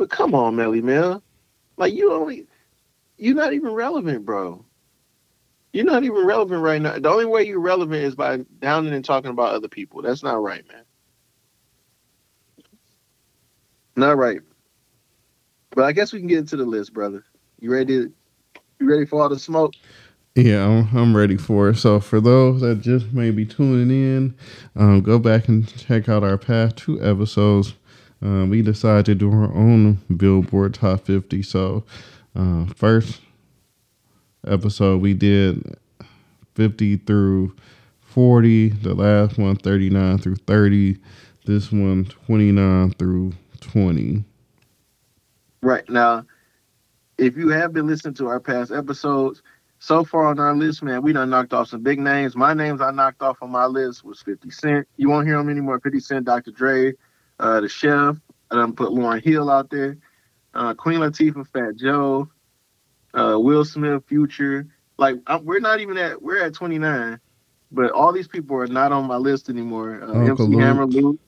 but 0.01 0.09
come 0.09 0.33
on, 0.33 0.55
Melle 0.55 0.81
Mel. 0.81 1.21
Like 1.77 1.93
you 1.93 2.11
only 2.11 2.47
you're 3.17 3.35
not 3.35 3.53
even 3.53 3.71
relevant, 3.71 4.25
bro. 4.25 4.65
You're 5.73 5.85
not 5.85 6.03
even 6.03 6.25
relevant 6.25 6.63
right 6.63 6.81
now. 6.81 6.97
The 6.97 7.07
only 7.07 7.25
way 7.25 7.45
you're 7.45 7.59
relevant 7.59 8.03
is 8.03 8.15
by 8.15 8.37
downing 8.57 8.95
and 8.95 9.05
talking 9.05 9.29
about 9.29 9.53
other 9.53 9.67
people. 9.67 10.01
That's 10.01 10.23
not 10.23 10.41
right, 10.41 10.67
man. 10.67 10.83
Not 13.95 14.17
right. 14.17 14.41
But 15.69 15.83
I 15.85 15.91
guess 15.91 16.11
we 16.13 16.17
can 16.17 16.27
get 16.27 16.39
into 16.39 16.57
the 16.57 16.65
list, 16.65 16.95
brother. 16.95 17.23
You 17.59 17.71
ready? 17.71 17.99
To, 17.99 18.13
you 18.79 18.89
ready 18.89 19.05
for 19.05 19.21
all 19.21 19.29
the 19.29 19.37
smoke? 19.37 19.73
Yeah, 20.33 20.65
I'm, 20.65 20.97
I'm 20.97 21.15
ready 21.15 21.37
for 21.37 21.69
it. 21.69 21.75
So, 21.75 21.99
for 21.99 22.19
those 22.19 22.61
that 22.61 22.81
just 22.81 23.13
may 23.13 23.29
be 23.29 23.45
tuning 23.45 23.91
in, 23.91 24.35
um, 24.75 25.01
go 25.01 25.19
back 25.19 25.47
and 25.47 25.67
check 25.77 26.09
out 26.09 26.23
our 26.23 26.39
past 26.39 26.77
two 26.77 26.99
episodes 27.03 27.75
uh, 28.23 28.45
we 28.45 28.61
decided 28.61 29.05
to 29.05 29.15
do 29.15 29.31
our 29.31 29.53
own 29.53 29.99
Billboard 30.15 30.75
Top 30.75 31.05
50. 31.05 31.41
So, 31.43 31.83
uh, 32.35 32.65
first 32.75 33.21
episode 34.47 35.01
we 35.01 35.13
did 35.13 35.77
50 36.55 36.97
through 36.97 37.55
40, 38.01 38.69
the 38.69 38.93
last 38.93 39.37
one 39.37 39.55
39 39.55 40.17
through 40.17 40.35
30, 40.35 40.97
this 41.45 41.71
one 41.71 42.05
29 42.05 42.91
through 42.93 43.33
20. 43.61 44.23
Right. 45.63 45.87
Now, 45.89 46.25
if 47.17 47.37
you 47.37 47.49
have 47.49 47.71
been 47.71 47.87
listening 47.87 48.15
to 48.15 48.27
our 48.27 48.39
past 48.39 48.71
episodes, 48.71 49.41
so 49.79 50.03
far 50.03 50.27
on 50.27 50.39
our 50.39 50.55
list, 50.55 50.83
man, 50.83 51.01
we 51.01 51.13
done 51.13 51.29
knocked 51.29 51.53
off 51.53 51.69
some 51.69 51.81
big 51.81 51.99
names. 51.99 52.35
My 52.35 52.53
names 52.53 52.81
I 52.81 52.91
knocked 52.91 53.21
off 53.21 53.41
on 53.41 53.49
my 53.49 53.65
list 53.65 54.03
was 54.03 54.21
50 54.21 54.51
Cent. 54.51 54.87
You 54.97 55.09
won't 55.09 55.27
hear 55.27 55.37
them 55.37 55.49
anymore. 55.49 55.79
50 55.79 55.99
Cent, 55.99 56.25
Dr. 56.25 56.51
Dre, 56.51 56.93
uh, 57.41 57.59
the 57.59 57.67
chef. 57.67 58.17
I 58.49 58.55
done 58.55 58.73
put 58.73 58.91
Lauryn 58.91 59.23
Hill 59.23 59.49
out 59.49 59.69
there. 59.69 59.97
Uh, 60.53 60.73
Queen 60.73 60.99
Latifah, 60.99 61.47
Fat 61.47 61.75
Joe, 61.75 62.29
uh, 63.13 63.37
Will 63.37 63.65
Smith, 63.65 64.03
Future. 64.07 64.67
Like 64.97 65.17
I'm, 65.27 65.43
we're 65.43 65.59
not 65.59 65.79
even 65.79 65.97
at 65.97 66.21
we're 66.21 66.43
at 66.43 66.53
29, 66.53 67.19
but 67.71 67.91
all 67.91 68.11
these 68.11 68.27
people 68.27 68.57
are 68.57 68.67
not 68.67 68.91
on 68.91 69.07
my 69.07 69.15
list 69.15 69.49
anymore. 69.49 70.01
Uh, 70.03 70.25
MC 70.25 70.43
Luke. 70.43 70.61
Hammer, 70.61 70.85
Luke, 70.85 71.19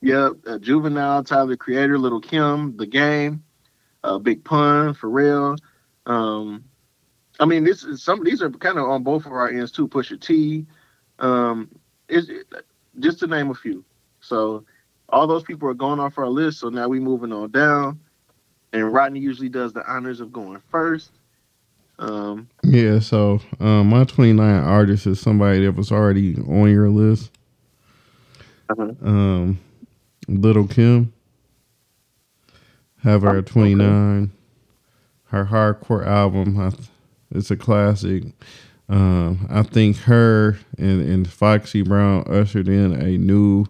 yep, 0.00 0.32
uh, 0.46 0.58
Juvenile, 0.58 1.24
Tyler 1.24 1.50
the 1.50 1.56
Creator, 1.56 1.98
Little 1.98 2.20
Kim, 2.20 2.76
The 2.76 2.86
Game, 2.86 3.44
uh, 4.02 4.18
Big 4.18 4.44
Pun, 4.44 4.94
Pharrell. 4.94 5.56
Um, 6.06 6.64
I 7.40 7.46
mean, 7.46 7.64
this 7.64 7.84
is 7.84 8.02
some. 8.02 8.22
These 8.24 8.42
are 8.42 8.50
kind 8.50 8.78
of 8.78 8.88
on 8.88 9.04
both 9.04 9.24
of 9.24 9.32
our 9.32 9.48
ends 9.48 9.72
too. 9.72 9.88
Pusha 9.88 10.20
T, 10.20 10.66
um, 11.20 11.70
is 12.08 12.30
just 12.98 13.20
to 13.20 13.28
name 13.28 13.50
a 13.50 13.54
few. 13.54 13.84
So 14.20 14.64
all 15.14 15.28
those 15.28 15.44
people 15.44 15.68
are 15.68 15.74
going 15.74 16.00
off 16.00 16.18
our 16.18 16.28
list. 16.28 16.58
So 16.58 16.68
now 16.68 16.88
we 16.88 16.98
moving 16.98 17.32
on 17.32 17.50
down, 17.52 18.00
and 18.72 18.92
Rodney 18.92 19.20
usually 19.20 19.48
does 19.48 19.72
the 19.72 19.88
honors 19.90 20.20
of 20.20 20.32
going 20.32 20.60
first. 20.70 21.12
Um, 22.00 22.48
Yeah, 22.64 22.98
so 22.98 23.40
um, 23.60 23.90
my 23.90 24.04
29 24.04 24.64
artist 24.64 25.06
is 25.06 25.20
somebody 25.20 25.64
that 25.64 25.76
was 25.76 25.92
already 25.92 26.36
on 26.36 26.68
your 26.70 26.88
list. 26.90 27.30
Uh-huh. 28.68 28.92
Um, 29.02 29.60
Little 30.26 30.66
Kim. 30.66 31.12
Have 33.04 33.22
her 33.22 33.38
at 33.38 33.46
29. 33.46 34.32
Her 35.26 35.44
hardcore 35.44 36.06
album, 36.06 36.58
I 36.58 36.70
th- 36.70 36.88
it's 37.30 37.50
a 37.50 37.56
classic. 37.56 38.24
Um, 38.88 39.46
I 39.50 39.62
think 39.62 39.96
her 39.98 40.58
and, 40.78 41.08
and 41.08 41.30
Foxy 41.30 41.82
Brown 41.82 42.24
ushered 42.26 42.68
in 42.68 42.92
a 43.00 43.18
new 43.18 43.66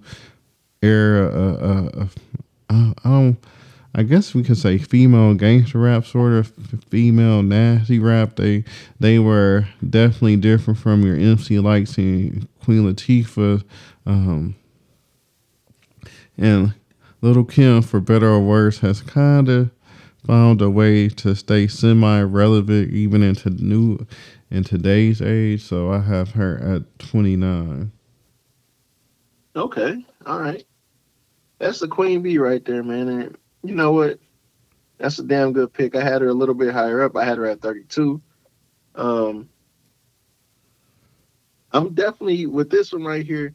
era 0.85 1.27
of, 1.27 1.95
of, 1.95 2.17
of 3.05 3.37
I, 3.95 4.03
guess 4.03 4.35
we 4.35 4.43
could 4.43 4.59
say 4.59 4.79
female 4.79 5.35
gangster 5.35 5.79
rap, 5.79 6.05
sort 6.05 6.33
of 6.33 6.53
female 6.91 7.43
nasty 7.43 7.99
rap. 7.99 8.37
They 8.37 8.65
they 9.01 9.19
were 9.19 9.69
definitely 9.89 10.37
different 10.37 10.79
from 10.79 11.03
your 11.05 11.17
MC 11.17 11.57
Lytes 11.59 11.97
and 11.99 12.49
Queen 12.63 12.83
Latifah, 12.83 13.65
um, 14.07 14.55
and 16.37 16.75
Little 17.21 17.45
Kim, 17.45 17.83
for 17.83 18.01
better 18.01 18.29
or 18.29 18.41
worse, 18.41 18.81
has 18.81 19.01
kind 19.01 19.49
of 19.49 19.71
found 20.27 20.63
a 20.63 20.71
way 20.71 21.09
to 21.09 21.35
stay 21.35 21.67
semi-relevant 21.67 22.93
even 22.93 23.23
into 23.23 23.51
new 23.51 24.07
in 24.51 24.65
today's 24.65 25.23
age. 25.23 25.63
So 25.63 25.91
I 25.93 26.01
have 26.01 26.33
her 26.33 26.59
at 26.59 26.99
twenty 26.99 27.37
nine. 27.37 27.93
okay, 29.57 30.05
all 30.27 30.41
right, 30.41 30.65
that's 31.59 31.79
the 31.81 31.89
Queen 31.89 32.23
Bee 32.23 32.39
right 32.39 32.65
there, 32.65 32.83
man. 32.83 33.09
And 33.09 33.37
you 33.63 33.75
know 33.75 33.93
what? 33.93 34.19
That's 34.99 35.19
a 35.19 35.25
damn 35.25 35.53
good 35.53 35.73
pick. 35.73 35.97
I 35.97 36.03
had 36.03 36.23
her 36.23 36.29
a 36.29 36.35
little 36.35 36.55
bit 36.55 36.73
higher 36.73 37.03
up. 37.03 37.17
I 37.17 37.25
had 37.25 37.39
her 37.39 37.47
at 37.47 37.61
32. 37.61 38.23
Um, 38.95 39.49
I'm 41.73 41.95
definitely 41.95 42.47
with 42.47 42.71
this 42.71 42.93
one 42.93 43.05
right 43.05 43.27
here. 43.27 43.55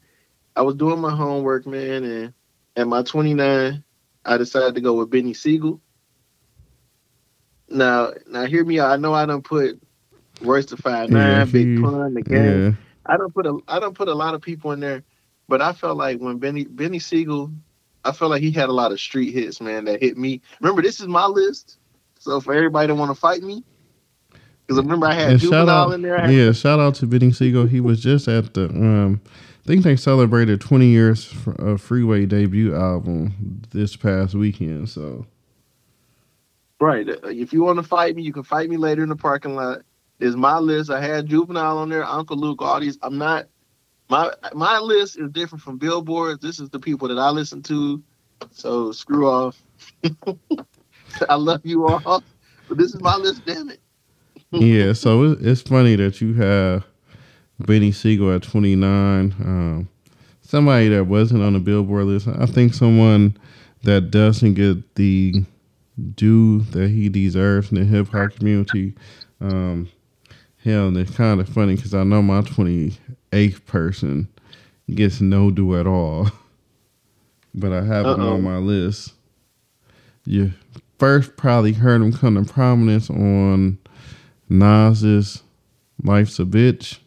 I 0.55 0.61
was 0.61 0.75
doing 0.75 0.99
my 0.99 1.15
homework, 1.15 1.65
man, 1.65 2.03
and 2.03 2.33
at 2.75 2.87
my 2.87 3.03
29, 3.03 3.83
I 4.25 4.37
decided 4.37 4.75
to 4.75 4.81
go 4.81 4.95
with 4.95 5.09
Beanie 5.09 5.35
Sigel. 5.35 5.79
Now, 7.69 8.11
now 8.27 8.45
hear 8.45 8.65
me 8.65 8.79
out. 8.79 8.91
I 8.91 8.97
know 8.97 9.13
I 9.13 9.25
don't 9.25 9.43
put 9.43 9.81
Royce 10.41 10.65
da 10.65 10.75
Five 10.75 11.09
Nine, 11.09 11.49
Big 11.49 11.81
Pun, 11.81 12.13
the 12.13 12.21
game. 12.21 12.65
Yeah, 12.65 12.71
I 13.05 13.17
don't 13.17 13.33
put 13.33 13.45
a 13.45 13.57
I 13.67 13.79
don't 13.79 13.95
put 13.95 14.07
a 14.07 14.13
lot 14.13 14.33
of 14.33 14.41
people 14.41 14.71
in 14.71 14.79
there, 14.79 15.03
but 15.47 15.61
I 15.61 15.73
felt 15.73 15.97
like 15.97 16.19
when 16.19 16.39
Benny 16.39 16.65
Beanie 16.65 17.01
Sigel, 17.01 17.51
I 18.05 18.11
felt 18.11 18.31
like 18.31 18.41
he 18.41 18.51
had 18.51 18.69
a 18.69 18.73
lot 18.73 18.91
of 18.91 18.99
street 18.99 19.33
hits, 19.33 19.59
man, 19.59 19.85
that 19.85 20.01
hit 20.01 20.17
me. 20.17 20.41
Remember, 20.61 20.81
this 20.81 20.99
is 20.99 21.07
my 21.07 21.25
list. 21.25 21.77
So 22.19 22.39
for 22.39 22.53
everybody 22.53 22.87
that 22.87 22.95
want 22.95 23.11
to 23.11 23.19
fight 23.19 23.41
me, 23.41 23.63
because 24.65 24.83
remember 24.83 25.07
I 25.07 25.13
had 25.13 25.39
Juvenile 25.39 25.69
out, 25.69 25.93
in 25.93 26.01
there. 26.01 26.29
Yeah, 26.29 26.51
shout 26.51 26.79
out 26.79 26.95
to 26.95 27.07
Beanie 27.07 27.33
Sigel. 27.33 27.65
He 27.65 27.79
was 27.79 28.01
just 28.01 28.27
at 28.27 28.53
the, 28.53 28.65
um, 28.65 29.21
I 29.63 29.67
think 29.67 29.83
they 29.83 29.95
celebrated 29.95 30.61
20 30.61 30.85
years 30.87 31.33
of 31.57 31.81
Freeway 31.81 32.25
debut 32.25 32.75
album 32.75 33.61
this 33.71 33.95
past 33.95 34.35
weekend. 34.35 34.89
So 34.89 35.25
Right. 36.79 37.09
Uh, 37.09 37.27
If 37.27 37.51
you 37.51 37.63
want 37.63 37.77
to 37.77 37.83
fight 37.83 38.15
me, 38.15 38.23
you 38.23 38.33
can 38.33 38.43
fight 38.43 38.69
me 38.69 38.77
later 38.77 39.03
in 39.03 39.09
the 39.09 39.15
parking 39.15 39.55
lot. 39.55 39.81
There's 40.17 40.35
my 40.35 40.59
list. 40.59 40.89
I 40.89 41.01
had 41.01 41.27
Juvenile 41.27 41.77
on 41.77 41.89
there, 41.89 42.05
Uncle 42.05 42.37
Luke, 42.37 42.61
all 42.61 42.79
these. 42.79 42.97
I'm 43.01 43.17
not 43.17 43.47
my 44.09 44.33
my 44.53 44.79
list 44.79 45.17
is 45.19 45.29
different 45.31 45.61
from 45.63 45.77
Billboard. 45.77 46.41
This 46.41 46.59
is 46.59 46.69
the 46.69 46.79
people 46.79 47.07
that 47.07 47.19
I 47.19 47.29
listen 47.29 47.61
to. 47.63 48.01
So 48.51 48.91
screw 48.91 49.29
off. 49.29 49.61
I 51.29 51.35
love 51.35 51.61
you 51.63 51.87
all. 51.87 52.23
But 52.67 52.77
this 52.77 52.93
is 52.93 53.01
my 53.01 53.15
list, 53.15 53.45
damn 53.45 53.69
it. 53.69 53.79
yeah, 54.51 54.93
so 54.93 55.23
it, 55.23 55.39
it's 55.41 55.61
funny 55.61 55.95
that 55.95 56.21
you 56.21 56.33
have 56.35 56.85
Beanie 57.63 57.93
Sigel 57.93 58.33
at 58.33 58.43
29. 58.43 59.35
Um, 59.39 59.89
somebody 60.41 60.89
that 60.89 61.05
wasn't 61.05 61.43
on 61.43 61.53
the 61.53 61.59
Billboard 61.59 62.05
list. 62.05 62.27
I 62.27 62.45
think 62.45 62.73
someone 62.73 63.37
that 63.83 64.11
doesn't 64.11 64.55
get 64.55 64.95
the 64.95 65.43
due 66.15 66.61
that 66.61 66.89
he 66.89 67.09
deserves 67.09 67.71
in 67.71 67.77
the 67.77 67.85
hip 67.85 68.07
hop 68.09 68.31
community. 68.35 68.93
Um, 69.41 69.89
hell, 70.63 70.87
and 70.87 70.97
it's 70.97 71.15
kind 71.15 71.39
of 71.39 71.49
funny 71.49 71.75
because 71.75 71.93
I 71.93 72.03
know 72.03 72.21
my 72.21 72.41
28th 73.31 73.65
person 73.65 74.27
gets 74.93 75.21
no 75.21 75.51
due 75.51 75.79
at 75.79 75.87
all, 75.87 76.29
but 77.53 77.71
I 77.71 77.83
have 77.83 78.05
him 78.05 78.21
Uh-oh. 78.21 78.33
on 78.35 78.43
my 78.43 78.57
list. 78.57 79.13
You 80.25 80.53
first 80.97 81.37
probably 81.37 81.73
heard 81.73 82.01
him 82.01 82.13
come 82.13 82.35
to 82.43 82.51
prominence 82.51 83.09
on 83.09 83.77
Nas's 84.49 85.43
"Life's 86.03 86.39
a 86.39 86.43
Bitch." 86.45 86.99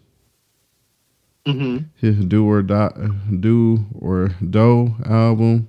hmm 1.44 1.78
his 1.96 2.24
do 2.26 2.48
or 2.48 2.62
die, 2.62 2.92
do 3.40 3.84
or 3.98 4.28
do 4.48 4.94
album 5.04 5.66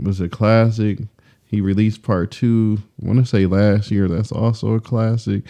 was 0.00 0.20
a 0.20 0.28
classic. 0.28 1.00
He 1.46 1.60
released 1.60 2.04
part 2.04 2.30
two. 2.30 2.78
I 3.02 3.06
want 3.08 3.18
to 3.18 3.26
say 3.26 3.46
last 3.46 3.90
year. 3.90 4.06
That's 4.06 4.30
also 4.30 4.74
a 4.74 4.80
classic. 4.80 5.42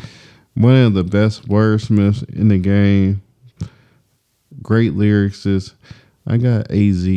One 0.55 0.75
of 0.77 0.95
the 0.95 1.05
best 1.05 1.47
wordsmiths 1.47 2.27
in 2.35 2.49
the 2.49 2.57
game. 2.59 3.21
Great 4.63 4.93
lyricist. 4.93 5.75
I 6.27 6.37
got 6.37 6.71
Az 6.71 7.09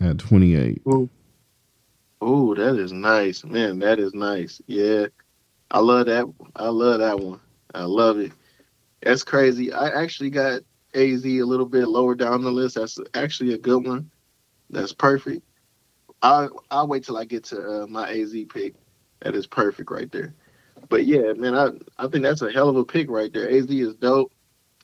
at 0.00 0.18
28. 0.18 0.82
Oh, 2.20 2.54
that 2.54 2.76
is 2.76 2.92
nice, 2.92 3.44
man. 3.44 3.78
That 3.80 3.98
is 3.98 4.14
nice. 4.14 4.60
Yeah, 4.66 5.06
I 5.70 5.80
love 5.80 6.06
that. 6.06 6.32
I 6.56 6.68
love 6.68 7.00
that 7.00 7.18
one. 7.18 7.40
I 7.74 7.84
love 7.84 8.18
it. 8.18 8.32
That's 9.02 9.24
crazy. 9.24 9.72
I 9.72 9.88
actually 9.88 10.30
got 10.30 10.62
Az 10.94 11.24
a 11.24 11.42
little 11.42 11.66
bit 11.66 11.88
lower 11.88 12.14
down 12.14 12.42
the 12.42 12.52
list. 12.52 12.76
That's 12.76 12.98
actually 13.14 13.54
a 13.54 13.58
good 13.58 13.86
one. 13.86 14.10
That's 14.70 14.92
perfect. 14.92 15.42
I 16.22 16.48
I'll 16.70 16.86
wait 16.86 17.04
till 17.04 17.16
I 17.16 17.24
get 17.24 17.44
to 17.44 17.82
uh, 17.82 17.86
my 17.86 18.08
Az 18.10 18.36
pick. 18.52 18.74
That 19.20 19.34
is 19.34 19.46
perfect 19.46 19.90
right 19.90 20.10
there. 20.12 20.34
But 20.88 21.06
yeah, 21.06 21.32
man, 21.32 21.54
I 21.54 21.70
I 21.98 22.08
think 22.08 22.22
that's 22.22 22.42
a 22.42 22.52
hell 22.52 22.68
of 22.68 22.76
a 22.76 22.84
pick 22.84 23.10
right 23.10 23.32
there. 23.32 23.48
Az 23.48 23.66
is 23.70 23.94
dope. 23.94 24.32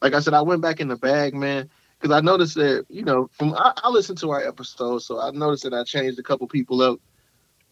Like 0.03 0.15
I 0.15 0.21
said, 0.21 0.35
I 0.35 0.43
went 0.43 0.63
back 0.63 0.81
in 0.81 0.89
the 0.89 0.97
bag, 0.97 1.35
man, 1.35 1.69
because 1.99 2.15
I 2.15 2.21
noticed 2.21 2.55
that 2.57 2.87
you 2.89 3.03
know 3.03 3.29
from 3.33 3.55
I, 3.55 3.73
I 3.83 3.89
listened 3.89 4.19
to 4.19 4.31
our 4.31 4.47
episode, 4.47 5.01
so 5.01 5.21
I 5.21 5.31
noticed 5.31 5.65
that 5.65 5.75
I 5.75 5.85
changed 5.85 6.19
a 6.19 6.23
couple 6.23 6.47
people 6.47 6.83
up. 6.83 7.01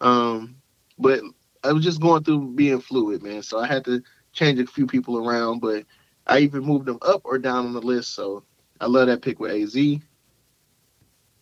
Um, 0.01 0.57
but 0.99 1.21
I 1.63 1.71
was 1.73 1.83
just 1.83 2.01
going 2.01 2.23
through 2.23 2.53
being 2.53 2.79
fluid, 2.79 3.23
man. 3.23 3.43
So 3.43 3.59
I 3.59 3.67
had 3.67 3.85
to 3.85 4.01
change 4.33 4.59
a 4.59 4.67
few 4.67 4.87
people 4.87 5.17
around, 5.27 5.59
but 5.59 5.85
I 6.25 6.39
even 6.39 6.63
moved 6.63 6.85
them 6.85 6.99
up 7.01 7.21
or 7.23 7.37
down 7.37 7.65
on 7.65 7.73
the 7.73 7.81
list. 7.81 8.13
So 8.13 8.43
I 8.79 8.85
love 8.85 9.07
that 9.07 9.21
pick 9.21 9.39
with 9.39 9.51
AZ. 9.51 10.01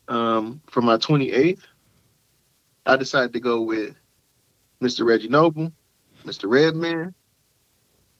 Um, 0.08 0.62
for 0.68 0.82
my 0.82 0.98
28th, 0.98 1.62
I 2.86 2.96
decided 2.96 3.34
to 3.34 3.40
go 3.40 3.62
with 3.62 3.96
Mr. 4.82 5.06
Reggie 5.06 5.28
Noble, 5.28 5.72
Mr. 6.26 6.50
Redman 6.50 7.14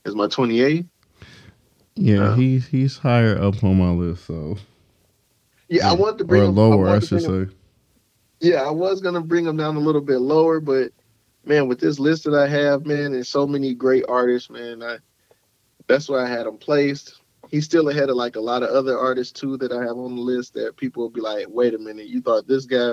as 0.06 0.16
my 0.16 0.28
28th. 0.28 0.88
Yeah, 1.96 2.32
Uh, 2.32 2.36
he's 2.36 2.68
he's 2.68 2.98
higher 2.98 3.42
up 3.42 3.64
on 3.64 3.78
my 3.78 3.92
list. 3.92 4.26
So 4.26 4.58
Yeah, 5.70 5.90
I 5.90 5.94
wanted 5.94 6.18
to 6.20 6.24
bring 6.26 6.44
or 6.44 6.46
him, 6.46 6.56
lower, 6.56 6.90
I, 6.90 7.00
to 7.00 7.06
should 7.06 7.22
bring 7.22 7.26
him- 7.32 7.50
say. 7.50 7.56
Yeah, 8.42 8.64
I 8.64 8.72
was 8.72 9.02
gonna 9.02 9.22
bring 9.22 9.46
him 9.46 9.58
down 9.58 9.76
a 9.76 9.80
little 9.80 10.02
bit 10.02 10.20
lower, 10.20 10.60
but 10.60 10.92
man, 11.46 11.68
with 11.68 11.80
this 11.80 12.00
list 12.00 12.26
that 12.26 12.34
I 12.34 12.48
have, 12.48 12.86
man, 12.86 13.14
and 13.14 13.26
so 13.26 13.48
many 13.48 13.74
great 13.74 14.04
artists, 14.10 14.50
man, 14.50 14.84
I 14.84 14.98
that's 15.88 16.10
why 16.10 16.24
I 16.24 16.28
had 16.28 16.48
him 16.48 16.58
placed. 16.58 17.22
He's 17.50 17.66
still 17.66 17.90
ahead 17.90 18.10
of 18.10 18.16
like 18.16 18.36
a 18.36 18.42
lot 18.42 18.64
of 18.64 18.70
other 18.70 18.98
artists 18.98 19.40
too 19.40 19.56
that 19.58 19.72
I 19.72 19.82
have 19.82 19.98
on 19.98 20.16
the 20.16 20.22
list 20.22 20.56
that 20.56 20.76
people 20.78 21.04
will 21.04 21.10
be 21.12 21.22
like, 21.22 21.46
wait 21.48 21.76
a 21.76 21.78
minute, 21.78 22.08
you 22.08 22.20
thought 22.22 22.48
this 22.48 22.66
guy? 22.66 22.92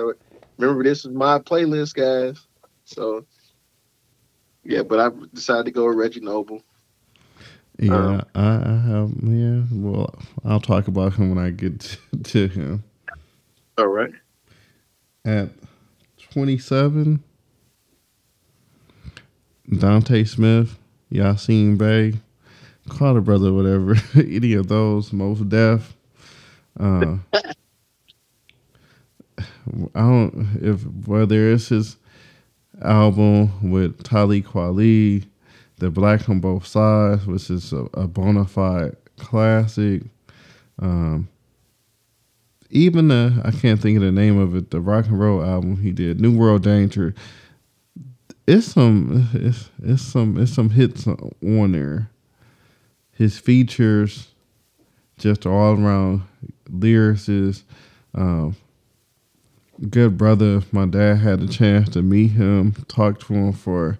Remember, 0.57 0.83
this 0.83 1.03
is 1.03 1.11
my 1.11 1.39
playlist, 1.39 1.95
guys. 1.95 2.45
So 2.85 3.25
Yeah, 4.63 4.83
but 4.83 4.99
I 4.99 5.09
decided 5.33 5.65
to 5.65 5.71
go 5.71 5.87
with 5.87 5.97
Reggie 5.97 6.21
Noble. 6.21 6.61
Yeah, 7.83 7.95
um, 7.95 8.25
I, 8.33 8.39
I, 8.39 8.77
have. 8.77 9.11
Yeah, 9.23 9.63
well, 9.73 10.15
I'll 10.45 10.61
talk 10.61 10.87
about 10.87 11.15
him 11.15 11.35
when 11.35 11.43
I 11.43 11.49
get 11.49 11.81
to, 11.81 11.97
to 12.23 12.47
him. 12.47 12.83
All 13.77 13.87
right. 13.87 14.13
At 15.25 15.49
twenty-seven, 16.31 17.21
Dante 19.77 20.23
Smith, 20.23 20.79
Yasin 21.11 21.77
Bey, 21.77 22.19
Carter 22.87 23.19
Brother, 23.19 23.51
whatever, 23.51 23.95
any 24.15 24.53
of 24.53 24.69
those, 24.69 25.11
Mos 25.11 25.39
Def. 25.39 25.93
Uh, 26.79 27.17
I 29.93 29.99
don't 29.99 30.57
if 30.61 30.85
whether 31.05 31.51
it's 31.51 31.67
his 31.67 31.97
album 32.81 33.71
with 33.71 34.03
Talib 34.03 34.45
Kweli, 34.45 35.25
The 35.83 35.91
Black 35.91 36.29
on 36.29 36.39
Both 36.39 36.65
Sides, 36.65 37.27
which 37.27 37.49
is 37.49 37.73
a, 37.73 37.85
a 37.93 38.07
bona 38.07 38.45
fide 38.45 38.95
classic. 39.17 40.03
Um, 40.79 41.27
even 42.69 43.09
the 43.09 43.41
I 43.43 43.51
can't 43.51 43.81
think 43.81 43.97
of 43.97 44.03
the 44.03 44.11
name 44.13 44.39
of 44.39 44.55
it, 44.55 44.71
the 44.71 44.79
rock 44.79 45.07
and 45.07 45.19
roll 45.19 45.43
album 45.43 45.81
he 45.81 45.91
did, 45.91 46.21
New 46.21 46.37
World 46.37 46.63
Danger. 46.63 47.13
It's 48.47 48.67
some 48.67 49.29
it's 49.33 49.69
it's 49.83 50.01
some 50.01 50.37
it's 50.37 50.53
some 50.53 50.69
hits 50.69 51.05
on 51.05 51.71
there. 51.73 52.09
His 53.11 53.37
features, 53.37 54.29
just 55.17 55.45
all 55.45 55.73
around 55.73 56.21
lyricists. 56.71 57.63
Um, 58.15 58.55
good 59.89 60.17
brother. 60.17 60.61
My 60.71 60.85
dad 60.85 61.17
had 61.17 61.41
a 61.41 61.47
chance 61.49 61.89
to 61.89 62.01
meet 62.01 62.31
him, 62.31 62.71
talk 62.87 63.19
to 63.25 63.33
him 63.33 63.51
for 63.51 63.99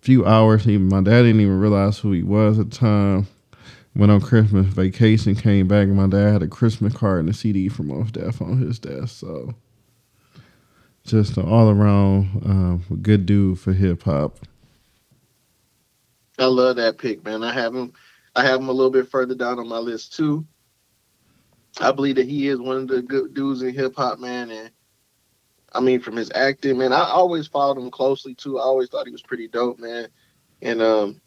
few 0.00 0.26
hours. 0.26 0.66
Even 0.66 0.88
my 0.88 1.02
dad 1.02 1.22
didn't 1.22 1.40
even 1.40 1.58
realize 1.58 1.98
who 1.98 2.12
he 2.12 2.22
was 2.22 2.58
at 2.58 2.70
the 2.70 2.76
time. 2.76 3.26
Went 3.96 4.12
on 4.12 4.20
Christmas 4.20 4.66
vacation, 4.66 5.34
came 5.34 5.66
back, 5.66 5.88
and 5.88 5.96
my 5.96 6.06
dad 6.06 6.32
had 6.32 6.42
a 6.42 6.48
Christmas 6.48 6.94
card 6.94 7.20
and 7.20 7.28
a 7.28 7.32
CD 7.32 7.68
from 7.68 7.88
Mos 7.88 8.10
Def 8.12 8.40
on 8.40 8.58
his 8.58 8.78
desk. 8.78 9.18
So, 9.18 9.54
just 11.04 11.36
an 11.36 11.48
all 11.48 11.70
around 11.70 12.42
um, 12.44 12.84
good 13.02 13.26
dude 13.26 13.58
for 13.58 13.72
hip 13.72 14.04
hop. 14.04 14.38
I 16.38 16.46
love 16.46 16.76
that 16.76 16.98
pick, 16.98 17.24
man. 17.24 17.42
I 17.42 17.52
have 17.52 17.74
him. 17.74 17.92
I 18.36 18.44
have 18.44 18.60
him 18.60 18.68
a 18.68 18.72
little 18.72 18.92
bit 18.92 19.10
further 19.10 19.34
down 19.34 19.58
on 19.58 19.68
my 19.68 19.78
list 19.78 20.14
too. 20.14 20.46
I 21.80 21.92
believe 21.92 22.16
that 22.16 22.28
he 22.28 22.48
is 22.48 22.58
one 22.58 22.76
of 22.76 22.88
the 22.88 23.02
good 23.02 23.34
dudes 23.34 23.62
in 23.62 23.74
hip 23.74 23.94
hop, 23.96 24.20
man. 24.20 24.50
And 24.50 24.70
I 25.72 25.80
mean, 25.80 26.00
from 26.00 26.16
his 26.16 26.30
acting, 26.34 26.78
man, 26.78 26.92
I 26.92 27.04
always 27.04 27.46
followed 27.46 27.78
him 27.78 27.90
closely 27.90 28.34
too. 28.34 28.58
I 28.58 28.62
always 28.62 28.88
thought 28.88 29.06
he 29.06 29.12
was 29.12 29.22
pretty 29.22 29.48
dope, 29.48 29.78
man. 29.78 30.08
And 30.62 30.82
um, 30.82 31.20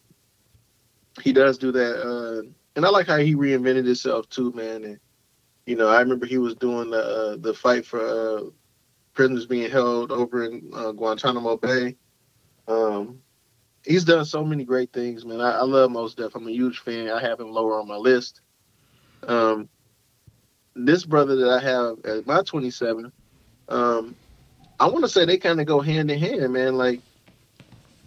he 1.22 1.32
does 1.32 1.58
do 1.58 1.72
that. 1.72 2.02
Uh, 2.02 2.50
and 2.76 2.84
I 2.84 2.90
like 2.90 3.06
how 3.06 3.18
he 3.18 3.34
reinvented 3.34 3.86
himself 3.86 4.28
too, 4.28 4.52
man. 4.52 4.84
And 4.84 5.00
you 5.66 5.76
know, 5.76 5.88
I 5.88 6.00
remember 6.00 6.26
he 6.26 6.38
was 6.38 6.54
doing 6.54 6.90
the 6.90 7.02
uh, 7.02 7.36
the 7.36 7.54
fight 7.54 7.86
for 7.86 8.00
uh, 8.00 8.50
prisoners 9.14 9.46
being 9.46 9.70
held 9.70 10.12
over 10.12 10.44
in 10.44 10.70
uh, 10.74 10.92
Guantanamo 10.92 11.56
Bay. 11.56 11.96
Um, 12.68 13.20
he's 13.84 14.04
done 14.04 14.24
so 14.24 14.44
many 14.44 14.64
great 14.64 14.92
things, 14.92 15.24
man. 15.24 15.40
I, 15.40 15.52
I 15.52 15.62
love 15.62 15.90
Mos 15.90 16.14
Def. 16.14 16.34
I'm 16.34 16.48
a 16.48 16.52
huge 16.52 16.80
fan. 16.80 17.10
I 17.10 17.20
have 17.20 17.40
him 17.40 17.50
lower 17.50 17.80
on 17.80 17.88
my 17.88 17.96
list. 17.96 18.40
Um, 19.26 19.68
this 20.74 21.04
brother 21.04 21.36
that 21.36 21.50
I 21.50 21.60
have 21.60 22.04
at 22.04 22.26
my 22.26 22.42
27, 22.42 23.12
um, 23.68 24.16
I 24.80 24.86
want 24.86 25.04
to 25.04 25.08
say 25.08 25.24
they 25.24 25.38
kind 25.38 25.60
of 25.60 25.66
go 25.66 25.80
hand 25.80 26.10
in 26.10 26.18
hand, 26.18 26.52
man. 26.52 26.76
Like, 26.76 27.00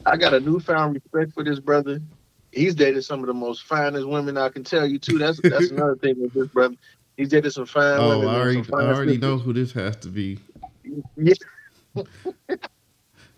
I 0.05 0.17
got 0.17 0.33
a 0.33 0.39
newfound 0.39 0.95
respect 0.95 1.33
for 1.33 1.43
this 1.43 1.59
brother. 1.59 2.01
He's 2.51 2.75
dated 2.75 3.03
some 3.03 3.21
of 3.21 3.27
the 3.27 3.33
most 3.33 3.63
finest 3.63 4.07
women 4.07 4.37
I 4.37 4.49
can 4.49 4.63
tell 4.63 4.85
you 4.85 4.99
too. 4.99 5.17
That's 5.17 5.39
that's 5.41 5.69
another 5.69 5.95
thing 5.95 6.21
with 6.21 6.33
this 6.33 6.47
brother. 6.47 6.75
He's 7.17 7.29
dated 7.29 7.51
some 7.51 7.65
fine 7.65 7.99
oh, 7.99 8.19
women. 8.19 8.33
I 8.33 8.39
already, 8.39 8.63
I 8.73 8.93
already 8.93 9.17
know 9.17 9.37
who 9.37 9.53
this 9.53 9.71
has 9.73 9.95
to 9.97 10.09
be. 10.09 10.39
Yeah. 11.15 11.33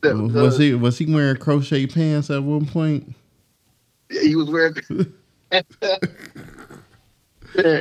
the, 0.01 0.15
was 0.15 0.57
he 0.57 0.73
was 0.73 0.97
he 0.97 1.11
wearing 1.11 1.37
crochet 1.37 1.87
pants 1.87 2.29
at 2.29 2.43
one 2.43 2.65
point? 2.65 3.13
Yeah, 4.09 4.21
he 4.21 4.35
was 4.35 4.49
wearing. 4.49 4.75
yeah, 5.51 5.61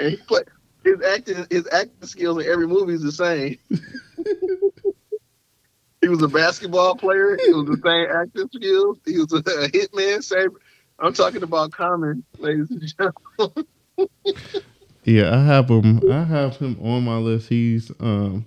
he 0.08 0.16
played, 0.16 0.44
his 0.84 1.02
acting 1.02 1.46
his 1.50 1.68
acting 1.72 2.08
skills 2.08 2.42
in 2.42 2.50
every 2.50 2.66
movie 2.66 2.94
is 2.94 3.02
the 3.02 3.12
same. 3.12 3.58
He 6.08 6.10
was 6.10 6.22
a 6.22 6.28
basketball 6.28 6.96
player. 6.96 7.36
He 7.44 7.52
was 7.52 7.66
the 7.66 7.80
same 7.84 8.08
acting 8.10 8.48
skills. 8.54 8.98
He 9.04 9.18
was 9.18 9.30
a, 9.32 9.36
a 9.36 9.68
hitman. 9.68 10.24
Same. 10.24 10.50
I'm 10.98 11.12
talking 11.12 11.42
about 11.42 11.70
Common, 11.72 12.24
ladies 12.38 12.70
and 12.70 12.82
gentlemen. 13.36 13.66
yeah, 15.04 15.36
I 15.36 15.44
have 15.44 15.68
him. 15.68 16.00
I 16.10 16.24
have 16.24 16.56
him 16.56 16.78
on 16.82 17.04
my 17.04 17.16
list. 17.16 17.50
He's 17.50 17.92
um, 18.00 18.46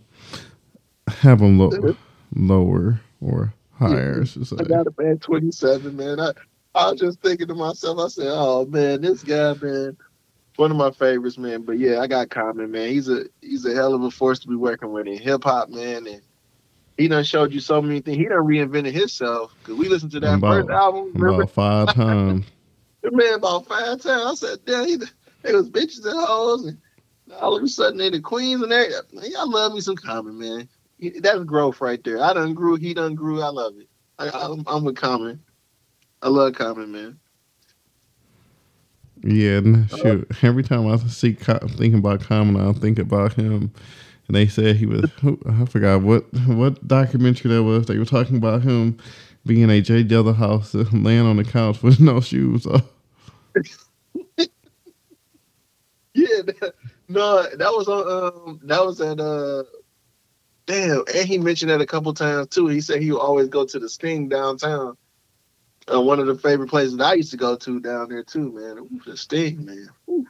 have 1.08 1.40
him 1.40 1.60
low, 1.60 1.96
lower 2.36 3.00
or 3.22 3.54
higher. 3.74 4.24
Yeah, 4.24 4.44
I 4.60 4.64
got 4.64 4.88
him 4.88 5.12
at 5.12 5.22
27, 5.22 5.96
man. 5.96 6.20
I 6.20 6.32
I 6.74 6.90
was 6.90 7.00
just 7.00 7.22
thinking 7.22 7.48
to 7.48 7.54
myself. 7.54 8.00
I 8.00 8.08
said, 8.08 8.28
"Oh 8.30 8.66
man, 8.66 9.02
this 9.02 9.24
guy, 9.24 9.54
man." 9.62 9.98
one 10.58 10.70
of 10.70 10.78
my 10.78 10.92
favorites, 10.92 11.38
man. 11.38 11.64
But 11.64 11.80
yeah, 11.80 12.00
I 12.00 12.08
got 12.08 12.30
Common, 12.30 12.72
man. 12.72 12.90
He's 12.90 13.08
a 13.08 13.26
he's 13.42 13.66
a 13.66 13.74
hell 13.74 13.94
of 13.94 14.04
a 14.04 14.12
force 14.12 14.40
to 14.40 14.48
be 14.48 14.56
working 14.56 14.92
with 14.92 15.08
in 15.08 15.18
hip 15.18 15.44
hop, 15.44 15.70
man. 15.70 16.08
And 16.08 16.22
he 17.02 17.08
done 17.08 17.24
showed 17.24 17.52
you 17.52 17.60
so 17.60 17.82
many 17.82 18.00
things. 18.00 18.18
He 18.18 18.26
done 18.26 18.46
reinvented 18.46 18.94
himself 18.94 19.56
because 19.60 19.76
we 19.76 19.90
listened 19.90 20.12
to 20.12 20.20
that 20.20 20.36
about, 20.36 20.52
first 20.52 20.70
album. 20.70 21.12
Remember? 21.14 21.44
About 21.44 21.52
five 21.52 21.94
times. 21.96 22.46
man 23.04 23.34
about 23.34 23.68
five 23.68 24.02
times. 24.02 24.44
I 24.44 24.48
said, 24.48 24.60
damn, 24.66 24.86
he, 24.86 24.98
they 25.42 25.54
was 25.54 25.70
bitches 25.70 26.06
and 26.06 26.20
hoes, 26.20 26.66
and 26.66 26.78
all 27.40 27.56
of 27.56 27.64
a 27.64 27.68
sudden 27.68 27.98
they 27.98 28.10
the 28.10 28.20
queens 28.20 28.62
and 28.62 28.72
everything. 28.72 29.34
I 29.38 29.44
love 29.44 29.74
me 29.74 29.82
some 29.82 29.96
Common, 29.96 30.38
man. 30.38 30.70
That's 31.20 31.44
growth 31.44 31.82
right 31.82 32.04
there. 32.04 32.22
I 32.22 32.34
done 32.34 32.54
grew. 32.54 32.76
He 32.76 32.94
done 32.94 33.16
grew. 33.16 33.42
I 33.42 33.50
love 33.50 33.74
it. 33.78 33.88
I, 34.20 34.30
I'm, 34.30 34.64
I'm 34.68 34.84
with 34.84 34.96
Common. 34.96 35.42
I 36.22 36.30
love 36.30 36.54
Common, 36.54 36.92
man. 36.92 37.20
Yeah, 39.24 39.86
shoot. 39.88 40.32
Every 40.44 40.64
time 40.64 40.88
I 40.88 40.98
see 40.98 41.34
thinking 41.34 41.96
about 41.96 42.22
Common, 42.22 42.62
I 42.62 42.72
think 42.74 43.00
about 43.00 43.34
him. 43.34 43.72
And 44.32 44.36
they 44.38 44.48
said 44.48 44.78
he 44.78 44.86
was. 44.86 45.04
I 45.46 45.66
forgot 45.66 46.04
what 46.04 46.24
what 46.48 46.88
documentary 46.88 47.52
that 47.52 47.64
was. 47.64 47.88
They 47.88 47.98
were 47.98 48.06
talking 48.06 48.38
about 48.38 48.62
him 48.62 48.98
being 49.46 49.70
a 49.70 49.82
J 49.82 50.06
Dilla 50.06 50.34
house, 50.34 50.74
laying 50.74 51.26
on 51.26 51.36
the 51.36 51.44
couch 51.44 51.84
with 51.84 52.00
no 52.00 52.22
shoes 52.22 52.66
yeah, 54.38 54.46
that, 56.14 56.74
no, 57.10 57.44
that 57.44 57.72
was 57.74 57.90
on. 57.90 58.48
Um, 58.48 58.62
that 58.64 58.86
was 58.86 59.02
at. 59.02 59.20
Uh, 59.20 59.64
damn, 60.66 61.04
and 61.14 61.28
he 61.28 61.38
mentioned 61.38 61.70
that 61.70 61.82
a 61.82 61.86
couple 61.86 62.14
times 62.14 62.48
too. 62.48 62.68
He 62.68 62.80
said 62.80 63.02
he 63.02 63.12
would 63.12 63.20
always 63.20 63.50
go 63.50 63.66
to 63.66 63.80
the 63.80 63.90
Sting 63.90 64.30
downtown 64.30 64.96
uh, 65.94 66.00
one 66.00 66.22
of 66.22 66.28
the 66.28 66.36
favorite 66.36 66.70
places 66.70 66.98
I 67.02 67.16
used 67.16 67.32
to 67.32 67.38
go 67.38 67.58
to 67.58 67.82
down 67.82 68.08
there 68.08 68.24
too, 68.24 68.54
man. 68.54 68.78
Ooh, 68.78 69.02
the 69.06 69.18
Sting, 69.18 69.66
man. 69.66 69.90
Ooh. 70.10 70.26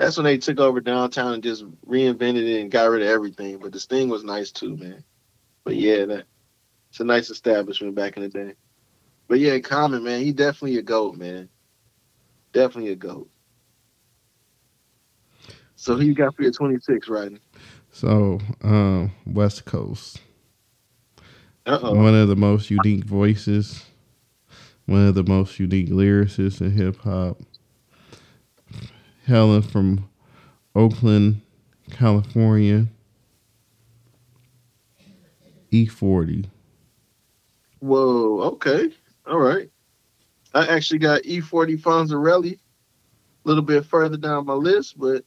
That's 0.00 0.16
when 0.16 0.24
they 0.24 0.38
took 0.38 0.58
over 0.58 0.80
downtown 0.80 1.34
and 1.34 1.42
just 1.42 1.62
reinvented 1.86 2.48
it 2.48 2.62
and 2.62 2.70
got 2.70 2.88
rid 2.88 3.02
of 3.02 3.08
everything. 3.08 3.58
But 3.58 3.72
the 3.72 3.78
Sting 3.78 4.08
was 4.08 4.24
nice 4.24 4.50
too, 4.50 4.74
man. 4.74 5.04
But 5.62 5.76
yeah, 5.76 6.06
that 6.06 6.24
it's 6.88 7.00
a 7.00 7.04
nice 7.04 7.28
establishment 7.28 7.94
back 7.94 8.16
in 8.16 8.22
the 8.22 8.30
day. 8.30 8.54
But 9.28 9.40
yeah, 9.40 9.58
Common, 9.58 10.02
man, 10.02 10.22
he 10.22 10.32
definitely 10.32 10.78
a 10.78 10.82
goat, 10.82 11.16
man. 11.16 11.50
Definitely 12.54 12.92
a 12.92 12.96
goat. 12.96 13.28
So 15.76 15.96
who 15.96 16.02
you 16.02 16.14
got 16.14 16.34
for 16.34 16.44
your 16.44 16.52
26 16.52 17.06
riding? 17.10 17.40
So, 17.92 18.40
um, 18.64 19.12
West 19.26 19.66
Coast. 19.66 20.22
Uh-oh. 21.66 21.94
One 21.94 22.14
of 22.14 22.28
the 22.28 22.36
most 22.36 22.70
unique 22.70 23.04
voices 23.04 23.84
one 24.86 25.06
of 25.06 25.14
the 25.14 25.22
most 25.22 25.60
unique 25.60 25.88
lyricists 25.88 26.60
in 26.60 26.72
hip 26.72 26.96
hop. 26.96 27.38
Helen 29.30 29.62
from 29.62 30.08
Oakland, 30.74 31.40
California. 31.92 32.86
E40. 35.72 36.46
Whoa, 37.78 38.40
okay. 38.40 38.90
All 39.28 39.38
right. 39.38 39.70
I 40.52 40.66
actually 40.66 40.98
got 40.98 41.22
E40 41.22 41.80
Fonzarelli 41.80 42.54
a 42.54 42.58
little 43.48 43.62
bit 43.62 43.84
further 43.84 44.16
down 44.16 44.46
my 44.46 44.54
list, 44.54 44.98
but 44.98 45.24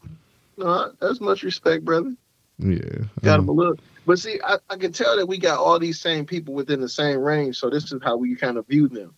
no, 0.57 0.91
that's 0.99 1.21
much 1.21 1.43
respect, 1.43 1.85
brother. 1.85 2.13
Yeah. 2.59 3.05
Got 3.21 3.39
him 3.39 3.47
a 3.47 3.53
little. 3.53 3.77
But 4.05 4.19
see, 4.19 4.37
I, 4.43 4.57
I 4.69 4.75
can 4.75 4.91
tell 4.91 5.15
that 5.15 5.27
we 5.27 5.37
got 5.37 5.59
all 5.59 5.79
these 5.79 6.01
same 6.01 6.25
people 6.25 6.53
within 6.53 6.81
the 6.81 6.89
same 6.89 7.19
range, 7.19 7.57
so 7.57 7.69
this 7.69 7.89
is 7.93 8.01
how 8.03 8.17
we 8.17 8.35
kind 8.35 8.57
of 8.57 8.67
view 8.67 8.89
them. 8.89 9.15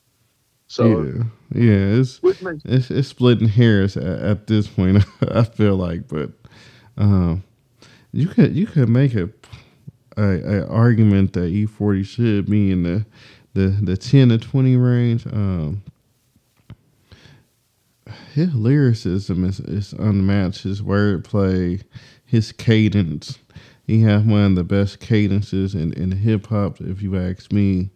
So 0.67 1.03
yeah, 1.03 1.23
yeah, 1.53 1.99
it's 1.99 2.19
it's, 2.65 2.91
it's 2.91 3.07
splitting 3.07 3.47
hairs 3.47 3.97
at, 3.97 4.03
at 4.21 4.47
this 4.47 4.67
point. 4.67 5.03
I 5.31 5.43
feel 5.43 5.75
like, 5.75 6.07
but 6.07 6.31
um, 6.97 7.43
you 8.11 8.27
could 8.27 8.55
you 8.55 8.67
could 8.67 8.89
make 8.89 9.13
a, 9.15 9.29
a, 10.17 10.23
a 10.23 10.67
argument 10.67 11.33
that 11.33 11.53
E40 11.53 12.05
should 12.05 12.45
be 12.49 12.71
in 12.71 12.83
the 12.83 13.05
the 13.53 13.67
the 13.67 13.97
ten 13.97 14.29
to 14.29 14.37
twenty 14.37 14.75
range. 14.75 15.25
Um, 15.27 15.83
his 18.33 18.53
lyricism 18.53 19.45
is, 19.45 19.59
is 19.61 19.93
unmatched. 19.93 20.63
His 20.63 20.81
wordplay, 20.81 21.83
his 22.25 22.51
cadence. 22.51 23.39
He 23.85 24.01
has 24.01 24.23
one 24.23 24.41
of 24.41 24.55
the 24.55 24.63
best 24.63 24.99
cadences 24.99 25.75
in, 25.75 25.93
in 25.93 26.11
hip 26.11 26.47
hop, 26.47 26.81
if 26.81 27.01
you 27.01 27.17
ask 27.17 27.51
me. 27.51 27.91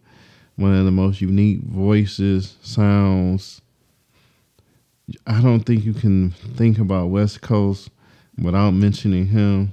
One 0.60 0.74
of 0.74 0.84
the 0.84 0.90
most 0.90 1.22
unique 1.22 1.62
voices, 1.62 2.58
sounds. 2.60 3.62
I 5.26 5.40
don't 5.40 5.60
think 5.60 5.86
you 5.86 5.94
can 5.94 6.32
think 6.32 6.78
about 6.78 7.06
West 7.06 7.40
Coast 7.40 7.88
without 8.36 8.72
mentioning 8.72 9.28
him. 9.28 9.72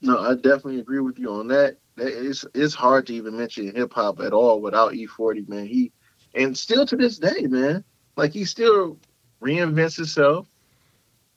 No, 0.00 0.18
I 0.18 0.36
definitely 0.36 0.80
agree 0.80 1.00
with 1.00 1.18
you 1.18 1.30
on 1.32 1.48
that. 1.48 1.76
It's 1.98 2.46
it's 2.54 2.72
hard 2.72 3.06
to 3.08 3.14
even 3.14 3.36
mention 3.36 3.74
hip 3.76 3.92
hop 3.92 4.20
at 4.20 4.32
all 4.32 4.62
without 4.62 4.92
E40, 4.92 5.50
man. 5.50 5.66
He 5.66 5.92
and 6.34 6.56
still 6.56 6.86
to 6.86 6.96
this 6.96 7.18
day, 7.18 7.42
man, 7.42 7.84
like 8.16 8.32
he 8.32 8.46
still 8.46 8.96
reinvents 9.42 9.96
himself 9.96 10.48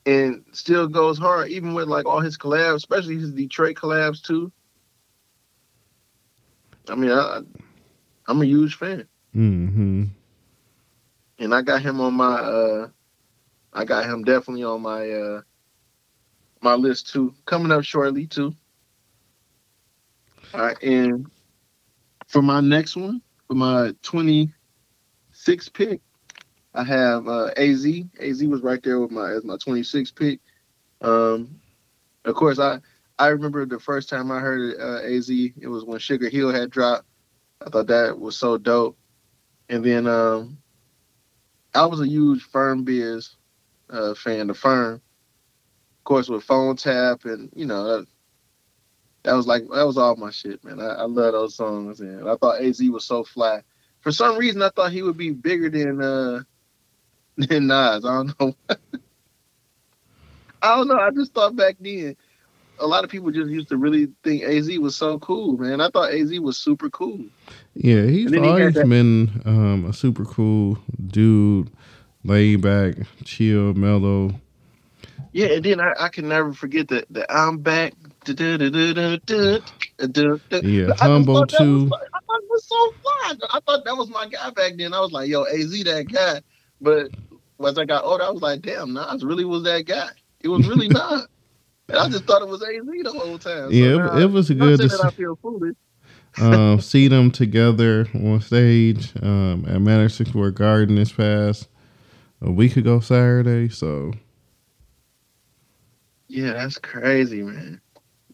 and 0.06 0.42
still 0.52 0.88
goes 0.88 1.18
hard, 1.18 1.50
even 1.50 1.74
with 1.74 1.86
like 1.86 2.06
all 2.06 2.20
his 2.20 2.38
collabs, 2.38 2.76
especially 2.76 3.16
his 3.16 3.32
Detroit 3.32 3.76
collabs 3.76 4.22
too. 4.22 4.50
I 6.88 6.94
mean, 6.94 7.10
I, 7.10 7.40
I'm 8.28 8.42
a 8.42 8.46
huge 8.46 8.76
fan. 8.76 9.06
Mm-hmm. 9.34 10.04
And 11.38 11.54
I 11.54 11.62
got 11.62 11.82
him 11.82 12.00
on 12.00 12.14
my, 12.14 12.34
uh 12.34 12.88
I 13.72 13.84
got 13.84 14.06
him 14.06 14.24
definitely 14.24 14.64
on 14.64 14.82
my, 14.82 15.10
uh 15.10 15.40
my 16.62 16.74
list 16.74 17.12
too, 17.12 17.34
coming 17.44 17.72
up 17.72 17.84
shortly 17.84 18.26
too. 18.26 18.54
All 20.54 20.60
right, 20.60 20.82
and 20.82 21.26
for 22.28 22.40
my 22.42 22.60
next 22.60 22.96
one, 22.96 23.20
for 23.46 23.54
my 23.54 23.92
26 24.02 25.68
pick, 25.70 26.00
I 26.74 26.84
have 26.84 27.28
uh, 27.28 27.50
Az. 27.56 27.86
Az 28.20 28.44
was 28.44 28.62
right 28.62 28.82
there 28.82 29.00
with 29.00 29.10
my 29.10 29.32
as 29.32 29.44
my 29.44 29.56
26 29.56 30.10
pick. 30.12 30.40
Um, 31.02 31.60
of 32.24 32.34
course, 32.34 32.58
I 32.58 32.80
I 33.18 33.28
remember 33.28 33.64
the 33.64 33.80
first 33.80 34.08
time 34.08 34.30
I 34.30 34.40
heard 34.40 34.76
uh, 34.78 35.00
Az. 35.02 35.30
It 35.30 35.68
was 35.68 35.84
when 35.84 35.98
Sugar 35.98 36.28
Hill 36.28 36.52
had 36.52 36.70
dropped. 36.70 37.06
I 37.64 37.70
thought 37.70 37.86
that 37.86 38.18
was 38.18 38.36
so 38.36 38.58
dope. 38.58 38.98
And 39.68 39.82
then 39.84 40.06
um, 40.06 40.58
I 41.74 41.86
was 41.86 42.00
a 42.00 42.08
huge 42.08 42.42
Firm 42.42 42.84
Biz 42.84 43.30
uh, 43.90 44.14
fan. 44.14 44.48
The 44.48 44.54
Firm, 44.54 44.94
of 44.94 46.04
course, 46.04 46.28
with 46.28 46.44
Phone 46.44 46.76
Tap, 46.76 47.24
and 47.24 47.50
you 47.54 47.66
know 47.66 47.84
that, 47.84 48.06
that 49.22 49.32
was 49.32 49.46
like 49.46 49.62
that 49.68 49.86
was 49.86 49.98
all 49.98 50.16
my 50.16 50.30
shit, 50.30 50.62
man. 50.62 50.80
I, 50.80 50.88
I 50.88 51.02
love 51.04 51.32
those 51.32 51.54
songs, 51.54 52.00
and 52.00 52.28
I 52.28 52.36
thought 52.36 52.60
Az 52.60 52.80
was 52.82 53.04
so 53.04 53.24
fly. 53.24 53.62
For 54.00 54.12
some 54.12 54.38
reason, 54.38 54.62
I 54.62 54.68
thought 54.68 54.92
he 54.92 55.02
would 55.02 55.16
be 55.16 55.30
bigger 55.30 55.70
than 55.70 56.02
uh, 56.02 56.42
than 57.36 57.66
Nas. 57.66 58.04
I 58.04 58.14
don't 58.14 58.40
know. 58.40 58.54
I 60.62 60.76
don't 60.76 60.88
know. 60.88 60.98
I 60.98 61.10
just 61.10 61.34
thought 61.34 61.56
back 61.56 61.76
then, 61.80 62.16
a 62.78 62.86
lot 62.86 63.04
of 63.04 63.10
people 63.10 63.30
just 63.30 63.50
used 63.50 63.68
to 63.68 63.76
really 63.76 64.08
think 64.22 64.42
Az 64.42 64.68
was 64.78 64.96
so 64.96 65.18
cool, 65.18 65.56
man. 65.56 65.80
I 65.80 65.88
thought 65.88 66.12
Az 66.12 66.38
was 66.40 66.56
super 66.56 66.90
cool. 66.90 67.24
Yeah, 67.74 68.06
he's 68.06 68.34
always 68.34 68.76
he 68.76 68.82
been 68.84 69.42
um, 69.44 69.86
a 69.86 69.92
super 69.92 70.24
cool 70.24 70.78
dude, 71.06 71.70
laid 72.24 72.62
back, 72.62 72.94
chill, 73.24 73.74
mellow. 73.74 74.34
Yeah, 75.32 75.48
and 75.48 75.64
then 75.64 75.80
I, 75.80 75.92
I 76.00 76.08
can 76.08 76.28
never 76.28 76.52
forget 76.52 76.88
that 76.88 77.06
that 77.10 77.30
I'm 77.30 77.58
back. 77.58 77.94
Yeah, 78.26 78.38
humble 80.98 81.46
too. 81.46 81.90
I 81.92 82.18
thought 82.26 82.42
it 82.42 82.50
was 82.50 82.64
so 82.64 82.94
fun. 83.02 83.40
I 83.52 83.60
thought 83.66 83.84
that 83.84 83.96
was 83.96 84.08
my 84.08 84.26
guy 84.28 84.50
back 84.50 84.72
then. 84.76 84.92
I 84.92 85.00
was 85.00 85.12
like, 85.12 85.28
yo, 85.28 85.44
Az 85.44 85.70
that 85.84 86.06
guy. 86.10 86.40
But 86.80 87.10
as 87.64 87.78
I 87.78 87.84
got 87.84 88.04
older, 88.04 88.24
I 88.24 88.30
was 88.30 88.42
like, 88.42 88.62
damn, 88.62 88.92
Nas 88.92 89.24
really 89.24 89.44
was 89.44 89.62
that 89.64 89.86
guy. 89.86 90.08
It 90.40 90.48
was 90.48 90.66
really 90.66 90.88
not. 90.90 91.28
And 91.88 91.98
I 91.98 92.08
just 92.08 92.24
thought 92.24 92.42
it 92.42 92.48
was 92.48 92.62
Az 92.62 92.68
the 92.68 93.12
whole 93.12 93.38
time. 93.38 93.68
So 93.68 93.68
yeah, 93.70 93.96
now, 93.96 94.18
it, 94.18 94.30
was 94.30 94.50
a 94.50 94.54
good 94.54 94.80
to 94.80 94.88
see, 94.88 95.02
I 95.02 95.10
feel 95.10 95.36
foolish. 95.36 95.76
um, 96.40 96.80
see 96.80 97.08
them 97.08 97.30
together 97.30 98.08
on 98.14 98.40
stage 98.40 99.12
um, 99.22 99.64
at 99.68 99.80
Madison 99.80 100.26
Square 100.26 100.52
Garden 100.52 100.96
this 100.96 101.12
past 101.12 101.68
a 102.42 102.50
week 102.50 102.76
ago 102.76 103.00
Saturday. 103.00 103.68
So 103.68 104.12
yeah, 106.28 106.52
that's 106.54 106.78
crazy, 106.78 107.42
man. 107.42 107.80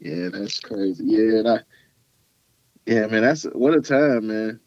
Yeah, 0.01 0.31
that's 0.31 0.59
crazy. 0.59 1.05
Yeah, 1.05 1.39
and 1.39 1.49
I, 1.49 1.61
yeah, 2.87 3.07
man, 3.07 3.23
that's 3.23 3.45
what 3.45 3.75
a 3.75 3.81
time, 3.81 4.29
man. 4.29 4.61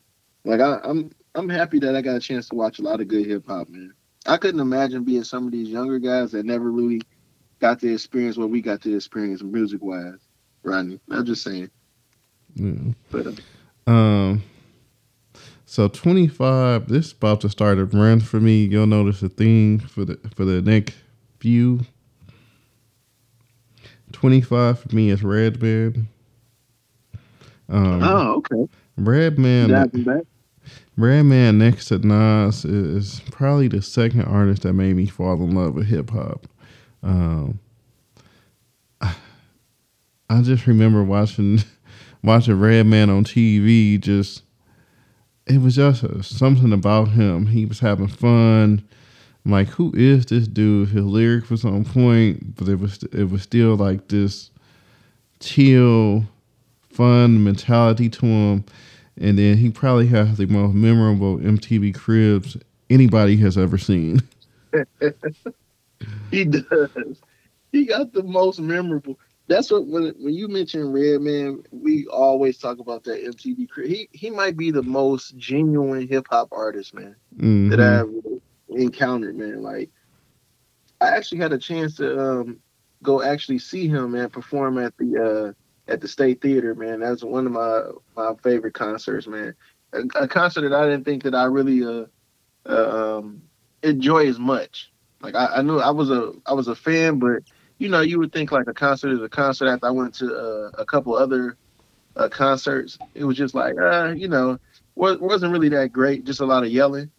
Like 0.46 0.62
I, 0.62 0.80
I'm, 0.84 1.12
I'm 1.34 1.50
happy 1.50 1.80
that 1.80 1.96
I 1.96 2.02
got 2.02 2.16
a 2.16 2.20
chance 2.20 2.50
to 2.50 2.56
watch 2.56 2.80
a 2.80 2.84
lot 2.84 3.02
of 3.02 3.08
good 3.08 3.26
hip 3.26 3.48
hop, 3.48 3.68
man. 3.68 3.94
I 4.28 4.38
couldn't 4.38 4.62
imagine 4.62 5.04
being 5.04 5.24
some 5.24 5.46
of 5.46 5.52
these 5.52 5.70
younger 5.70 6.00
guys 6.00 6.32
that 6.32 6.46
never 6.46 6.72
really 6.72 7.02
got 7.60 7.80
to 7.80 7.94
experience 7.94 8.38
what 8.38 8.50
we 8.50 8.62
got 8.62 8.82
to 8.82 8.96
experience 8.96 9.44
music 9.44 9.82
wise. 9.82 10.20
Rodney, 10.64 11.00
I'm 11.12 11.26
just 11.26 11.44
saying. 11.44 11.70
Yeah. 12.56 12.94
But, 13.12 13.28
uh, 13.28 13.92
um. 13.92 14.44
So 15.66 15.88
25. 15.88 16.88
This 16.88 17.08
is 17.08 17.12
about 17.12 17.42
to 17.42 17.50
start 17.50 17.80
a 17.80 17.86
run 17.86 18.22
for 18.22 18.40
me. 18.40 18.64
You'll 18.64 18.88
notice 18.88 19.22
a 19.22 19.30
thing 19.30 19.80
for 19.80 20.06
the 20.06 20.18
for 20.36 20.46
the 20.46 20.62
next 20.62 20.96
few. 21.40 21.82
25 24.14 24.80
for 24.80 24.96
me 24.96 25.10
is 25.10 25.24
Redman. 25.24 26.08
Um, 27.68 28.04
oh, 28.04 28.36
okay. 28.36 28.72
Redman. 28.98 29.92
Redman 30.98 31.58
next 31.58 31.90
to 31.90 32.00
Nas 32.00 32.64
is 32.64 33.22
probably 33.32 33.68
the 33.68 33.82
second 33.82 34.24
artist 34.24 34.62
that 34.62 34.74
made 34.74 34.96
me 34.96 35.08
fall 35.08 35.34
in 35.44 35.54
love 35.54 35.74
with 35.74 35.88
hip 35.88 36.12
hop. 36.12 36.48
Um, 37.06 37.60
I 39.02 40.42
just 40.42 40.68
remember 40.68 41.04
watching 41.04 41.60
watching 42.24 42.60
Redman 42.60 43.10
on 43.10 43.24
TV. 43.24 44.00
Just 44.00 44.44
it 45.48 45.62
was 45.62 45.76
just 45.76 46.04
a, 46.04 46.22
something 46.24 46.74
about 46.74 47.10
him. 47.10 47.48
He 47.48 47.66
was 47.66 47.80
having 47.80 48.08
fun. 48.08 48.84
I'm 49.46 49.52
like, 49.52 49.68
who 49.70 49.94
is 49.96 50.26
this 50.26 50.48
dude? 50.48 50.90
His 50.90 51.06
lyric 51.06 51.50
was 51.50 51.64
on 51.64 51.86
point, 51.86 52.56
but 52.58 52.68
it 52.68 52.80
was 52.80 53.04
it 53.14 53.30
was 53.30 53.44
still 53.44 53.76
like 53.76 54.08
this 54.10 54.50
chill, 55.40 56.26
fun 56.90 57.44
mentality 57.44 58.10
to 58.10 58.26
him 58.26 58.66
and 59.18 59.38
then 59.40 59.58
he 59.58 59.70
probably 59.70 60.08
has 60.08 60.38
the 60.38 60.46
most 60.46 60.74
memorable 60.74 61.38
MTV 61.38 61.96
Cribs 61.96 62.58
anybody 62.90 63.38
has 63.38 63.58
ever 63.58 63.78
seen. 63.78 64.22
he 66.32 66.46
does. 66.46 67.22
He 67.72 67.86
got 67.86 68.14
the 68.14 68.24
most 68.24 68.60
memorable. 68.60 69.20
That's 69.48 69.70
what 69.70 69.86
when 69.86 70.14
when 70.20 70.34
you 70.34 70.48
mention 70.48 70.92
Redman, 70.92 71.64
we 71.72 72.08
always 72.08 72.58
talk 72.58 72.80
about 72.80 73.04
that 73.04 73.24
MTV. 73.24 73.68
He 73.86 74.10
he 74.12 74.30
might 74.30 74.58
be 74.58 74.72
the 74.72 74.82
most 74.82 75.38
genuine 75.38 76.08
hip 76.08 76.28
hop 76.30 76.50
artist, 76.52 76.94
man, 76.94 77.16
mm-hmm. 77.36 77.70
that 77.70 77.80
I 77.80 78.00
ever 78.00 78.12
encountered, 78.70 79.38
man. 79.38 79.62
Like 79.62 79.92
I 81.00 81.10
actually 81.10 81.40
had 81.40 81.54
a 81.54 81.60
chance 81.60 81.96
to 81.98 82.20
um, 82.20 82.60
go 83.04 83.22
actually 83.22 83.60
see 83.60 83.88
him, 83.88 84.12
man, 84.12 84.30
perform 84.30 84.80
at 84.80 84.98
the 84.98 85.54
uh, 85.88 85.92
at 85.92 86.02
the 86.02 86.08
State 86.08 86.42
Theater, 86.42 86.74
man. 86.74 87.00
That's 87.00 87.24
one 87.24 87.46
of 87.46 87.52
my 87.52 87.82
my 88.16 88.34
favorite 88.42 88.74
concerts, 88.74 89.28
man. 89.28 89.54
A, 89.94 90.24
a 90.24 90.28
concert 90.28 90.62
that 90.62 90.74
I 90.74 90.90
didn't 90.90 91.06
think 91.06 91.24
that 91.24 91.36
I 91.36 91.44
really 91.44 91.84
uh, 91.84 92.06
uh 92.68 93.18
um 93.18 93.44
enjoy 93.84 94.28
as 94.28 94.40
much. 94.40 94.92
Like 95.22 95.36
I, 95.36 95.58
I, 95.58 95.62
knew 95.62 95.80
I 95.80 95.90
was 95.90 96.12
a 96.12 96.34
I 96.46 96.54
was 96.54 96.68
a 96.68 96.76
fan, 96.76 97.20
but 97.20 97.44
you 97.78 97.90
know 97.90 98.02
you 98.02 98.20
would 98.20 98.32
think 98.32 98.52
like 98.52 98.68
a 98.68 98.74
concert 98.74 99.12
is 99.12 99.22
a 99.22 99.30
concert. 99.30 99.68
After 99.68 99.88
I 99.88 99.92
went 99.92 100.14
to 100.16 100.34
uh, 100.34 100.72
a 100.78 100.86
couple 100.86 101.16
other 101.16 101.58
uh, 102.16 102.30
concerts, 102.30 102.98
it 103.14 103.24
was 103.24 103.38
just 103.38 103.56
like 103.56 103.78
uh 103.80 104.14
you 104.16 104.28
know 104.28 104.60
was, 104.96 105.20
wasn't 105.20 105.52
really 105.52 105.70
that 105.70 105.92
great. 105.92 106.26
Just 106.26 106.42
a 106.42 106.46
lot 106.46 106.64
of 106.64 106.72
yelling. 106.72 107.12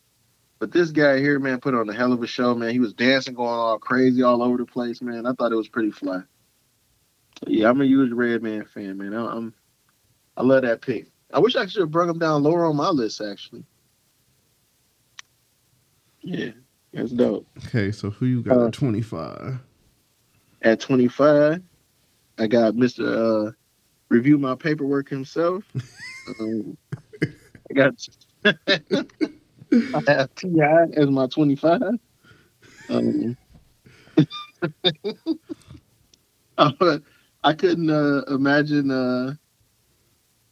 But 0.59 0.73
this 0.73 0.91
guy 0.91 1.19
here, 1.19 1.39
man, 1.39 1.61
put 1.61 1.75
on 1.75 1.89
a 1.89 1.93
hell 1.93 2.13
of 2.13 2.23
a 2.23 2.27
show, 2.27 2.55
man. 2.55 2.71
He 2.71 2.81
was 2.81 2.95
dancing, 2.95 3.35
going 3.35 3.51
all 3.51 3.79
crazy 3.79 4.23
all 4.23 4.43
over 4.43 4.57
the 4.57 4.65
place, 4.65 5.03
man. 5.03 5.27
I 5.27 5.33
thought 5.33 5.53
it 5.53 5.57
was 5.57 5.69
pretty 5.69 5.91
fly. 5.91 6.23
Yeah, 7.47 7.69
I'm 7.69 7.81
a 7.83 7.85
huge 7.85 8.13
Redman 8.13 8.65
fan, 8.65 8.97
man. 8.97 9.13
I, 9.13 9.37
am 9.37 9.55
I 10.37 10.43
love 10.43 10.63
that 10.63 10.81
pick. 10.81 11.09
I 11.33 11.41
wish 11.41 11.57
I 11.57 11.67
should 11.67 11.81
have 11.81 11.91
brought 11.91 12.09
him 12.09 12.19
down 12.19 12.43
lower 12.43 12.65
on 12.65 12.77
my 12.77 12.89
list, 12.89 13.21
actually. 13.21 13.65
Yeah, 16.23 16.53
that's 16.93 17.13
dope. 17.13 17.47
Okay, 17.67 17.93
so 17.93 18.11
who 18.11 18.27
you 18.27 18.43
got 18.43 18.59
uh, 18.59 18.67
at 18.67 18.73
25? 18.73 19.59
At 20.63 20.81
25, 20.81 21.63
I 22.39 22.47
got 22.47 22.75
Mr. 22.75 23.49
Uh, 23.49 23.53
Review 24.09 24.39
My 24.39 24.55
Paperwork 24.55 25.09
himself. 25.09 25.65
um, 26.41 26.77
I 27.71 27.75
got 27.75 27.95
I 29.95 30.03
have 30.07 30.35
T.I. 30.35 30.85
as 30.97 31.11
my 31.11 31.27
25. 31.27 31.83
Um, 32.89 33.37
I 37.45 37.53
couldn't 37.53 37.91
uh, 37.91 38.23
imagine 38.29 38.91
uh, 38.91 39.35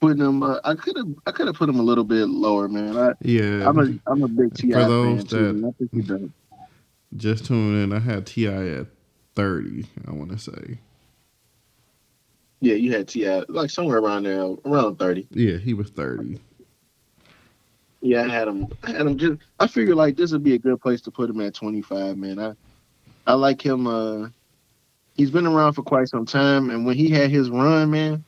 putting 0.08 0.22
him. 0.24 0.42
Uh, 0.42 0.58
I 0.64 0.74
could 0.74 0.96
have. 0.96 1.08
I 1.26 1.30
could 1.32 1.46
have 1.46 1.56
put 1.56 1.68
him 1.68 1.78
a 1.78 1.82
little 1.82 2.04
bit 2.04 2.28
lower, 2.28 2.68
man. 2.68 2.96
I, 2.96 3.12
Yeah. 3.22 3.68
I'm 3.68 3.78
a. 3.78 4.10
I'm 4.10 4.22
a 4.22 4.28
big 4.28 4.54
Ti 4.54 4.72
For 4.72 4.78
fan 4.80 4.88
those 4.88 5.24
too. 5.24 5.52
that- 5.60 5.68
I 5.68 5.70
think 5.78 5.90
he 5.92 6.00
does. 6.02 6.30
just 7.16 7.44
tuning 7.46 7.82
in. 7.84 7.92
I 7.92 7.98
had 7.98 8.26
Ti 8.26 8.46
at 8.48 8.86
thirty. 9.34 9.86
I 10.06 10.12
want 10.12 10.30
to 10.30 10.38
say. 10.38 10.78
Yeah, 12.60 12.74
you 12.74 12.92
had 12.92 13.08
Ti 13.08 13.42
like 13.48 13.70
somewhere 13.70 13.98
around 13.98 14.24
there, 14.24 14.42
around 14.64 14.96
thirty. 14.98 15.26
Yeah, 15.30 15.56
he 15.58 15.74
was 15.74 15.90
thirty. 15.90 16.40
Yeah, 18.00 18.22
I 18.24 18.28
had 18.28 18.48
him. 18.48 18.68
I 18.82 18.90
had 18.92 19.06
him 19.06 19.16
just. 19.18 19.40
I 19.60 19.66
figured 19.66 19.96
like 19.96 20.16
this 20.16 20.32
would 20.32 20.42
be 20.42 20.54
a 20.54 20.58
good 20.58 20.80
place 20.80 21.00
to 21.02 21.10
put 21.10 21.30
him 21.30 21.40
at 21.40 21.54
25, 21.54 22.18
man. 22.18 22.38
I, 22.38 22.52
I 23.26 23.32
like 23.34 23.62
him. 23.64 23.86
Uh, 23.86 24.28
he's 25.14 25.30
been 25.30 25.46
around 25.46 25.72
for 25.72 25.82
quite 25.82 26.08
some 26.08 26.26
time, 26.26 26.68
and 26.70 26.84
when 26.84 26.96
he 26.96 27.08
had 27.08 27.30
his 27.30 27.48
run, 27.48 27.90
man, 27.90 28.22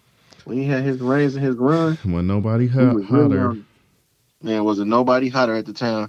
when 0.47 0.59
he 0.59 0.65
had 0.65 0.85
his 0.85 1.01
reigns 1.01 1.35
and 1.35 1.45
his 1.45 1.57
run, 1.57 1.97
When 2.05 2.27
nobody 2.27 2.69
hot, 2.69 2.95
was 2.95 3.05
really 3.11 3.37
hotter. 3.37 3.57
Man, 4.43 4.65
wasn't 4.65 4.89
nobody 4.89 5.29
hotter 5.29 5.55
at 5.55 5.67
the 5.67 5.73
time, 5.73 6.09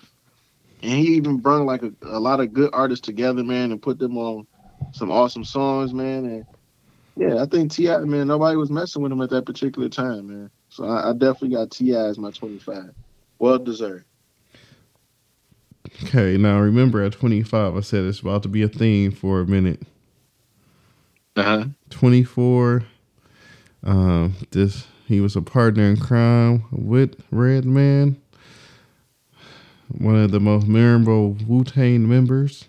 and 0.83 0.91
he 0.91 1.15
even 1.15 1.37
brought 1.37 1.65
like 1.65 1.81
a, 1.81 1.91
a 2.03 2.19
lot 2.19 2.39
of 2.39 2.53
good 2.53 2.69
artists 2.71 3.05
together, 3.05 3.43
man, 3.43 3.71
and 3.71 3.81
put 3.81 3.97
them 3.97 4.15
on 4.15 4.45
some 4.91 5.11
awesome 5.11 5.43
songs, 5.43 5.91
man. 5.91 6.25
And 6.25 6.45
yeah, 7.15 7.41
I 7.41 7.47
think 7.47 7.71
Ti, 7.71 7.97
man, 7.99 8.27
nobody 8.27 8.57
was 8.57 8.69
messing 8.69 9.01
with 9.01 9.11
him 9.11 9.21
at 9.21 9.31
that 9.31 9.47
particular 9.47 9.89
time, 9.89 10.27
man. 10.27 10.51
So 10.69 10.85
I, 10.85 11.09
I 11.09 11.13
definitely 11.13 11.55
got 11.55 11.71
Ti 11.71 11.95
as 11.95 12.19
my 12.19 12.29
25. 12.29 12.91
Well 13.39 13.57
deserved. 13.57 14.05
Okay, 16.03 16.37
now 16.37 16.59
remember 16.59 17.01
at 17.01 17.13
twenty 17.13 17.41
five, 17.41 17.75
I 17.75 17.79
said 17.79 18.03
it's 18.03 18.19
about 18.19 18.43
to 18.43 18.49
be 18.49 18.61
a 18.61 18.67
theme 18.67 19.11
for 19.11 19.39
a 19.39 19.47
minute. 19.47 19.81
Uh 21.35 21.43
huh. 21.43 21.65
24. 21.89 22.83
Um, 23.87 24.35
this 24.51 24.85
he 25.05 25.21
was 25.21 25.37
a 25.37 25.41
partner 25.41 25.83
in 25.83 25.95
crime 25.95 26.65
with 26.71 27.15
Redman, 27.31 28.21
one 29.87 30.17
of 30.17 30.31
the 30.31 30.41
most 30.41 30.67
memorable 30.67 31.37
Wu 31.47 31.63
Tang 31.63 32.05
members, 32.05 32.65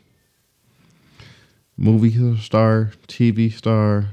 movie 1.77 2.37
star, 2.39 2.93
TV 3.09 3.53
star. 3.53 4.11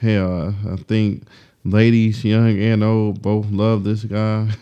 Hell, 0.00 0.56
I 0.68 0.76
think 0.76 1.28
ladies, 1.62 2.24
young 2.24 2.60
and 2.60 2.82
old, 2.82 3.22
both 3.22 3.46
love 3.50 3.84
this 3.84 4.04
guy. 4.04 4.50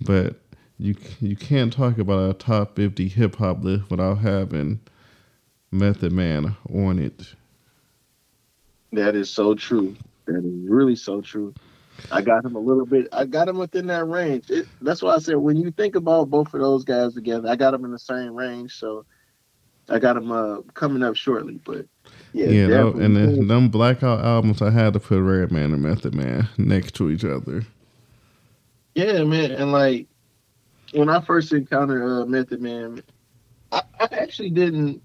But 0.00 0.40
you 0.76 0.96
you 1.20 1.36
can't 1.36 1.72
talk 1.72 1.96
about 1.98 2.28
a 2.28 2.34
top 2.34 2.76
50 2.76 3.08
hip 3.08 3.36
hop 3.36 3.62
list 3.62 3.88
without 3.88 4.18
having 4.18 4.80
Method 5.70 6.12
Man 6.12 6.56
on 6.68 6.98
it. 6.98 7.34
That 8.94 9.14
is 9.14 9.30
so 9.30 9.54
true. 9.54 9.96
That 10.26 10.36
is 10.44 10.68
really 10.68 10.96
so 10.96 11.20
true. 11.20 11.54
I 12.10 12.20
got 12.22 12.44
him 12.44 12.54
a 12.56 12.60
little 12.60 12.86
bit. 12.86 13.08
I 13.12 13.24
got 13.24 13.48
him 13.48 13.58
within 13.58 13.86
that 13.86 14.04
range. 14.06 14.50
It, 14.50 14.66
that's 14.80 15.02
why 15.02 15.14
I 15.14 15.18
said 15.18 15.36
when 15.36 15.56
you 15.56 15.70
think 15.70 15.94
about 15.96 16.30
both 16.30 16.52
of 16.54 16.60
those 16.60 16.84
guys 16.84 17.14
together, 17.14 17.48
I 17.48 17.56
got 17.56 17.74
him 17.74 17.84
in 17.84 17.90
the 17.92 17.98
same 17.98 18.34
range. 18.34 18.74
So 18.74 19.04
I 19.88 19.98
got 19.98 20.16
him 20.16 20.30
uh, 20.30 20.60
coming 20.74 21.02
up 21.02 21.16
shortly. 21.16 21.60
But 21.64 21.86
yeah, 22.32 22.46
Yeah, 22.46 22.66
definitely. 22.68 23.04
and 23.04 23.16
then 23.16 23.48
them 23.48 23.68
blackout 23.68 24.24
albums, 24.24 24.60
I 24.60 24.70
had 24.70 24.92
to 24.94 25.00
put 25.00 25.20
Redman 25.20 25.72
and 25.72 25.82
Method 25.82 26.14
Man 26.14 26.48
next 26.58 26.94
to 26.96 27.10
each 27.10 27.24
other. 27.24 27.64
yeah, 28.94 29.24
man. 29.24 29.52
And 29.52 29.72
like 29.72 30.06
when 30.92 31.08
I 31.08 31.20
first 31.20 31.52
encountered 31.52 32.02
uh, 32.02 32.26
Method 32.26 32.60
Man, 32.60 33.02
I, 33.72 33.82
I 34.00 34.08
actually 34.12 34.50
didn't 34.50 35.02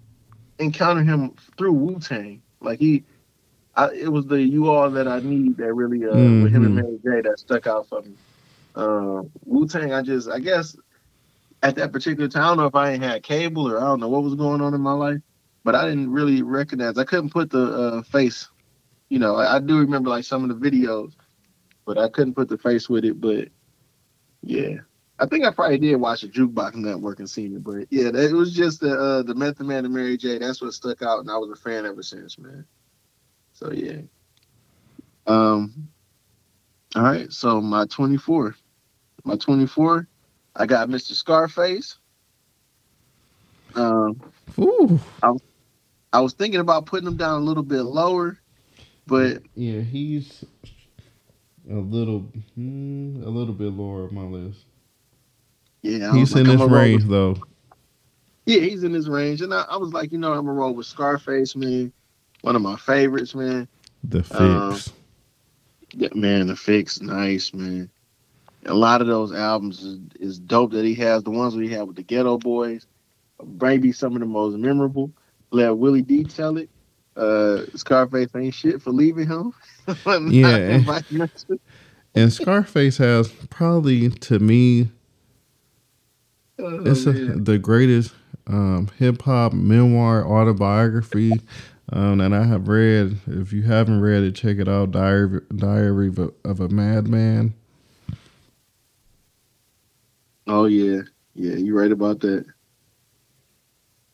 encounter 0.60 1.04
him 1.04 1.34
through 1.58 1.74
Wu 1.74 2.00
Tang. 2.00 2.42
Like 2.62 2.80
he, 2.80 3.04
I, 3.80 3.94
it 3.94 4.12
was 4.12 4.26
the 4.26 4.42
you 4.42 4.70
all 4.70 4.92
that 4.92 5.08
I 5.08 5.22
need 5.22 5.58
that 5.58 5.74
really 5.74 6.06
uh, 6.06 6.34
with 6.36 6.52
him 6.54 6.66
and 6.66 6.76
Mhm. 6.76 7.00
Mary 7.04 7.22
J 7.24 7.30
that 7.30 7.40
stuck 7.40 7.68
out 7.68 7.88
for 7.88 8.02
me. 8.02 8.16
Uh, 8.76 9.24
Wu 9.46 9.68
Tang, 9.68 9.94
I 9.94 10.02
just, 10.02 10.30
I 10.30 10.40
guess, 10.40 10.76
at 11.64 11.76
that 11.78 11.94
particular 11.94 12.30
time, 12.30 12.44
I 12.44 12.48
don't 12.50 12.58
know 12.58 12.66
if 12.68 12.76
I 12.76 12.92
ain't 12.92 13.04
had 13.04 13.24
cable 13.24 13.72
or 13.72 13.80
I 13.80 13.86
don't 13.86 14.02
know 14.02 14.10
what 14.10 14.24
was 14.24 14.36
going 14.36 14.62
on 14.62 14.74
in 14.74 14.82
my 14.82 14.94
life, 14.94 15.20
but 15.64 15.76
I 15.76 15.88
didn't 15.88 16.12
really 16.12 16.42
recognize. 16.42 16.98
I 16.98 17.06
couldn't 17.06 17.32
put 17.32 17.50
the 17.52 17.64
uh, 17.64 18.02
face. 18.04 18.50
You 19.10 19.20
know, 19.20 19.38
I, 19.38 19.58
I 19.58 19.60
do 19.60 19.80
remember 19.80 20.10
like 20.10 20.26
some 20.26 20.50
of 20.50 20.60
the 20.60 20.70
videos, 20.70 21.14
but 21.86 21.98
I 21.98 22.10
couldn't 22.10 22.36
put 22.36 22.50
the 22.50 22.58
face 22.58 22.90
with 22.90 23.06
it. 23.06 23.20
But 23.22 23.50
yeah, 24.44 24.78
I 25.20 25.26
think 25.28 25.46
I 25.46 25.52
probably 25.52 25.80
did 25.80 25.96
watch 25.98 26.22
the 26.22 26.30
Jukebox 26.30 26.76
Network 26.76 27.20
and 27.20 27.30
seen 27.30 27.56
it. 27.56 27.64
But 27.64 27.88
yeah, 27.92 28.10
it 28.14 28.34
was 28.34 28.54
just 28.54 28.82
the 28.82 28.94
uh, 28.94 29.24
the 29.24 29.36
Method 29.36 29.68
Man 29.68 29.86
and 29.86 29.94
Mary 29.94 30.18
J. 30.18 30.38
That's 30.40 30.62
what 30.62 30.74
stuck 30.74 31.02
out, 31.02 31.20
and 31.22 31.32
I 31.32 31.38
was 31.38 31.52
a 31.52 31.62
fan 31.62 31.86
ever 31.86 32.04
since, 32.04 32.38
man. 32.40 32.66
So 33.60 33.72
yeah. 33.74 33.98
Um. 35.28 35.90
All 36.96 37.04
right, 37.04 37.32
so 37.32 37.62
my 37.62 37.86
24, 37.86 38.56
my 39.24 39.36
24, 39.36 40.08
I 40.56 40.66
got 40.66 40.90
Mr. 40.90 41.12
Scarface. 41.14 41.98
Um, 43.76 44.20
Ooh. 44.58 45.00
I 45.22 46.20
was 46.20 46.34
thinking 46.34 46.62
about 46.62 46.88
putting 46.88 47.08
him 47.08 47.16
down 47.16 47.40
a 47.44 47.46
little 47.46 47.62
bit 47.62 47.84
lower, 47.84 48.40
but 49.06 49.44
Yeah, 49.54 49.82
he's 49.82 50.44
a 51.70 51.76
little, 51.76 52.32
mm, 52.58 53.24
a 53.24 53.30
little 53.30 53.54
bit 53.54 53.72
lower 53.72 54.08
on 54.08 54.16
my 54.16 54.24
list. 54.24 54.66
yeah, 55.84 56.10
I 56.10 56.16
He's 56.16 56.22
was 56.22 56.34
like, 56.34 56.42
in 56.42 56.48
I'm 56.50 56.58
this 56.58 56.68
range 56.72 57.04
with- 57.04 57.12
though. 57.12 57.36
Yeah, 58.48 58.62
he's 58.62 58.84
in 58.84 58.94
this 58.94 59.08
range, 59.08 59.42
and 59.42 59.54
I, 59.54 59.62
I 59.70 59.78
was 59.78 59.94
like, 59.94 60.12
you 60.12 60.18
know, 60.18 60.32
I'm 60.34 60.46
gonna 60.48 60.54
roll 60.54 60.74
with 60.74 60.88
Scarface, 60.88 61.56
man. 61.56 61.94
One 62.42 62.56
of 62.56 62.62
my 62.62 62.76
favorites, 62.78 63.36
man. 63.36 63.68
The 64.04 64.20
Um, 64.32 64.72
fix. 64.74 64.94
Yeah, 65.94 66.10
man, 66.14 66.48
the 66.48 66.56
fix, 66.56 67.02
nice, 67.02 67.54
man. 67.54 67.90
A 68.66 68.74
lot 68.74 69.02
of 69.02 69.08
those 69.08 69.34
albums 69.34 69.84
is, 69.84 70.00
is 70.20 70.40
dope 70.40 70.72
that 70.72 70.86
he 70.86 70.94
has. 70.96 71.24
The 71.24 71.32
ones 71.32 71.56
we 71.56 71.70
had 71.70 71.84
with 71.84 71.96
the 71.96 72.04
Geto 72.04 72.40
Boys, 72.40 72.86
maybe 73.62 73.92
some 73.92 74.14
of 74.16 74.20
the 74.20 74.26
most 74.26 74.56
memorable. 74.58 75.12
Let 75.52 75.78
Willie 75.78 76.02
D 76.02 76.24
tell 76.26 76.58
it. 76.58 76.70
Uh, 77.16 77.64
Scarface 77.76 78.30
ain't 78.36 78.54
shit 78.54 78.82
for 78.82 78.92
leaving 78.92 79.28
him. 79.28 79.54
Yeah. 80.30 80.58
inviting 80.76 81.22
us 81.22 81.30
to- 81.48 81.60
and 82.14 82.32
Scarface 82.32 82.98
has 82.98 83.30
probably 83.50 84.10
to 84.10 84.40
me 84.40 84.90
Oh, 86.60 86.84
it's 86.86 87.06
a, 87.08 87.14
the 87.14 87.58
greatest 87.58 88.14
um, 88.46 88.90
hip 88.98 89.22
hop 89.24 89.54
memoir 89.54 90.26
autobiography 90.28 91.42
um, 91.92 92.20
that 92.20 92.34
I 92.34 92.44
have 92.44 92.68
read. 92.68 93.18
If 93.28 93.54
you 93.54 93.64
haven't 93.64 94.02
read 94.02 94.24
it, 94.24 94.36
check 94.36 94.58
it 94.58 94.68
out. 94.68 94.92
Diary 94.92 95.42
Diary 95.56 96.08
of 96.10 96.20
a, 96.20 96.32
of 96.46 96.60
a 96.60 96.70
Madman. 96.70 97.54
oh 100.48 100.66
yeah, 100.66 101.02
yeah, 101.36 101.56
you're 101.56 101.80
right 101.80 101.92
about 101.92 102.20
that. 102.22 102.46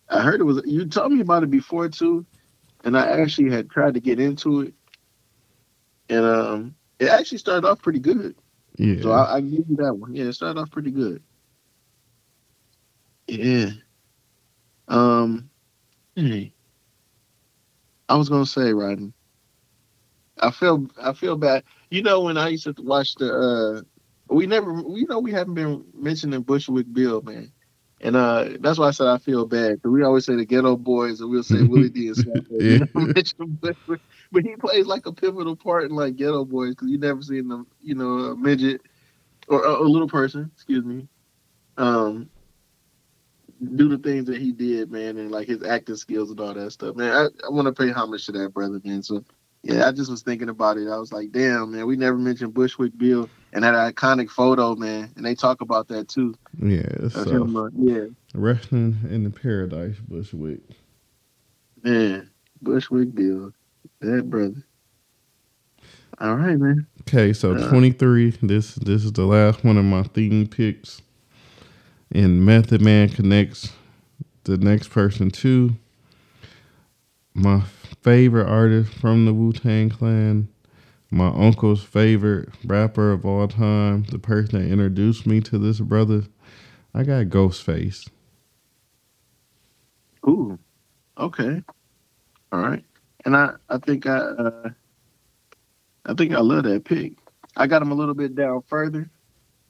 I 0.10 0.22
heard 0.22 0.40
it 0.40 0.44
was 0.44 0.62
you 0.66 0.86
told 0.86 1.12
me 1.12 1.22
about 1.22 1.44
it 1.44 1.52
before 1.52 1.90
too, 1.90 2.26
and 2.84 2.98
I 2.98 3.08
actually 3.22 3.50
had 3.52 3.70
tried 3.70 3.96
to 3.96 4.00
get 4.00 4.20
into 4.20 4.62
it, 4.62 4.74
and 6.10 6.26
um, 6.26 6.76
it 7.00 7.10
actually 7.10 7.40
started 7.40 7.68
off 7.68 7.82
pretty 7.82 8.00
good. 8.00 8.36
Yeah, 8.78 9.02
So 9.02 9.12
I, 9.12 9.36
I 9.38 9.42
give 9.42 9.70
you 9.70 9.76
that 9.78 9.94
one. 9.94 10.14
Yeah, 10.16 10.26
it 10.26 10.34
started 10.34 10.60
off 10.60 10.72
pretty 10.72 10.92
good. 10.92 11.22
Yeah. 13.28 13.72
Um. 14.88 15.50
Hey. 16.16 16.55
I 18.10 18.16
was 18.16 18.30
gonna 18.30 18.46
say, 18.46 18.74
Rodney. 18.74 19.14
I 20.42 20.52
feel 20.52 20.88
I 21.02 21.14
feel 21.14 21.36
bad. 21.38 21.64
You 21.90 22.02
know 22.02 22.22
when 22.22 22.38
I 22.38 22.50
used 22.50 22.64
to 22.66 22.74
watch 22.80 23.16
the 23.16 23.34
uh 23.34 23.82
we 24.34 24.48
never 24.48 24.72
we 24.74 25.04
know 25.06 25.20
we 25.20 25.32
haven't 25.32 25.56
been 25.56 25.86
mentioning 25.94 26.42
Bushwick 26.42 26.92
Bill, 26.92 27.22
man. 27.22 27.52
And 28.02 28.16
uh 28.16 28.50
that's 28.60 28.78
why 28.80 28.88
I 28.88 28.92
said 28.92 29.08
I 29.08 29.18
feel 29.18 29.46
bad. 29.46 29.82
Cause 29.82 29.92
we 29.92 30.04
always 30.04 30.26
say 30.26 30.36
the 30.36 30.46
Geto 30.46 30.78
Boys 30.82 31.22
and 31.22 31.30
we'll 31.30 31.44
say 31.44 31.64
Willie 31.64 31.90
D 31.90 32.08
and. 32.10 32.18
We 32.96 33.08
Yeah. 33.08 33.14
never. 33.56 34.00
But 34.32 34.44
he 34.46 34.56
plays 34.58 34.86
like 34.88 35.06
a 35.06 35.14
pivotal 35.14 35.56
part 35.56 35.86
in 35.86 35.92
like 35.96 36.16
Geto 36.16 36.48
Boys 36.48 36.72
because 36.72 36.90
you 36.90 36.98
never 36.98 37.22
seen 37.22 37.48
them, 37.48 37.68
you 37.82 37.96
know, 37.96 38.20
a 38.32 38.36
midget 38.38 38.82
or 39.48 39.64
a, 39.64 39.82
a 39.82 39.88
little 39.88 40.08
person, 40.08 40.52
excuse 40.54 40.84
me, 40.86 41.08
um, 41.78 42.30
do 43.76 43.88
the 43.90 43.98
things 43.98 44.26
that 44.26 44.38
he 44.42 44.52
did, 44.52 44.92
man, 44.92 45.18
and 45.18 45.32
like 45.32 45.48
his 45.48 45.64
acting 45.64 45.96
skills 45.96 46.30
and 46.30 46.40
all 46.40 46.54
that 46.54 46.72
stuff, 46.72 46.96
man. 46.96 47.12
I, 47.12 47.26
I 47.46 47.50
want 47.50 47.68
to 47.68 47.72
pay 47.74 47.92
homage 47.92 48.26
to 48.26 48.32
that 48.34 48.54
brother, 48.54 48.82
man. 48.84 49.02
So 49.04 49.24
yeah, 49.64 49.88
I 49.88 49.92
just 49.92 50.12
was 50.12 50.22
thinking 50.22 50.50
about 50.50 50.78
it. 50.78 50.88
I 50.90 50.98
was 50.98 51.12
like, 51.14 51.32
damn, 51.32 51.72
man, 51.72 51.88
we 51.88 51.96
never 51.96 52.18
mentioned 52.18 52.54
Bushwick 52.54 52.98
Bill 52.98 53.30
and 53.54 53.64
that 53.64 53.74
iconic 53.96 54.30
photo, 54.30 54.76
man. 54.76 55.12
And 55.16 55.26
they 55.26 55.34
talk 55.36 55.62
about 55.62 55.88
that 55.88 56.08
too. 56.10 56.36
yeah. 56.62 57.08
So 57.10 57.24
him, 57.24 57.56
uh, 57.56 57.70
yeah, 57.76 58.06
Wrestling 58.34 58.98
in 59.10 59.24
the 59.24 59.30
paradise, 59.32 59.96
Bushwick. 60.08 60.60
man, 61.84 62.30
Bushwick 62.62 63.16
Bill, 63.16 63.54
that 64.02 64.30
brother. 64.30 64.64
All 66.20 66.36
right, 66.36 66.58
man. 66.58 66.88
Okay, 67.02 67.34
so 67.34 67.54
Uh. 67.56 67.70
twenty 67.70 67.92
three. 67.92 68.32
This 68.42 68.76
this 68.76 69.04
is 69.04 69.14
the 69.14 69.26
last 69.26 69.64
one 69.64 69.78
of 69.78 69.86
my 69.86 70.04
theme 70.04 70.48
picks. 70.48 71.02
And 72.12 72.46
Method 72.46 72.82
Man 72.82 73.10
connects 73.10 73.74
the 74.46 74.58
next 74.58 74.90
person 74.90 75.32
to 75.32 75.76
my 77.34 77.62
favorite 78.02 78.48
artist 78.50 78.94
from 78.94 79.26
the 79.26 79.34
Wu 79.34 79.54
Tang 79.54 79.90
Clan, 79.90 80.50
my 81.12 81.28
uncle's 81.30 81.84
favorite 81.84 82.50
rapper 82.66 83.12
of 83.12 83.26
all 83.26 83.48
time, 83.48 84.04
the 84.12 84.20
person 84.20 84.62
that 84.62 84.72
introduced 84.72 85.28
me 85.28 85.42
to 85.42 85.58
this 85.60 85.80
brother, 85.82 86.24
I 86.94 87.04
got 87.04 87.28
Ghostface. 87.28 88.10
Ooh, 90.28 90.60
okay, 91.18 91.64
all 92.52 92.60
right. 92.62 92.86
And 93.26 93.36
I, 93.38 93.54
I 93.70 93.78
think 93.80 94.08
I, 94.08 94.18
uh, 94.18 94.70
I 96.06 96.14
think 96.16 96.34
I 96.34 96.42
love 96.42 96.66
that 96.66 96.86
pick. 96.86 97.14
I 97.58 97.68
got 97.68 97.82
him 97.82 97.92
a 97.92 97.96
little 97.96 98.16
bit 98.16 98.36
down 98.36 98.64
further, 98.68 99.10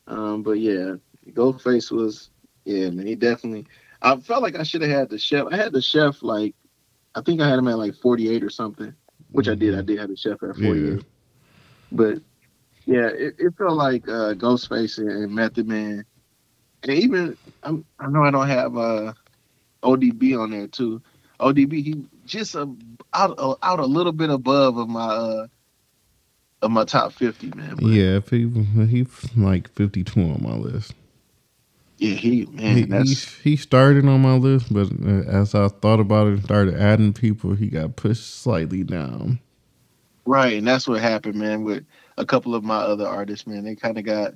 um, 0.08 0.44
but 0.44 0.54
yeah, 0.60 0.96
Ghostface 1.32 1.92
was, 1.92 2.30
yeah, 2.66 2.90
man, 2.90 3.08
he 3.08 3.16
definitely. 3.16 3.66
I 4.02 4.18
felt 4.18 4.44
like 4.44 4.58
I 4.58 4.64
should 4.64 4.82
have 4.82 4.92
had 4.92 5.10
the 5.10 5.18
chef. 5.18 5.48
I 5.52 5.56
had 5.56 5.72
the 5.72 5.82
chef 5.82 6.22
like, 6.22 6.56
I 7.16 7.22
think 7.22 7.42
I 7.42 7.50
had 7.50 7.60
him 7.60 7.68
at 7.68 7.78
like 7.78 7.96
forty 7.96 8.30
eight 8.30 8.44
or 8.44 8.50
something, 8.50 8.94
which 9.32 9.48
I 9.48 9.56
did. 9.56 9.78
I 9.78 9.82
did 9.82 10.00
have 10.00 10.10
the 10.10 10.18
chef 10.18 10.44
at 10.44 10.56
forty 10.56 10.88
eight, 10.88 10.98
yeah. 10.98 11.04
but 11.92 12.20
yeah, 12.86 13.08
it, 13.08 13.36
it, 13.40 13.58
felt 13.58 13.74
like 13.74 14.08
uh, 14.08 14.34
Ghostface 14.34 15.00
and 15.00 15.34
Method 15.34 15.68
Man, 15.68 16.06
and 16.84 16.92
even 16.92 17.38
I'm, 17.64 17.84
i 18.00 18.08
know 18.08 18.24
I 18.24 18.32
don't 18.32 18.48
have 18.48 18.78
uh, 18.78 19.14
ODB 19.82 20.40
on 20.40 20.52
there 20.52 20.68
too. 20.68 21.02
ODB, 21.40 21.84
he 21.84 22.06
just 22.26 22.56
uh, 22.56 22.68
out 23.14 23.36
uh, 23.40 23.56
out 23.64 23.80
a 23.80 23.86
little 23.86 24.12
bit 24.12 24.30
above 24.30 24.78
of 24.78 24.88
my 24.88 25.06
uh, 25.06 25.48
of 26.62 26.72
my 26.72 26.84
top 26.84 27.14
fifty, 27.14 27.52
man. 27.56 27.76
But, 27.76 27.86
yeah, 27.88 28.20
he 28.30 28.48
he's 28.86 29.36
like 29.36 29.70
fifty 29.70 30.04
two 30.04 30.22
on 30.22 30.44
my 30.44 30.56
list. 30.56 30.94
Yeah, 31.98 32.16
he 32.16 32.46
man, 32.48 32.76
he, 32.76 32.84
that's 32.84 33.36
he, 33.36 33.52
he, 33.52 33.56
started 33.56 34.06
on 34.06 34.22
my 34.22 34.36
list, 34.36 34.74
but 34.74 34.90
uh, 35.06 35.30
as 35.30 35.56
I 35.56 35.70
thought 35.70 36.02
about 36.02 36.28
it 36.28 36.34
and 36.34 36.44
started 36.44 36.76
adding 36.76 37.14
people, 37.14 37.56
he 37.56 37.68
got 37.68 37.96
pushed 37.96 38.42
slightly 38.42 38.84
down. 38.84 39.40
Right, 40.26 40.58
and 40.58 40.68
that's 40.68 40.88
what 40.88 41.02
happened, 41.02 41.36
man. 41.36 41.64
With 41.64 41.86
a 42.18 42.26
couple 42.26 42.54
of 42.54 42.66
my 42.66 42.78
other 42.78 43.08
artists, 43.08 43.48
man, 43.48 43.64
they 43.64 43.76
kind 43.76 43.98
of 43.98 44.04
got 44.04 44.34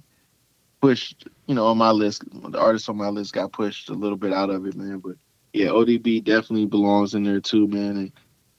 pushed. 0.81 1.27
You 1.47 1.55
know, 1.55 1.65
on 1.67 1.77
my 1.77 1.91
list, 1.91 2.23
the 2.31 2.59
artists 2.59 2.87
on 2.87 2.95
my 2.95 3.09
list 3.09 3.33
got 3.33 3.51
pushed 3.51 3.89
a 3.89 3.93
little 3.93 4.17
bit 4.17 4.31
out 4.31 4.49
of 4.49 4.65
it, 4.65 4.75
man. 4.75 4.99
But 4.99 5.15
yeah, 5.51 5.67
ODB 5.67 6.23
definitely 6.23 6.65
belongs 6.65 7.13
in 7.13 7.23
there 7.23 7.41
too, 7.41 7.67
man. 7.67 7.97
And, 7.97 8.11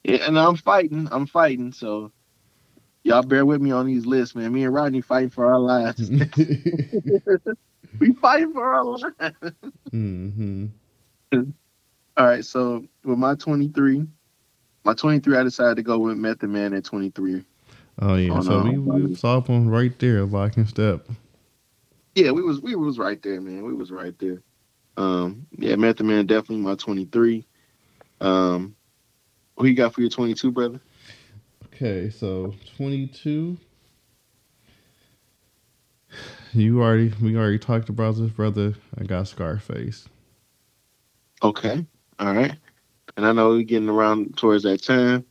yeah, 0.03 0.27
and 0.27 0.37
I'm 0.37 0.57
fighting. 0.57 1.07
I'm 1.11 1.25
fighting. 1.25 1.71
So 1.71 2.11
y'all 3.03 3.23
bear 3.23 3.47
with 3.47 3.61
me 3.61 3.71
on 3.71 3.87
these 3.87 4.05
lists, 4.05 4.35
man. 4.35 4.53
Me 4.53 4.63
and 4.63 4.73
Rodney 4.75 5.01
fighting 5.01 5.31
for 5.31 5.47
our 5.47 5.59
lives. 5.59 6.11
we 7.99 8.13
fight 8.13 8.47
for 8.53 8.73
our 8.73 8.83
lives. 8.83 9.03
mm-hmm. 9.91 10.65
All 12.17 12.25
right. 12.25 12.45
So 12.45 12.85
with 13.03 13.17
my 13.17 13.35
23, 13.35 14.05
my 14.83 14.93
23, 14.93 15.37
I 15.37 15.43
decided 15.43 15.75
to 15.77 15.83
go 15.83 15.99
with 15.99 16.17
Method 16.17 16.49
Man 16.49 16.73
at 16.73 16.83
23. 16.83 17.43
Oh 17.99 18.15
yeah. 18.15 18.39
so 18.39 18.59
uh, 18.59 18.63
we, 18.63 18.77
we 18.77 19.15
saw 19.15 19.39
them 19.39 19.67
right 19.67 19.97
there, 19.99 20.25
lock 20.25 20.57
and 20.57 20.67
step. 20.67 21.07
Yeah, 22.15 22.31
we 22.31 22.41
was 22.41 22.61
we 22.61 22.75
was 22.75 22.97
right 22.97 23.21
there, 23.21 23.39
man. 23.39 23.63
We 23.63 23.73
was 23.73 23.91
right 23.91 24.17
there. 24.19 24.41
Um, 24.97 25.45
yeah, 25.57 25.75
Method 25.75 26.05
Man 26.05 26.25
definitely 26.25 26.57
my 26.57 26.75
23. 26.75 27.45
Um, 28.19 28.75
who 29.57 29.67
you 29.67 29.75
got 29.75 29.93
for 29.93 30.01
your 30.01 30.09
22, 30.09 30.51
brother? 30.51 30.79
Okay, 31.65 32.09
so 32.09 32.53
22. 32.77 33.57
You 36.53 36.81
already 36.81 37.13
we 37.21 37.37
already 37.37 37.59
talked 37.59 37.89
about 37.89 38.15
this, 38.15 38.31
brother. 38.31 38.73
I 38.97 39.03
got 39.03 39.27
Scarface. 39.27 40.09
Okay, 41.43 41.85
all 42.19 42.33
right. 42.33 42.55
And 43.15 43.25
I 43.25 43.31
know 43.31 43.49
we're 43.49 43.63
getting 43.63 43.89
around 43.89 44.37
towards 44.37 44.63
that 44.63 44.83
time. 44.83 45.25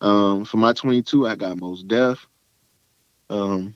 Um, 0.00 0.44
for 0.44 0.56
my 0.56 0.72
22, 0.72 1.28
I 1.28 1.36
got 1.36 1.58
Mos 1.58 1.82
Def. 1.82 2.26
Um, 3.30 3.74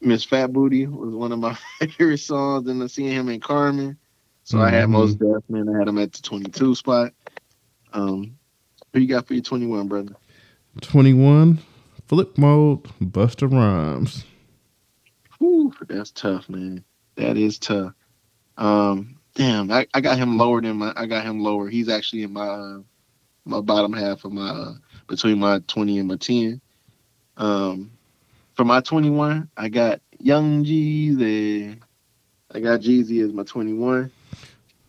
Miss 0.00 0.24
Fat 0.24 0.52
Booty 0.52 0.86
was 0.86 1.14
one 1.14 1.32
of 1.32 1.38
my 1.38 1.56
favorite 1.78 2.18
songs, 2.18 2.68
and 2.68 2.90
seeing 2.90 3.12
him 3.12 3.28
in 3.28 3.40
Carmen. 3.40 3.96
So 4.42 4.58
mm-hmm. 4.58 4.66
I 4.66 4.70
had 4.70 4.88
Mos 4.88 5.14
Def, 5.14 5.42
man. 5.48 5.68
I 5.68 5.78
had 5.78 5.88
him 5.88 5.98
at 5.98 6.12
the 6.12 6.22
22 6.22 6.74
spot. 6.74 7.12
Um, 7.92 8.36
who 8.92 9.00
you 9.00 9.08
got 9.08 9.26
for 9.26 9.34
your 9.34 9.42
21, 9.42 9.88
brother? 9.88 10.16
21, 10.80 11.58
Flip 12.06 12.36
Mode, 12.36 12.82
Busta 13.00 13.50
Rhymes. 13.50 14.24
Whew, 15.38 15.72
that's 15.88 16.10
tough, 16.10 16.48
man. 16.48 16.84
That 17.16 17.36
is 17.36 17.58
tough. 17.58 17.92
Um, 18.56 19.18
damn, 19.34 19.70
I, 19.70 19.86
I 19.94 20.00
got 20.00 20.18
him 20.18 20.38
lower 20.38 20.60
than 20.60 20.76
my. 20.76 20.92
I 20.96 21.06
got 21.06 21.24
him 21.24 21.40
lower. 21.40 21.68
He's 21.68 21.88
actually 21.88 22.22
in 22.22 22.32
my 22.32 22.46
uh, 22.46 22.78
my 23.44 23.60
bottom 23.60 23.92
half 23.92 24.24
of 24.24 24.32
my 24.32 24.48
uh, 24.48 24.74
between 25.06 25.38
my 25.38 25.60
20 25.66 25.98
and 25.98 26.08
my 26.08 26.16
10. 26.16 26.60
Um, 27.36 27.90
for 28.54 28.64
my 28.64 28.80
21, 28.80 29.50
I 29.56 29.68
got 29.68 30.00
Young 30.18 30.64
Jeezy. 30.64 31.78
I 32.52 32.60
got 32.60 32.80
Jeezy 32.80 33.24
as 33.24 33.32
my 33.32 33.42
21. 33.42 34.10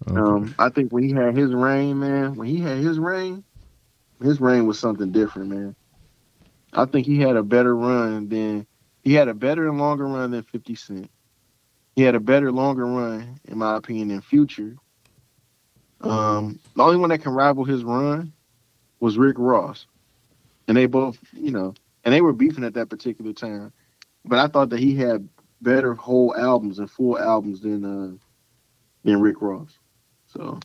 Okay. 0.08 0.20
Um, 0.20 0.54
I 0.60 0.70
think 0.70 0.92
when 0.92 1.04
he 1.04 1.14
had 1.14 1.36
his 1.36 1.54
reign, 1.54 2.00
man, 2.00 2.36
when 2.36 2.48
he 2.48 2.60
had 2.60 2.78
his 2.78 3.00
reign, 3.00 3.44
his 4.22 4.40
reign 4.40 4.68
was 4.68 4.80
something 4.80 5.12
different, 5.12 5.50
man. 5.50 5.76
I 6.74 6.86
think 6.86 7.08
he 7.08 7.20
had 7.20 7.36
a 7.36 7.44
better 7.44 7.76
run 7.76 8.30
than 8.30 8.68
he 9.06 9.14
had 9.14 9.28
a 9.28 9.34
better 9.36 9.70
and 9.70 9.78
longer 9.78 10.08
run 10.08 10.32
than 10.32 10.44
50 10.44 10.76
Cent. 10.76 11.12
He 11.96 12.02
had 12.02 12.16
a 12.16 12.20
better, 12.20 12.52
longer 12.52 12.86
run, 12.86 13.40
in 13.46 13.58
my 13.58 13.78
opinion, 13.78 14.10
than 14.10 14.22
Future. 14.22 14.76
Um, 16.02 16.60
the 16.76 16.84
only 16.84 16.98
one 16.98 17.10
that 17.12 17.22
can 17.22 17.32
rival 17.32 17.64
his 17.64 17.84
run 17.84 18.34
was 19.00 19.18
Rick 19.18 19.38
Ross. 19.38 19.86
And 20.68 20.76
they 20.76 20.88
both, 20.88 21.20
you 21.32 21.52
know, 21.52 21.76
and 22.04 22.14
they 22.14 22.22
were 22.22 22.34
beefing 22.34 22.64
at 22.64 22.74
that 22.74 22.90
particular 22.90 23.32
time. 23.32 23.72
But 24.26 24.40
I 24.40 24.48
thought 24.48 24.70
that 24.72 24.80
he 24.80 24.96
had 24.96 25.30
better 25.62 25.94
whole 25.94 26.36
albums 26.36 26.80
and 26.80 26.90
full 26.90 27.18
albums 27.18 27.62
than 27.62 27.86
uh 27.86 28.18
than 29.04 29.22
Rick 29.22 29.42
Ross. 29.42 29.78
So 30.28 30.60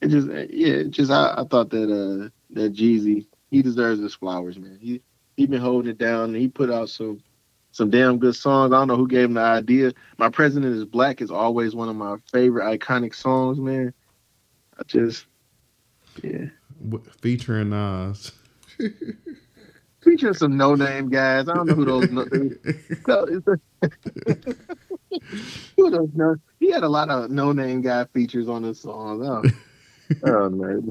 it 0.00 0.08
just 0.08 0.28
yeah, 0.28 0.74
it 0.74 0.90
just 0.90 1.10
I, 1.10 1.34
I 1.38 1.44
thought 1.44 1.70
that 1.70 1.84
uh 1.84 2.28
that 2.50 2.74
Jeezy 2.74 3.26
he 3.50 3.62
deserves 3.62 4.00
his 4.00 4.14
flowers, 4.14 4.58
man. 4.58 4.78
He 4.80 5.00
he 5.36 5.46
been 5.46 5.60
holding 5.60 5.90
it 5.90 5.98
down 5.98 6.30
and 6.30 6.36
he 6.36 6.48
put 6.48 6.70
out 6.70 6.88
some 6.90 7.20
some 7.72 7.90
damn 7.90 8.18
good 8.18 8.34
songs. 8.34 8.72
I 8.72 8.76
don't 8.76 8.88
know 8.88 8.96
who 8.96 9.08
gave 9.08 9.26
him 9.26 9.34
the 9.34 9.40
idea. 9.40 9.92
My 10.16 10.28
President 10.28 10.74
is 10.74 10.84
Black 10.84 11.20
is 11.20 11.30
always 11.30 11.74
one 11.74 11.88
of 11.88 11.96
my 11.96 12.16
favorite 12.32 12.78
iconic 12.78 13.14
songs, 13.14 13.58
man. 13.58 13.92
I 14.78 14.82
just 14.84 15.26
yeah. 16.22 16.46
Featuring 17.20 17.70
Nas. 17.70 18.32
Uh, 18.80 18.86
featuring 20.00 20.34
some 20.34 20.56
no 20.56 20.74
name 20.74 21.08
guys. 21.08 21.48
I 21.48 21.54
don't 21.54 21.66
know 21.66 21.74
who 21.74 21.84
those 21.84 22.10
no, 22.10 22.24
who 25.76 25.90
those 25.90 26.10
no 26.14 26.36
he 26.60 26.70
had 26.70 26.84
a 26.84 26.88
lot 26.88 27.10
of 27.10 27.30
no 27.30 27.52
name 27.52 27.82
guy 27.82 28.04
features 28.06 28.48
on 28.48 28.62
this 28.62 28.80
song. 28.80 29.24
Oh, 29.24 29.42
oh 30.24 30.50
man. 30.50 30.90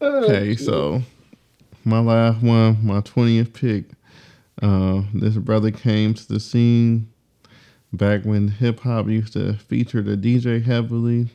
okay, 0.00 0.56
so 0.56 1.02
my 1.84 2.00
last 2.00 2.42
one, 2.42 2.78
my 2.84 3.00
twentieth 3.00 3.52
pick. 3.52 3.86
Uh, 4.62 5.02
this 5.12 5.36
brother 5.36 5.70
came 5.70 6.14
to 6.14 6.28
the 6.28 6.40
scene 6.40 7.10
back 7.92 8.24
when 8.24 8.48
hip 8.48 8.80
hop 8.80 9.08
used 9.08 9.32
to 9.34 9.54
feature 9.54 10.02
the 10.02 10.16
DJ 10.16 10.64
heavily. 10.64 11.28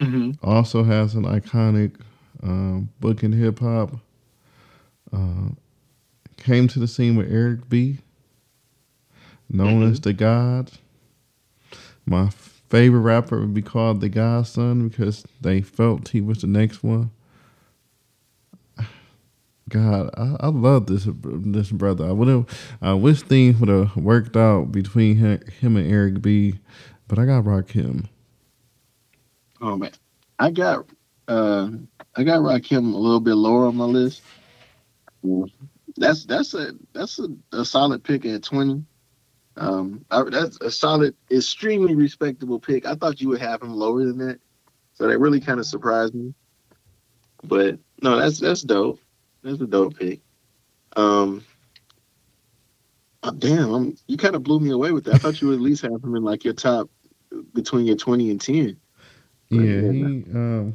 Mm-hmm. 0.00 0.32
Also 0.42 0.84
has 0.84 1.14
an 1.14 1.24
iconic 1.24 2.00
um, 2.42 2.88
book 3.00 3.22
in 3.22 3.32
hip 3.32 3.58
hop. 3.60 3.92
Uh, 5.12 5.50
came 6.36 6.68
to 6.68 6.78
the 6.78 6.88
scene 6.88 7.16
with 7.16 7.30
Eric 7.30 7.68
B 7.68 7.98
known 9.52 9.82
mm-hmm. 9.82 9.92
as 9.92 10.00
the 10.00 10.12
God. 10.12 10.70
My 12.06 12.30
favorite 12.30 13.00
rapper 13.00 13.38
would 13.40 13.54
be 13.54 13.62
called 13.62 14.00
the 14.00 14.08
Godson 14.08 14.88
because 14.88 15.24
they 15.40 15.60
felt 15.60 16.08
he 16.08 16.20
was 16.20 16.40
the 16.40 16.46
next 16.46 16.82
one. 16.82 17.10
God, 19.72 20.10
I, 20.18 20.36
I 20.38 20.48
love 20.48 20.86
this 20.86 21.08
this 21.24 21.72
brother. 21.72 22.06
I 22.06 22.12
would 22.12 22.28
have, 22.28 22.76
I 22.82 22.92
wish 22.92 23.22
things 23.22 23.58
would 23.58 23.70
have 23.70 23.96
worked 23.96 24.36
out 24.36 24.70
between 24.70 25.16
him, 25.16 25.40
him 25.60 25.78
and 25.78 25.90
Eric 25.90 26.20
B, 26.20 26.58
but 27.08 27.18
I 27.18 27.24
got 27.24 27.46
Rock 27.46 27.68
Rakim. 27.68 28.06
Oh 29.62 29.76
man, 29.78 29.92
I 30.38 30.50
got 30.50 30.84
uh, 31.26 31.70
I 32.14 32.22
got 32.22 32.40
Rakim 32.40 32.92
a 32.92 32.98
little 32.98 33.20
bit 33.20 33.32
lower 33.32 33.64
on 33.64 33.76
my 33.76 33.86
list. 33.86 34.20
That's 35.96 36.26
that's 36.26 36.52
a 36.52 36.72
that's 36.92 37.18
a, 37.18 37.28
a 37.52 37.64
solid 37.64 38.04
pick 38.04 38.26
at 38.26 38.42
twenty. 38.42 38.84
Um, 39.56 40.04
I, 40.10 40.22
that's 40.24 40.58
a 40.60 40.70
solid, 40.70 41.14
extremely 41.30 41.94
respectable 41.94 42.60
pick. 42.60 42.84
I 42.84 42.94
thought 42.94 43.22
you 43.22 43.30
would 43.30 43.40
have 43.40 43.62
him 43.62 43.72
lower 43.72 44.04
than 44.04 44.18
that, 44.18 44.38
so 44.92 45.08
that 45.08 45.18
really 45.18 45.40
kind 45.40 45.60
of 45.60 45.64
surprised 45.64 46.14
me. 46.14 46.34
But 47.42 47.78
no, 48.02 48.18
that's 48.18 48.38
that's 48.38 48.60
dope. 48.60 49.00
That's 49.42 49.60
a 49.60 49.66
dope 49.66 49.98
pick. 49.98 50.20
Um, 50.96 51.44
oh, 53.22 53.32
damn, 53.32 53.72
I'm, 53.72 53.96
you 54.06 54.16
kind 54.16 54.34
of 54.34 54.42
blew 54.42 54.60
me 54.60 54.70
away 54.70 54.92
with 54.92 55.04
that. 55.04 55.14
I 55.16 55.18
thought 55.18 55.40
you 55.40 55.48
would 55.48 55.56
at 55.56 55.60
least 55.60 55.82
have 55.82 56.02
him 56.02 56.14
in 56.14 56.22
like 56.22 56.44
your 56.44 56.54
top 56.54 56.90
between 57.54 57.86
your 57.86 57.96
twenty 57.96 58.30
and 58.30 58.40
ten. 58.40 58.76
yeah, 59.50 59.80
he 59.90 60.24
um, 60.34 60.74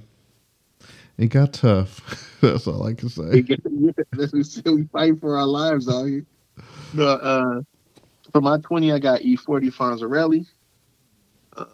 it 1.17 1.27
got 1.27 1.53
tough. 1.53 2.37
That's 2.41 2.67
all 2.67 2.85
I 2.85 2.93
can 2.93 3.09
say. 3.09 3.43
we 4.65 4.83
fight 4.91 5.19
for 5.19 5.37
our 5.37 5.45
lives 5.47 5.89
out 5.89 6.05
here. 6.05 6.25
No, 6.93 7.07
uh, 7.07 7.61
for 8.31 8.41
my 8.41 8.57
20, 8.59 8.91
I 8.91 8.99
got 8.99 9.21
E40 9.21 9.73
Fonzarelli. 9.73 10.45
Uh, 11.55 11.65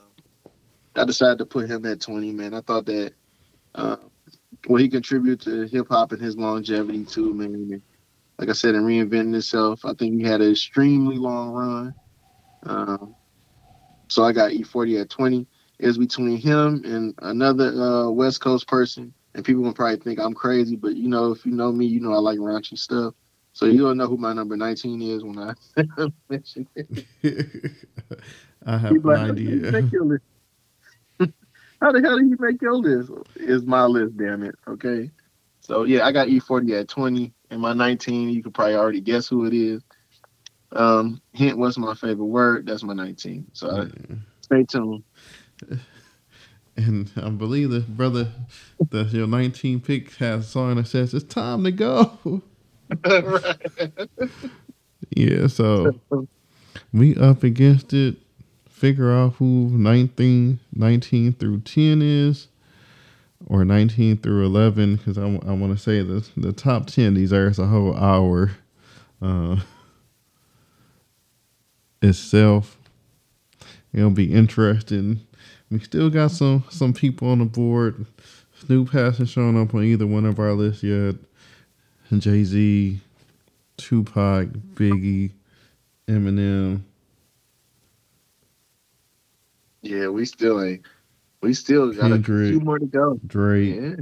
I 0.96 1.06
decided 1.06 1.40
to 1.40 1.46
put 1.46 1.70
him 1.70 1.86
at 1.86 2.02
20, 2.02 2.32
man. 2.32 2.54
I 2.54 2.62
thought 2.62 2.86
that 2.86 3.14
uh, 3.76 3.98
well, 4.68 4.82
he 4.82 4.90
contributed 4.90 5.42
to 5.42 5.68
hip 5.76 5.88
hop 5.90 6.12
and 6.12 6.22
his 6.22 6.38
longevity 6.38 7.06
too, 7.06 7.34
man. 7.34 7.82
Like 8.40 8.50
I 8.50 8.54
said, 8.54 8.76
in 8.76 8.84
reinventing 8.84 9.34
himself, 9.34 9.86
I 9.86 9.94
think 9.94 10.16
he 10.16 10.24
had 10.24 10.42
an 10.42 10.52
extremely 10.52 11.18
long 11.18 11.52
run. 11.52 11.96
Um, 12.66 13.16
so 14.10 14.24
I 14.24 14.32
got 14.32 14.52
E-40 14.52 15.02
at 15.02 15.10
20. 15.10 15.48
Is 15.80 15.98
between 15.98 16.38
him 16.38 16.82
and 16.86 17.14
another 17.24 17.70
uh, 17.70 18.10
West 18.10 18.40
Coast 18.42 18.68
person, 18.68 19.14
and 19.34 19.44
people 19.44 19.64
will 19.64 19.74
probably 19.74 19.98
think 19.98 20.20
I'm 20.20 20.34
crazy, 20.34 20.76
but 20.76 20.96
you 20.96 21.10
know, 21.10 21.32
if 21.32 21.46
you 21.46 21.52
know 21.52 21.72
me, 21.72 21.86
you 21.86 22.00
know 22.00 22.14
I 22.14 22.20
like 22.20 22.38
raunchy 22.38 22.78
stuff. 22.78 23.16
So 23.54 23.66
you 23.66 23.82
don't 23.82 23.98
know 23.98 24.08
who 24.08 24.18
my 24.18 24.34
number 24.34 24.56
19 24.56 25.02
is 25.02 25.24
when 25.24 25.40
I 25.40 25.54
mention 26.30 26.68
it. 26.76 27.06
I 28.66 28.78
have 28.78 29.04
no 29.04 29.18
idea. 29.32 29.72
How 31.84 31.92
the 31.92 32.02
hell 32.02 32.18
did 32.18 32.30
he 32.30 32.36
make 32.40 32.62
your 32.62 32.76
list? 32.76 33.12
Is 33.36 33.64
my 33.64 33.84
list, 33.86 34.16
damn 34.16 34.42
it. 34.44 34.56
Okay. 34.66 35.12
So 35.60 35.84
yeah, 35.84 36.06
I 36.06 36.14
got 36.14 36.30
E-40 36.30 36.80
at 36.80 36.88
20, 36.88 37.34
and 37.50 37.62
my 37.62 37.74
19, 37.74 38.30
you 38.30 38.42
could 38.42 38.54
probably 38.54 38.76
already 38.76 39.02
guess 39.02 39.28
who 39.28 39.46
it 39.46 39.54
is. 39.54 39.84
Um, 40.72 41.22
hint 41.34 41.58
what's 41.58 41.78
my 41.78 41.94
favorite 41.94 42.24
word? 42.24 42.68
That's 42.68 42.84
my 42.84 42.94
19. 42.94 43.48
So 43.52 43.68
uh, 43.68 43.88
stay 44.42 44.64
tuned. 44.64 45.04
And 46.76 47.12
I 47.18 47.30
believe 47.30 47.70
the 47.70 47.82
brother, 47.82 48.30
the 48.90 49.04
your 49.04 49.28
19 49.28 49.82
pick 49.82 50.16
has 50.16 50.48
a 50.48 50.50
song 50.50 50.78
that 50.78 50.88
says 50.88 51.14
it's 51.14 51.24
time 51.24 51.64
to 51.66 51.72
go. 51.72 52.42
Right. 53.06 54.10
Yeah, 55.16 55.48
so 55.48 56.00
we 56.92 57.16
up 57.16 57.44
against 57.44 57.94
it. 57.94 58.23
Figure 58.84 59.14
out 59.14 59.36
who 59.36 59.70
19, 59.70 60.60
19 60.76 61.34
through 61.36 61.62
10 61.62 62.02
is, 62.02 62.50
or 63.48 63.64
19 63.64 64.18
through 64.18 64.46
11, 64.46 64.98
because 64.98 65.18
I, 65.18 65.24
I 65.24 65.54
want 65.54 65.72
to 65.72 65.78
say 65.78 66.02
the, 66.02 66.28
the 66.36 66.52
top 66.52 66.88
10 66.88 67.14
these 67.14 67.30
deserves 67.30 67.60
a 67.60 67.68
whole 67.68 67.96
hour 67.96 68.52
uh, 69.22 69.56
itself. 72.02 72.78
It'll 73.94 74.10
be 74.10 74.34
interesting. 74.34 75.22
We 75.72 75.80
still 75.80 76.10
got 76.10 76.32
some 76.32 76.66
some 76.70 76.92
people 76.92 77.30
on 77.30 77.40
the 77.40 77.46
board. 77.46 78.06
Snoop 78.66 78.90
hasn't 78.90 79.30
shown 79.30 79.56
up 79.56 79.74
on 79.74 79.86
either 79.86 80.06
one 80.06 80.26
of 80.26 80.40
our 80.40 80.52
lists 80.52 80.84
yet. 80.84 81.16
Jay 82.12 82.44
Z, 82.44 83.00
Tupac, 83.78 84.50
Biggie, 84.76 85.32
Eminem. 86.10 86.82
Yeah, 89.84 90.08
we 90.08 90.26
still 90.26 90.64
ain't. 90.64 90.82
We 91.42 91.54
still 91.54 91.92
got 91.92 92.10
Kendrick, 92.10 92.48
a 92.48 92.50
few 92.52 92.60
more 92.62 92.80
to 92.80 92.86
go. 92.86 93.20
Drake. 93.28 93.76
Yeah. 93.76 93.96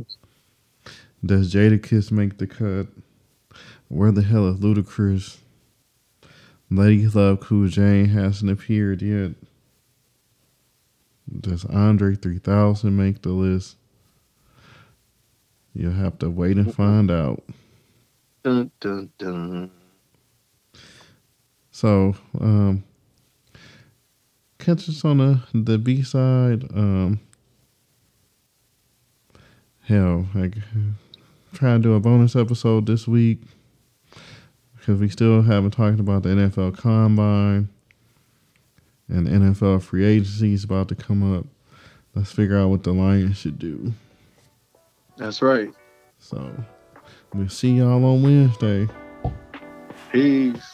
Does 1.26 1.54
Jadakiss 1.54 2.12
make 2.12 2.38
the 2.38 2.48
cut? 2.48 2.88
Where 3.88 4.12
the 4.12 4.22
hell 4.22 4.48
is 4.48 4.60
Ludacris? 4.60 5.38
Lady 6.70 7.08
Love 7.08 7.42
Cool 7.42 7.68
J 7.68 8.06
hasn't 8.06 8.52
appeared 8.52 9.02
yet. 9.02 9.32
Does 11.40 11.66
Andre 11.66 12.16
3000 12.16 12.96
make 12.96 13.24
the 13.24 13.30
list? 13.30 13.76
You'll 15.74 15.94
have 15.94 16.20
to 16.20 16.30
wait 16.30 16.58
and 16.58 16.74
find 16.74 17.10
out. 17.10 17.44
Dun, 18.44 18.72
dun, 18.80 19.10
dun. 19.18 19.72
So, 21.72 22.16
um, 22.40 22.84
catch 24.62 24.88
us 24.88 25.04
on 25.04 25.18
the, 25.18 25.42
the 25.54 25.78
B 25.78 26.04
side. 26.04 26.64
Um, 26.74 27.20
hell, 29.82 30.28
like, 30.34 30.56
try 31.54 31.74
to 31.74 31.80
do 31.80 31.96
a 31.96 32.00
bonus 32.00 32.36
episode 32.36 32.86
this 32.86 33.08
week 33.08 33.42
because 34.78 35.00
we 35.00 35.10
still 35.10 35.42
haven't 35.42 35.72
talked 35.72 36.00
about 36.00 36.24
the 36.24 36.30
NFL 36.30 36.78
Combine 36.78 37.70
and 39.10 39.28
NFL 39.28 39.82
free 39.82 40.06
agency 40.06 40.54
is 40.54 40.64
about 40.64 40.88
to 40.90 40.96
come 40.96 41.38
up. 41.38 41.46
Let's 42.16 42.32
figure 42.32 42.58
out 42.58 42.70
what 42.70 42.84
the 42.84 42.94
Lions 42.94 43.38
should 43.38 43.60
do. 43.60 43.94
That's 45.18 45.42
right. 45.42 45.74
So 46.20 46.52
we'll 47.34 47.50
see 47.50 47.72
y'all 47.72 48.04
on 48.04 48.24
Wednesday. 48.24 48.88
Peace. 50.12 50.71